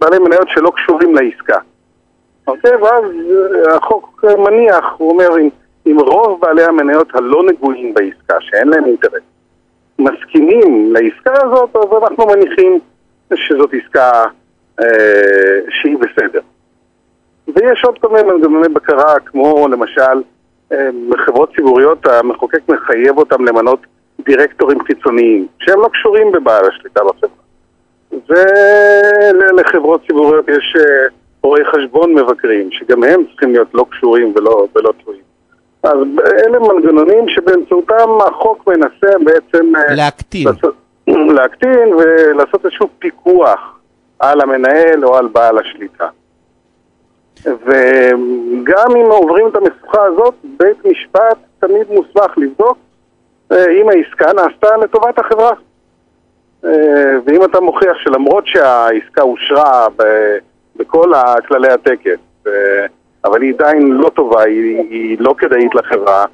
בעלי 0.00 0.18
מניות 0.18 0.48
שלא 0.48 0.72
קשורים 0.76 1.14
לעסקה. 1.14 1.58
אוקיי, 2.46 2.76
ואז 2.76 3.04
אה, 3.04 3.76
החוק 3.76 4.24
מניח, 4.38 4.84
הוא 4.96 5.10
אומר, 5.10 5.38
אם, 5.38 5.48
אם 5.86 5.96
רוב 6.00 6.40
בעלי 6.40 6.64
המניות 6.64 7.14
הלא 7.14 7.42
נגועים 7.46 7.94
בעסקה, 7.94 8.34
שאין 8.40 8.68
להם 8.68 8.84
אינטרס, 8.84 9.22
מסכימים 9.98 10.92
לעסקה 10.92 11.32
הזאת, 11.42 11.76
אז 11.76 12.02
אנחנו 12.02 12.26
מניחים 12.26 12.78
שזאת 13.34 13.70
עסקה 13.74 14.24
אה, 14.80 15.60
שהיא 15.70 15.96
בסדר. 15.98 16.40
ויש 17.54 17.84
עוד 17.84 17.98
כל 17.98 18.08
מיני 18.08 18.32
מנגנוני 18.32 18.68
בקרה, 18.68 19.20
כמו 19.26 19.68
למשל 19.68 20.22
אה, 20.72 20.88
בחברות 21.08 21.54
ציבוריות 21.56 22.06
המחוקק 22.06 22.68
מחייב 22.68 23.18
אותם 23.18 23.44
למנות 23.44 23.86
דירקטורים 24.24 24.84
חיצוניים, 24.84 25.46
שהם 25.58 25.80
לא 25.80 25.88
קשורים 25.88 26.32
בבעל 26.32 26.64
השליטה 26.66 27.00
בחברה. 27.04 27.39
ולחברות 28.12 30.00
ציבוריות 30.06 30.48
יש 30.48 30.76
אה, 30.76 31.06
רואי 31.42 31.64
חשבון 31.64 32.14
מבקרים, 32.14 32.68
שגם 32.72 33.04
הם 33.04 33.24
צריכים 33.30 33.52
להיות 33.52 33.68
לא 33.74 33.86
קשורים 33.90 34.32
ולא, 34.36 34.66
ולא 34.76 34.92
תלויים. 35.04 35.22
אז 35.82 35.96
אלה 36.46 36.58
מנגנונים 36.58 37.28
שבאמצעותם 37.28 38.08
החוק 38.28 38.66
מנסה 38.66 39.18
בעצם 39.24 39.76
אה, 39.76 39.94
להקטין. 39.94 40.46
לעשות, 40.48 40.74
להקטין 41.36 41.94
ולעשות 41.94 42.64
איזשהו 42.64 42.88
פיקוח 42.98 43.78
על 44.18 44.40
המנהל 44.40 45.04
או 45.04 45.16
על 45.16 45.26
בעל 45.26 45.58
השליטה. 45.58 46.08
וגם 47.46 48.96
אם 48.96 49.10
עוברים 49.10 49.48
את 49.48 49.56
המשוכה 49.56 50.04
הזאת, 50.04 50.34
בית 50.42 50.84
משפט 50.84 51.36
תמיד 51.58 51.86
מוסמך 51.90 52.38
לבדוק 52.38 52.78
אה, 53.52 53.64
אם 53.70 53.88
העסקה 53.88 54.32
נעשתה 54.32 54.76
לטובת 54.76 55.18
החברה. 55.18 55.52
אה, 56.64 57.16
ואם 57.24 57.44
אתה 57.44 57.60
מוכיח 57.60 57.98
שלמרות 57.98 58.46
שהעסקה 58.46 59.22
אושרה 59.22 59.86
בכל 60.76 61.12
כללי 61.48 61.68
הטקס, 61.68 62.18
אה, 62.46 62.86
אבל 63.24 63.42
היא 63.42 63.54
עדיין 63.54 63.92
לא 63.92 64.08
טובה, 64.08 64.42
היא, 64.42 64.76
היא 64.76 65.16
לא 65.20 65.34
כדאית 65.38 65.74
לחברה, 65.74 66.24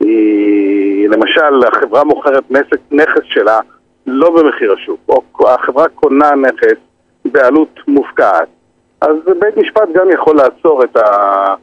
היא, 0.00 1.08
למשל, 1.08 1.64
החברה 1.68 2.04
מוכרת 2.04 2.50
נכס, 2.50 2.78
נכס 2.90 3.22
שלה 3.24 3.60
לא 4.06 4.30
במחיר 4.30 4.72
השוק, 4.72 5.00
או 5.08 5.50
החברה 5.50 5.88
קונה 5.88 6.30
נכס 6.34 6.78
בעלות 7.24 7.80
מופקעת, 7.88 8.48
אז 9.00 9.16
בית 9.38 9.56
משפט 9.56 9.88
גם 9.94 10.10
יכול 10.10 10.36
לעצור 10.36 10.84
את, 10.84 10.96
ה, 10.96 11.54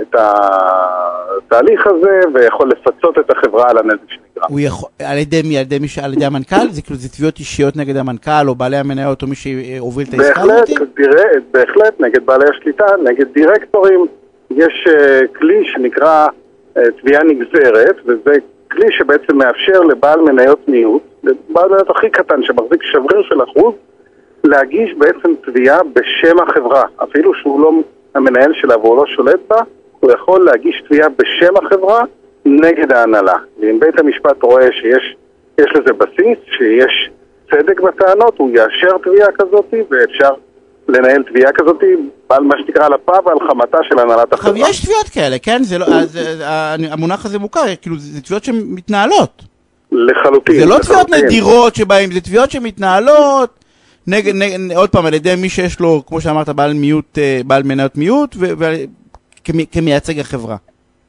את 0.00 0.14
התהליך 0.14 1.86
הזה 1.86 2.20
ויכול 2.34 2.68
לפצות 2.68 3.18
את 3.18 3.30
החברה 3.30 3.70
על 3.70 3.78
הנזק 3.78 4.08
שנגרם. 4.08 4.25
הוא 4.48 4.60
יכול, 4.60 4.88
על 5.04 5.18
ידי 5.18 5.42
מי? 5.44 5.56
על 5.58 5.62
ידי, 5.62 5.78
מי, 5.78 5.86
על 6.02 6.12
ידי 6.12 6.24
המנכ"ל? 6.24 6.70
זה 6.70 6.82
כאילו, 6.82 6.98
זה 6.98 7.08
תביעות 7.08 7.38
אישיות 7.38 7.76
נגד 7.76 7.96
המנכ"ל, 7.96 8.48
או 8.48 8.54
בעלי 8.54 8.76
המניות, 8.76 9.22
או 9.22 9.26
מי 9.26 9.34
שהוביל 9.34 10.06
את 10.08 10.14
העסקה 10.14 10.46
בהחלט, 10.46 10.68
הזאת? 10.68 10.88
דירה, 10.96 11.24
בהחלט, 11.50 12.00
נגד 12.00 12.26
בעלי 12.26 12.44
השליטה, 12.50 12.86
נגד 13.04 13.26
דירקטורים, 13.34 14.06
יש 14.50 14.86
uh, 14.86 15.38
כלי 15.38 15.64
שנקרא 15.64 16.26
uh, 16.26 16.80
תביעה 17.00 17.22
נגזרת, 17.24 17.96
וזה 18.06 18.34
כלי 18.70 18.86
שבעצם 18.98 19.36
מאפשר 19.36 19.80
לבעל 19.80 20.20
מניות 20.20 20.68
מיעוט, 20.68 21.02
לבעל 21.24 21.68
מניות 21.68 21.90
הכי 21.90 22.10
קטן 22.10 22.42
שמחזיק 22.42 22.82
שבריר 22.82 23.22
של 23.28 23.42
אחוז, 23.42 23.74
להגיש 24.44 24.94
בעצם 24.98 25.34
תביעה 25.44 25.78
בשם 25.92 26.36
החברה, 26.48 26.82
אפילו 27.02 27.34
שהוא 27.34 27.60
לא 27.60 27.72
המנהל 28.14 28.52
שלה 28.54 28.78
והוא 28.78 28.96
לא 28.96 29.06
שולט 29.06 29.40
בה, 29.48 29.60
הוא 30.00 30.12
יכול 30.12 30.44
להגיש 30.44 30.82
תביעה 30.88 31.08
בשם 31.08 31.56
החברה 31.56 32.04
נגד 32.46 32.92
ההנהלה. 32.92 33.36
ואם 33.60 33.80
בית 33.80 34.00
המשפט 34.00 34.42
רואה 34.42 34.66
שיש 34.72 35.16
יש 35.58 35.66
לזה 35.74 35.92
בסיס, 35.92 36.38
שיש 36.58 37.10
צדק 37.50 37.80
בטענות, 37.80 38.34
הוא 38.38 38.50
יאשר 38.50 38.96
תביעה 39.04 39.28
כזאת 39.38 39.74
ואפשר 39.90 40.30
לנהל 40.88 41.22
תביעה 41.22 41.50
כזאת 41.54 41.76
על 42.28 42.42
מה 42.44 42.54
שנקרא 42.58 42.86
על 42.86 42.94
אפה 42.94 43.12
ועל 43.26 43.36
חמתה 43.48 43.78
של 43.88 43.98
הנהלת 43.98 44.32
החברה. 44.32 44.68
יש 44.70 44.84
תביעות 44.84 45.08
כאלה, 45.08 45.38
כן? 45.38 45.62
זה 45.62 45.78
לא, 45.78 45.84
אז, 45.86 46.16
אה, 46.40 46.74
המונח 46.90 47.24
הזה 47.26 47.38
מוכר, 47.38 47.60
כאילו, 47.82 47.96
זה 47.98 48.20
תביעות 48.22 48.44
שמתנהלות. 48.44 49.42
לחלוטין. 49.92 50.60
זה 50.60 50.66
לא 50.66 50.78
תביעות 50.78 51.02
לחלוטין. 51.10 51.24
נדירות 51.24 51.74
שבהם, 51.74 52.12
זה 52.12 52.20
תביעות 52.20 52.50
שמתנהלות 52.50 53.50
נגד, 54.06 54.34
נגד, 54.34 54.76
עוד 54.76 54.90
פעם, 54.90 55.06
על 55.06 55.14
ידי 55.14 55.34
מי 55.36 55.48
שיש 55.48 55.80
לו, 55.80 56.02
כמו 56.06 56.20
שאמרת, 56.20 56.48
בעל 56.48 56.72
מיעוט, 56.74 57.18
אה, 57.18 57.40
בעל 57.46 57.62
מניות 57.62 57.96
מיעוט, 57.96 58.36
ו- 58.38 58.52
ו- 58.58 58.74
כמי- 59.44 59.66
כמייצג 59.72 60.18
החברה. 60.20 60.56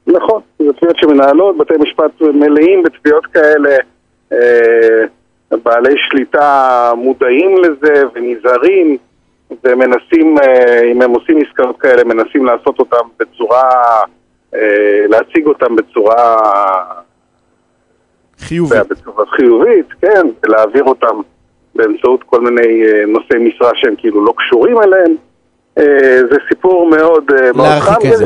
נכון, 0.07 0.41
זה 0.59 0.73
תביעות 0.73 0.97
שמנהלות, 0.97 1.57
בתי 1.57 1.73
משפט 1.79 2.21
מלאים 2.21 2.83
בתביעות 2.83 3.25
כאלה, 3.25 3.75
אה, 4.31 5.05
בעלי 5.63 5.95
שליטה 6.09 6.91
מודעים 6.97 7.57
לזה 7.57 8.03
ונזהרים 8.13 8.97
ומנסים, 9.63 10.37
אה, 10.39 10.81
אם 10.91 11.01
הם 11.01 11.11
עושים 11.11 11.37
עסקאות 11.47 11.79
כאלה, 11.79 12.03
מנסים 12.03 12.45
לעשות 12.45 12.79
אותם 12.79 13.07
בצורה, 13.19 13.69
אה, 14.55 15.05
להציג 15.09 15.47
אותם 15.47 15.75
בצורה, 15.75 16.37
חיובי. 18.39 18.75
בצורה 18.89 19.25
חיובית, 19.25 19.85
כן, 20.01 20.27
ולהעביר 20.43 20.83
אותם 20.83 21.21
באמצעות 21.75 22.23
כל 22.23 22.41
מיני 22.41 22.83
נושאי 23.07 23.37
משרה 23.37 23.71
שהם 23.75 23.95
כאילו 23.97 24.25
לא 24.25 24.33
קשורים 24.37 24.81
אליהם. 24.81 25.15
זה 26.29 26.37
סיפור 26.49 26.89
מאוד 26.89 27.23
מאוד 27.55 27.67
חם. 27.67 27.93
להרחיק 27.93 28.13
את 28.13 28.17
זה. 28.17 28.25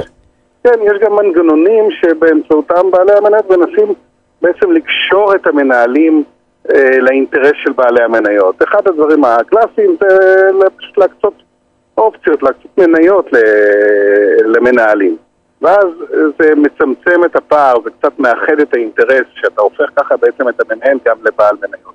כן, 0.63 0.79
יש 0.83 0.99
גם 1.01 1.15
מנגנונים 1.15 1.91
שבאמצעותם 1.91 2.91
בעלי 2.91 3.11
המניות 3.17 3.49
מנסים 3.49 3.93
בעצם 4.41 4.71
לקשור 4.71 5.35
את 5.35 5.47
המנהלים 5.47 6.23
אה, 6.73 6.99
לאינטרס 6.99 7.53
של 7.63 7.71
בעלי 7.71 8.03
המניות. 8.03 8.63
אחד 8.63 8.87
הדברים 8.87 9.23
הקלאסיים 9.23 9.95
זה 10.01 10.67
פשוט 10.77 10.97
להקצות 10.97 11.33
אופציות, 11.97 12.43
להקצות 12.43 12.77
מניות 12.77 13.29
למנהלים. 14.45 15.17
ואז 15.61 15.85
זה 16.39 16.55
מצמצם 16.55 17.25
את 17.25 17.35
הפער, 17.35 17.73
זה 17.83 17.89
קצת 17.99 18.19
מאחד 18.19 18.59
את 18.61 18.73
האינטרס, 18.73 19.25
שאתה 19.33 19.61
הופך 19.61 19.85
ככה 19.95 20.17
בעצם 20.17 20.49
את 20.49 20.61
המנהל 20.61 20.97
גם 21.05 21.17
לבעל 21.23 21.55
מניות. 21.61 21.93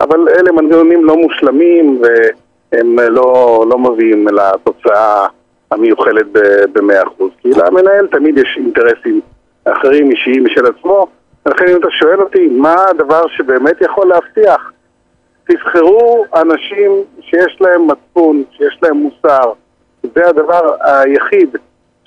אבל 0.00 0.28
אלה 0.28 0.52
מנגנונים 0.52 1.04
לא 1.04 1.16
מושלמים 1.16 2.02
והם 2.02 2.98
לא, 2.98 3.64
לא 3.70 3.78
מביאים 3.78 4.26
לתוצאה 4.28 5.26
המיוחלת 5.70 6.26
ב-100%. 6.72 7.22
כי 7.42 7.48
למנהל 7.48 8.06
תמיד 8.06 8.38
יש 8.38 8.54
אינטרסים 8.56 9.20
אחרים 9.64 10.10
אישיים 10.10 10.44
משל 10.44 10.66
עצמו, 10.66 11.06
ולכן 11.46 11.64
אם 11.68 11.76
אתה 11.76 11.88
שואל 12.00 12.20
אותי 12.20 12.46
מה 12.46 12.74
הדבר 12.90 13.22
שבאמת 13.36 13.80
יכול 13.80 14.08
להבטיח, 14.08 14.72
תבחרו 15.48 16.24
אנשים 16.36 16.92
שיש 17.20 17.56
להם 17.60 17.86
מצפון, 17.86 18.42
שיש 18.56 18.78
להם 18.82 18.96
מוסר. 18.96 19.52
זה 20.02 20.28
הדבר 20.28 20.60
היחיד 20.80 21.56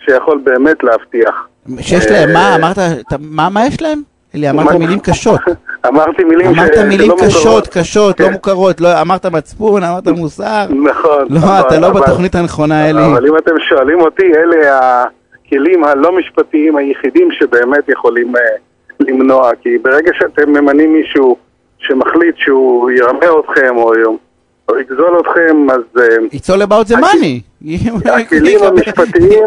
שיכול 0.06 0.42
באמת 0.44 0.84
להבטיח. 0.84 1.48
שיש 1.80 2.12
להם, 2.12 2.34
מה, 2.34 2.56
אמרת, 2.56 2.78
מה 3.20 3.68
יש 3.68 3.82
להם? 3.82 4.11
אלי, 4.36 4.50
אמרת 4.50 4.76
מילים 4.76 5.00
קשות. 5.00 5.40
אמרתי 5.88 6.24
מילים 6.24 6.48
אמרת 6.48 6.74
ש- 6.76 6.78
מילים 6.78 7.06
שלא 7.08 7.28
קשות, 7.28 7.46
מוכרות. 7.46 7.68
קשות, 7.68 8.20
לא 8.20 8.26
כן. 8.26 8.32
מוכרות, 8.34 8.82
לא- 8.82 9.02
אמרת 9.02 9.26
מצפון, 9.26 9.84
אמרת 9.84 10.08
מוסר. 10.08 10.66
נכון. 10.70 11.26
לא, 11.30 11.38
נכון, 11.38 11.60
אתה 11.68 11.80
לא 11.80 11.90
בתוכנית 11.90 12.36
הנכונה, 12.36 12.90
אלי. 12.90 13.06
אבל 13.06 13.28
אם 13.28 13.38
אתם 13.38 13.52
שואלים 13.70 14.02
אותי, 14.02 14.24
אלה 14.36 14.80
הכלים 15.46 15.84
הלא 15.84 16.18
משפטיים 16.18 16.76
היחידים 16.78 17.30
שבאמת 17.32 17.90
יכולים 17.90 18.36
אה, 18.36 18.42
למנוע, 19.00 19.52
כי 19.62 19.78
ברגע 19.78 20.12
שאתם 20.20 20.50
ממנים 20.50 20.94
מישהו 20.94 21.38
שמחליט 21.80 22.36
שהוא 22.38 22.92
ירמה 22.92 23.26
אתכם 23.40 23.78
או, 23.78 23.94
או 24.70 24.80
יגזול 24.80 25.20
אתכם, 25.22 25.68
אז 25.72 26.02
אה, 26.02 26.06
It's 26.34 26.54
all 26.56 26.68
about 26.68 26.94
the 26.94 26.98
money. 26.98 27.66
הכלים 28.10 28.60
המשפטיים, 28.68 29.44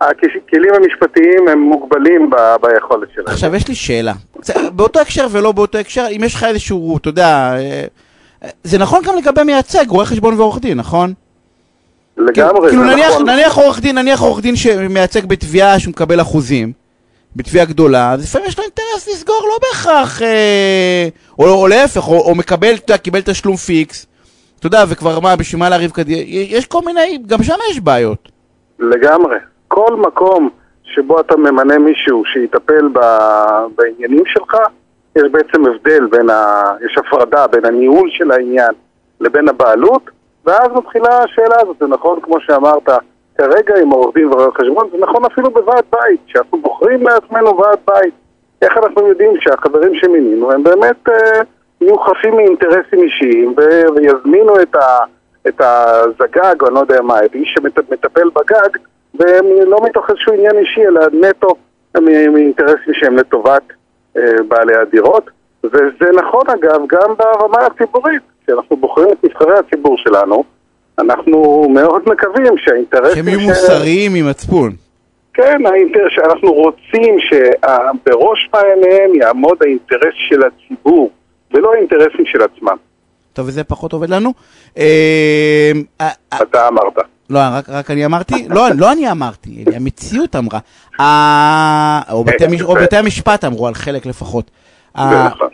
הכלים 0.00 0.74
המשפטיים 0.74 1.48
הם 1.48 1.58
מוגבלים 1.58 2.30
ב- 2.30 2.56
ביכולת 2.60 3.08
שלהם. 3.14 3.26
עכשיו 3.26 3.54
יש 3.54 3.68
לי 3.68 3.74
שאלה, 3.74 4.12
באותו 4.72 5.00
הקשר 5.00 5.26
ולא 5.30 5.52
באותו 5.52 5.78
הקשר, 5.78 6.06
אם 6.16 6.20
יש 6.24 6.34
לך 6.34 6.44
איזשהו, 6.44 6.96
אתה 6.96 7.08
יודע, 7.08 7.54
אה, 7.56 7.84
זה 8.64 8.78
נכון 8.78 9.02
גם 9.04 9.16
לגבי 9.16 9.42
מייצג, 9.42 9.84
רואה 9.88 10.06
חשבון 10.06 10.34
ועורך 10.34 10.58
דין, 10.58 10.78
נכון? 10.78 11.12
לגמרי, 12.16 12.70
כאילו 12.70 12.84
זה 12.84 12.90
נניח, 12.90 13.10
נכון. 13.10 13.30
נניח 13.30 13.56
עורך 13.56 13.80
דין, 13.80 13.98
נניח 13.98 14.20
עורך 14.20 14.40
דין 14.40 14.56
שמייצג 14.56 15.26
בתביעה 15.26 15.78
שהוא 15.78 15.90
מקבל 15.90 16.20
אחוזים, 16.20 16.72
בתביעה 17.36 17.64
גדולה, 17.64 18.12
אז 18.12 18.22
לפעמים 18.24 18.48
יש 18.48 18.58
לו 18.58 18.64
אינטרס 18.64 19.08
לסגור 19.08 19.48
לא 19.48 19.58
בהכרח, 19.68 20.22
אה, 20.22 21.08
או, 21.38 21.48
או 21.48 21.68
להפך, 21.68 22.08
או, 22.08 22.20
או 22.20 22.34
מקבל, 22.34 22.74
אתה 22.74 22.92
יודע, 22.92 22.98
קיבל 22.98 23.20
תשלום 23.20 23.56
פיקס, 23.56 24.06
אתה 24.58 24.66
יודע, 24.66 24.84
וכבר 24.88 25.20
מה, 25.20 25.36
בשביל 25.36 25.58
מה 25.60 25.68
לריב 25.68 25.90
קדימה, 25.90 26.20
יש 26.26 26.66
כל 26.66 26.80
מיני, 26.84 27.18
גם 27.26 27.42
שם 27.42 27.54
יש 27.70 27.80
בעיות. 27.80 28.28
לגמרי. 28.78 29.36
כל 29.76 29.96
מקום 29.96 30.48
שבו 30.84 31.20
אתה 31.20 31.36
ממנה 31.36 31.78
מישהו 31.78 32.24
שיטפל 32.24 32.88
ב... 32.92 33.00
בעניינים 33.76 34.22
שלך, 34.26 34.56
יש 35.16 35.22
בעצם 35.30 35.66
הבדל 35.66 36.06
בין 36.06 36.30
ה... 36.30 36.62
יש 36.84 36.98
הפרדה 36.98 37.46
בין 37.46 37.64
הניהול 37.64 38.10
של 38.10 38.30
העניין 38.30 38.72
לבין 39.20 39.48
הבעלות, 39.48 40.02
ואז 40.44 40.68
מתחילה 40.74 41.18
השאלה 41.18 41.54
הזאת, 41.60 41.76
זה 41.80 41.86
נכון 41.86 42.20
כמו 42.20 42.40
שאמרת 42.40 42.88
כרגע 43.38 43.74
עם 43.82 43.90
עורך 43.90 44.14
דין 44.14 44.26
ורואה 44.26 44.50
חשבון, 44.60 44.88
זה 44.92 44.98
נכון 44.98 45.24
אפילו 45.24 45.50
בוועד 45.50 45.84
בית, 45.92 46.20
שאנחנו 46.26 46.58
בוחרים 46.58 47.02
לעצמנו 47.02 47.58
ועד 47.58 47.78
בית. 47.86 48.14
איך 48.62 48.76
אנחנו 48.76 49.08
יודעים 49.08 49.30
שהחברים 49.40 49.94
שמינינו 49.94 50.52
הם 50.52 50.62
באמת 50.62 51.08
אה, 51.08 51.40
יהיו 51.80 51.98
חפים 51.98 52.36
מאינטרסים 52.36 53.02
אישיים 53.02 53.54
ו- 53.56 53.94
ויזמינו 53.96 54.60
את, 54.62 54.74
ה- 54.74 55.04
את 55.48 55.60
הזגג, 55.60 56.62
או 56.62 56.66
אני 56.66 56.74
לא 56.74 56.80
יודע 56.80 57.02
מה, 57.02 57.24
את 57.24 57.34
איש 57.34 57.54
שמטפל 57.58 58.28
בגג, 58.28 58.78
ולא 59.18 59.78
מתוך 59.84 60.10
איזשהו 60.10 60.32
עניין 60.32 60.58
אישי, 60.58 60.86
אלא 60.86 61.00
נטו 61.12 61.54
מאינטרסים 62.32 62.94
שהם 62.94 63.16
לטובת 63.16 63.62
אה, 64.16 64.22
בעלי 64.48 64.76
הדירות. 64.76 65.30
וזה 65.64 66.10
נכון 66.16 66.42
אגב 66.50 66.80
גם 66.88 67.14
ברמה 67.18 67.66
הציבורית, 67.66 68.22
כשאנחנו 68.42 68.76
בוחרים 68.76 69.08
את 69.12 69.24
נבחרי 69.24 69.58
הציבור 69.58 69.98
שלנו, 69.98 70.44
אנחנו 70.98 71.66
מאוד 71.74 72.02
מקווים 72.06 72.58
שהאינטרסים... 72.58 73.14
שהם 73.14 73.28
יהיו 73.28 73.40
מוסריים 73.40 74.14
עם 74.14 74.28
מצפון. 74.28 74.72
כן, 75.34 75.66
האינטרס 75.66 76.12
שאנחנו 76.14 76.52
רוצים 76.52 77.16
שבראש 77.20 78.48
מעייניהם 78.54 79.14
יעמוד 79.14 79.58
האינטרס 79.60 80.14
של 80.28 80.40
הציבור, 80.42 81.10
ולא 81.54 81.72
האינטרסים 81.74 82.26
של 82.26 82.42
עצמם. 82.42 82.76
טוב, 83.32 83.46
וזה 83.48 83.64
פחות 83.64 83.92
עובד 83.92 84.10
לנו. 84.10 84.32
אה, 84.78 85.72
אה, 86.00 86.10
אתה 86.42 86.68
אמרת. 86.68 86.98
לא, 87.30 87.38
רק, 87.52 87.68
רק 87.68 87.90
אני 87.90 88.04
אמרתי, 88.06 88.46
לא, 88.48 88.68
לא 88.76 88.92
אני 88.92 89.10
אמרתי, 89.10 89.64
המציאות 89.74 90.36
אמרה. 90.36 90.58
או, 92.10 92.24
בתי, 92.24 92.46
מש- 92.46 92.60
או 92.62 92.74
בתי 92.74 92.96
המשפט 92.96 93.44
אמרו 93.44 93.66
על 93.66 93.74
חלק 93.74 94.06
לפחות. 94.06 94.50
נכון. 94.96 95.48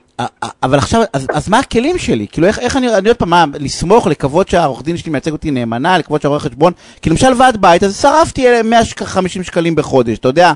אבל 0.63 0.79
עכשיו, 0.79 1.03
אז, 1.13 1.27
אז 1.33 1.49
מה 1.49 1.59
הכלים 1.59 1.99
שלי? 1.99 2.27
כאילו, 2.33 2.47
איך, 2.47 2.59
איך 2.59 2.77
אני, 2.77 2.95
אני 2.97 3.09
עוד 3.09 3.17
פעם, 3.17 3.31
מה, 3.31 3.45
לסמוך, 3.61 4.07
לקוות 4.07 4.49
שהעורך 4.49 4.83
דין 4.83 4.97
שלי 4.97 5.13
מייצג 5.13 5.33
אותי 5.33 5.51
נאמנה, 5.51 5.99
לקוות 5.99 6.23
שהרואה 6.23 6.39
חשבון, 6.41 6.73
כי 7.03 7.11
למשל 7.11 7.33
ועד 7.39 7.57
בית, 7.61 7.83
אז 7.83 8.01
שרפתי 8.01 8.49
אה, 8.49 8.63
150 8.63 9.43
שקלים 9.43 9.75
בחודש, 9.75 10.19
אתה 10.19 10.29
יודע, 10.29 10.53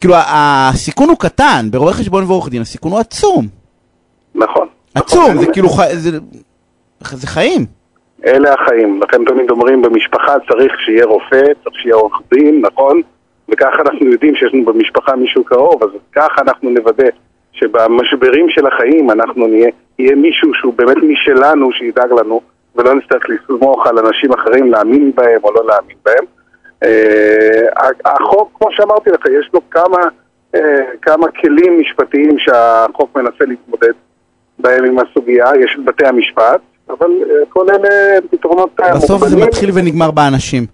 כאילו, 0.00 0.14
הסיכון 0.26 1.08
הוא 1.08 1.16
קטן, 1.18 1.68
ברואה 1.70 1.92
חשבון 1.92 2.24
ועורך 2.24 2.48
דין, 2.48 2.62
הסיכון 2.62 2.92
הוא 2.92 3.00
עצום. 3.00 3.48
נכון. 4.34 4.66
עצום, 4.94 5.24
נכון. 5.30 5.38
זה 5.44 5.52
כאילו, 5.52 5.68
ח- 5.70 5.94
זה, 5.94 6.18
זה 7.12 7.26
חיים. 7.26 7.66
אלה 8.26 8.54
החיים. 8.54 9.00
לכן 9.02 9.24
תמיד 9.24 9.50
אומרים, 9.50 9.82
במשפחה 9.82 10.34
צריך 10.50 10.80
שיהיה 10.80 11.04
רופא, 11.04 11.42
צריך 11.64 11.76
שיהיה 11.76 11.94
עורך 11.94 12.20
דין, 12.34 12.60
נכון? 12.60 13.00
וככה 13.48 13.82
אנחנו 13.82 14.06
יודעים 14.06 14.34
שיש 14.34 14.54
לנו 14.54 14.64
במשפחה 14.64 15.16
מישהו 15.16 15.44
קרוב, 15.44 15.82
אז 15.82 15.90
ככה 16.12 16.42
אנחנו 16.42 16.70
נוודא 16.70 17.08
שבמשברים 17.52 18.50
של 18.50 18.66
החיים 18.66 19.10
אנחנו 19.10 19.46
נהיה, 19.46 19.68
יהיה 19.98 20.14
מישהו 20.14 20.54
שהוא 20.54 20.74
באמת 20.74 20.96
משלנו, 20.96 21.72
שידאג 21.72 22.12
לנו, 22.12 22.40
ולא 22.76 22.94
נצטרך 22.94 23.22
לסמוך 23.28 23.86
על 23.86 23.98
אנשים 23.98 24.32
אחרים 24.32 24.72
להאמין 24.72 25.12
בהם 25.14 25.44
או 25.44 25.52
לא 25.54 25.66
להאמין 25.66 25.96
בהם. 26.04 26.24
אה, 26.82 27.88
החוק, 28.04 28.50
כמו 28.58 28.68
שאמרתי 28.72 29.10
לך, 29.10 29.26
יש 29.40 29.50
לו 29.54 29.60
כמה, 29.70 29.98
אה, 30.54 30.80
כמה 31.02 31.26
כלים 31.30 31.80
משפטיים 31.80 32.38
שהחוק 32.38 33.16
מנסה 33.16 33.44
להתמודד 33.44 33.92
בהם 34.58 34.84
עם 34.84 34.98
הסוגיה, 34.98 35.46
יש 35.60 35.76
את 35.78 35.84
בתי 35.84 36.06
המשפט, 36.06 36.60
אבל 36.88 37.06
אה, 37.06 37.46
כל 37.48 37.66
אלה 37.70 38.20
פתרונות 38.30 38.80
אה, 38.82 38.96
בסוף 38.96 39.08
זה 39.08 39.14
מוגבלים. 39.14 39.48
מתחיל 39.48 39.70
ונגמר 39.74 40.10
באנשים. 40.10 40.66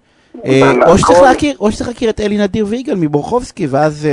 אה, 0.45 0.73
נכון. 0.73 0.83
או 0.83 0.97
שצריך 0.97 1.21
להכיר, 1.21 1.55
או 1.59 1.71
שצריך 1.71 1.89
להכיר 1.89 2.09
את 2.09 2.19
אלי 2.19 2.37
נדיר 2.37 2.65
ויגאל 2.69 2.95
מבורחובסקי, 2.95 3.67
ואז 3.67 4.07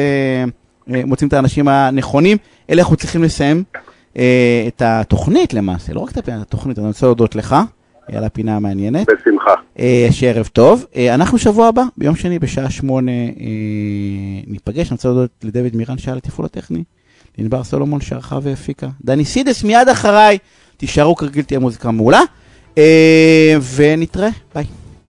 מוצאים 0.87 1.29
את 1.29 1.33
האנשים 1.33 1.69
הנכונים. 1.69 2.37
אלה 2.71 2.83
אנחנו 2.83 2.97
צריכים 2.97 3.23
לסיים 3.23 3.65
את 4.69 4.83
התוכנית 4.85 5.55
למעשה, 5.55 5.93
לא 5.93 6.01
רק 6.01 6.11
את 6.11 6.17
הפינה, 6.17 6.37
את 6.37 6.43
התוכנית, 6.43 6.79
אני 6.79 6.87
רוצה 6.87 7.07
להודות 7.07 7.35
לך 7.35 7.57
על 8.13 8.25
הפינה 8.25 8.57
המעניינת. 8.57 9.07
בשמחה. 9.07 9.55
שערב 10.11 10.49
טוב. 10.53 10.87
אנחנו 11.15 11.39
שבוע 11.39 11.67
הבא, 11.67 11.83
ביום 11.97 12.17
שני 12.17 12.39
בשעה 12.39 12.71
שמונה, 12.71 13.13
ניפגש. 14.47 14.89
אני 14.89 14.95
רוצה 14.95 15.09
להודות 15.09 15.31
לדוד 15.43 15.77
מירן 15.77 15.99
שהיה 15.99 16.17
לתפעול 16.17 16.47
הטכני, 16.47 16.85
לענבר 17.39 17.65
סולומון 17.65 18.01
שערכה 18.01 18.39
והפיקה, 18.43 18.89
דני 19.05 19.25
סידס 19.25 19.65
מיד 19.65 19.89
אחריי, 19.89 20.39
תישארו 20.77 21.17
כרגיל, 21.17 21.45
תהיה 21.45 21.61
מוזיקה 21.61 21.91
מעולה, 21.91 22.21
אה, 22.79 23.57
ונתראה, 23.77 24.29
ביי. 24.55 24.65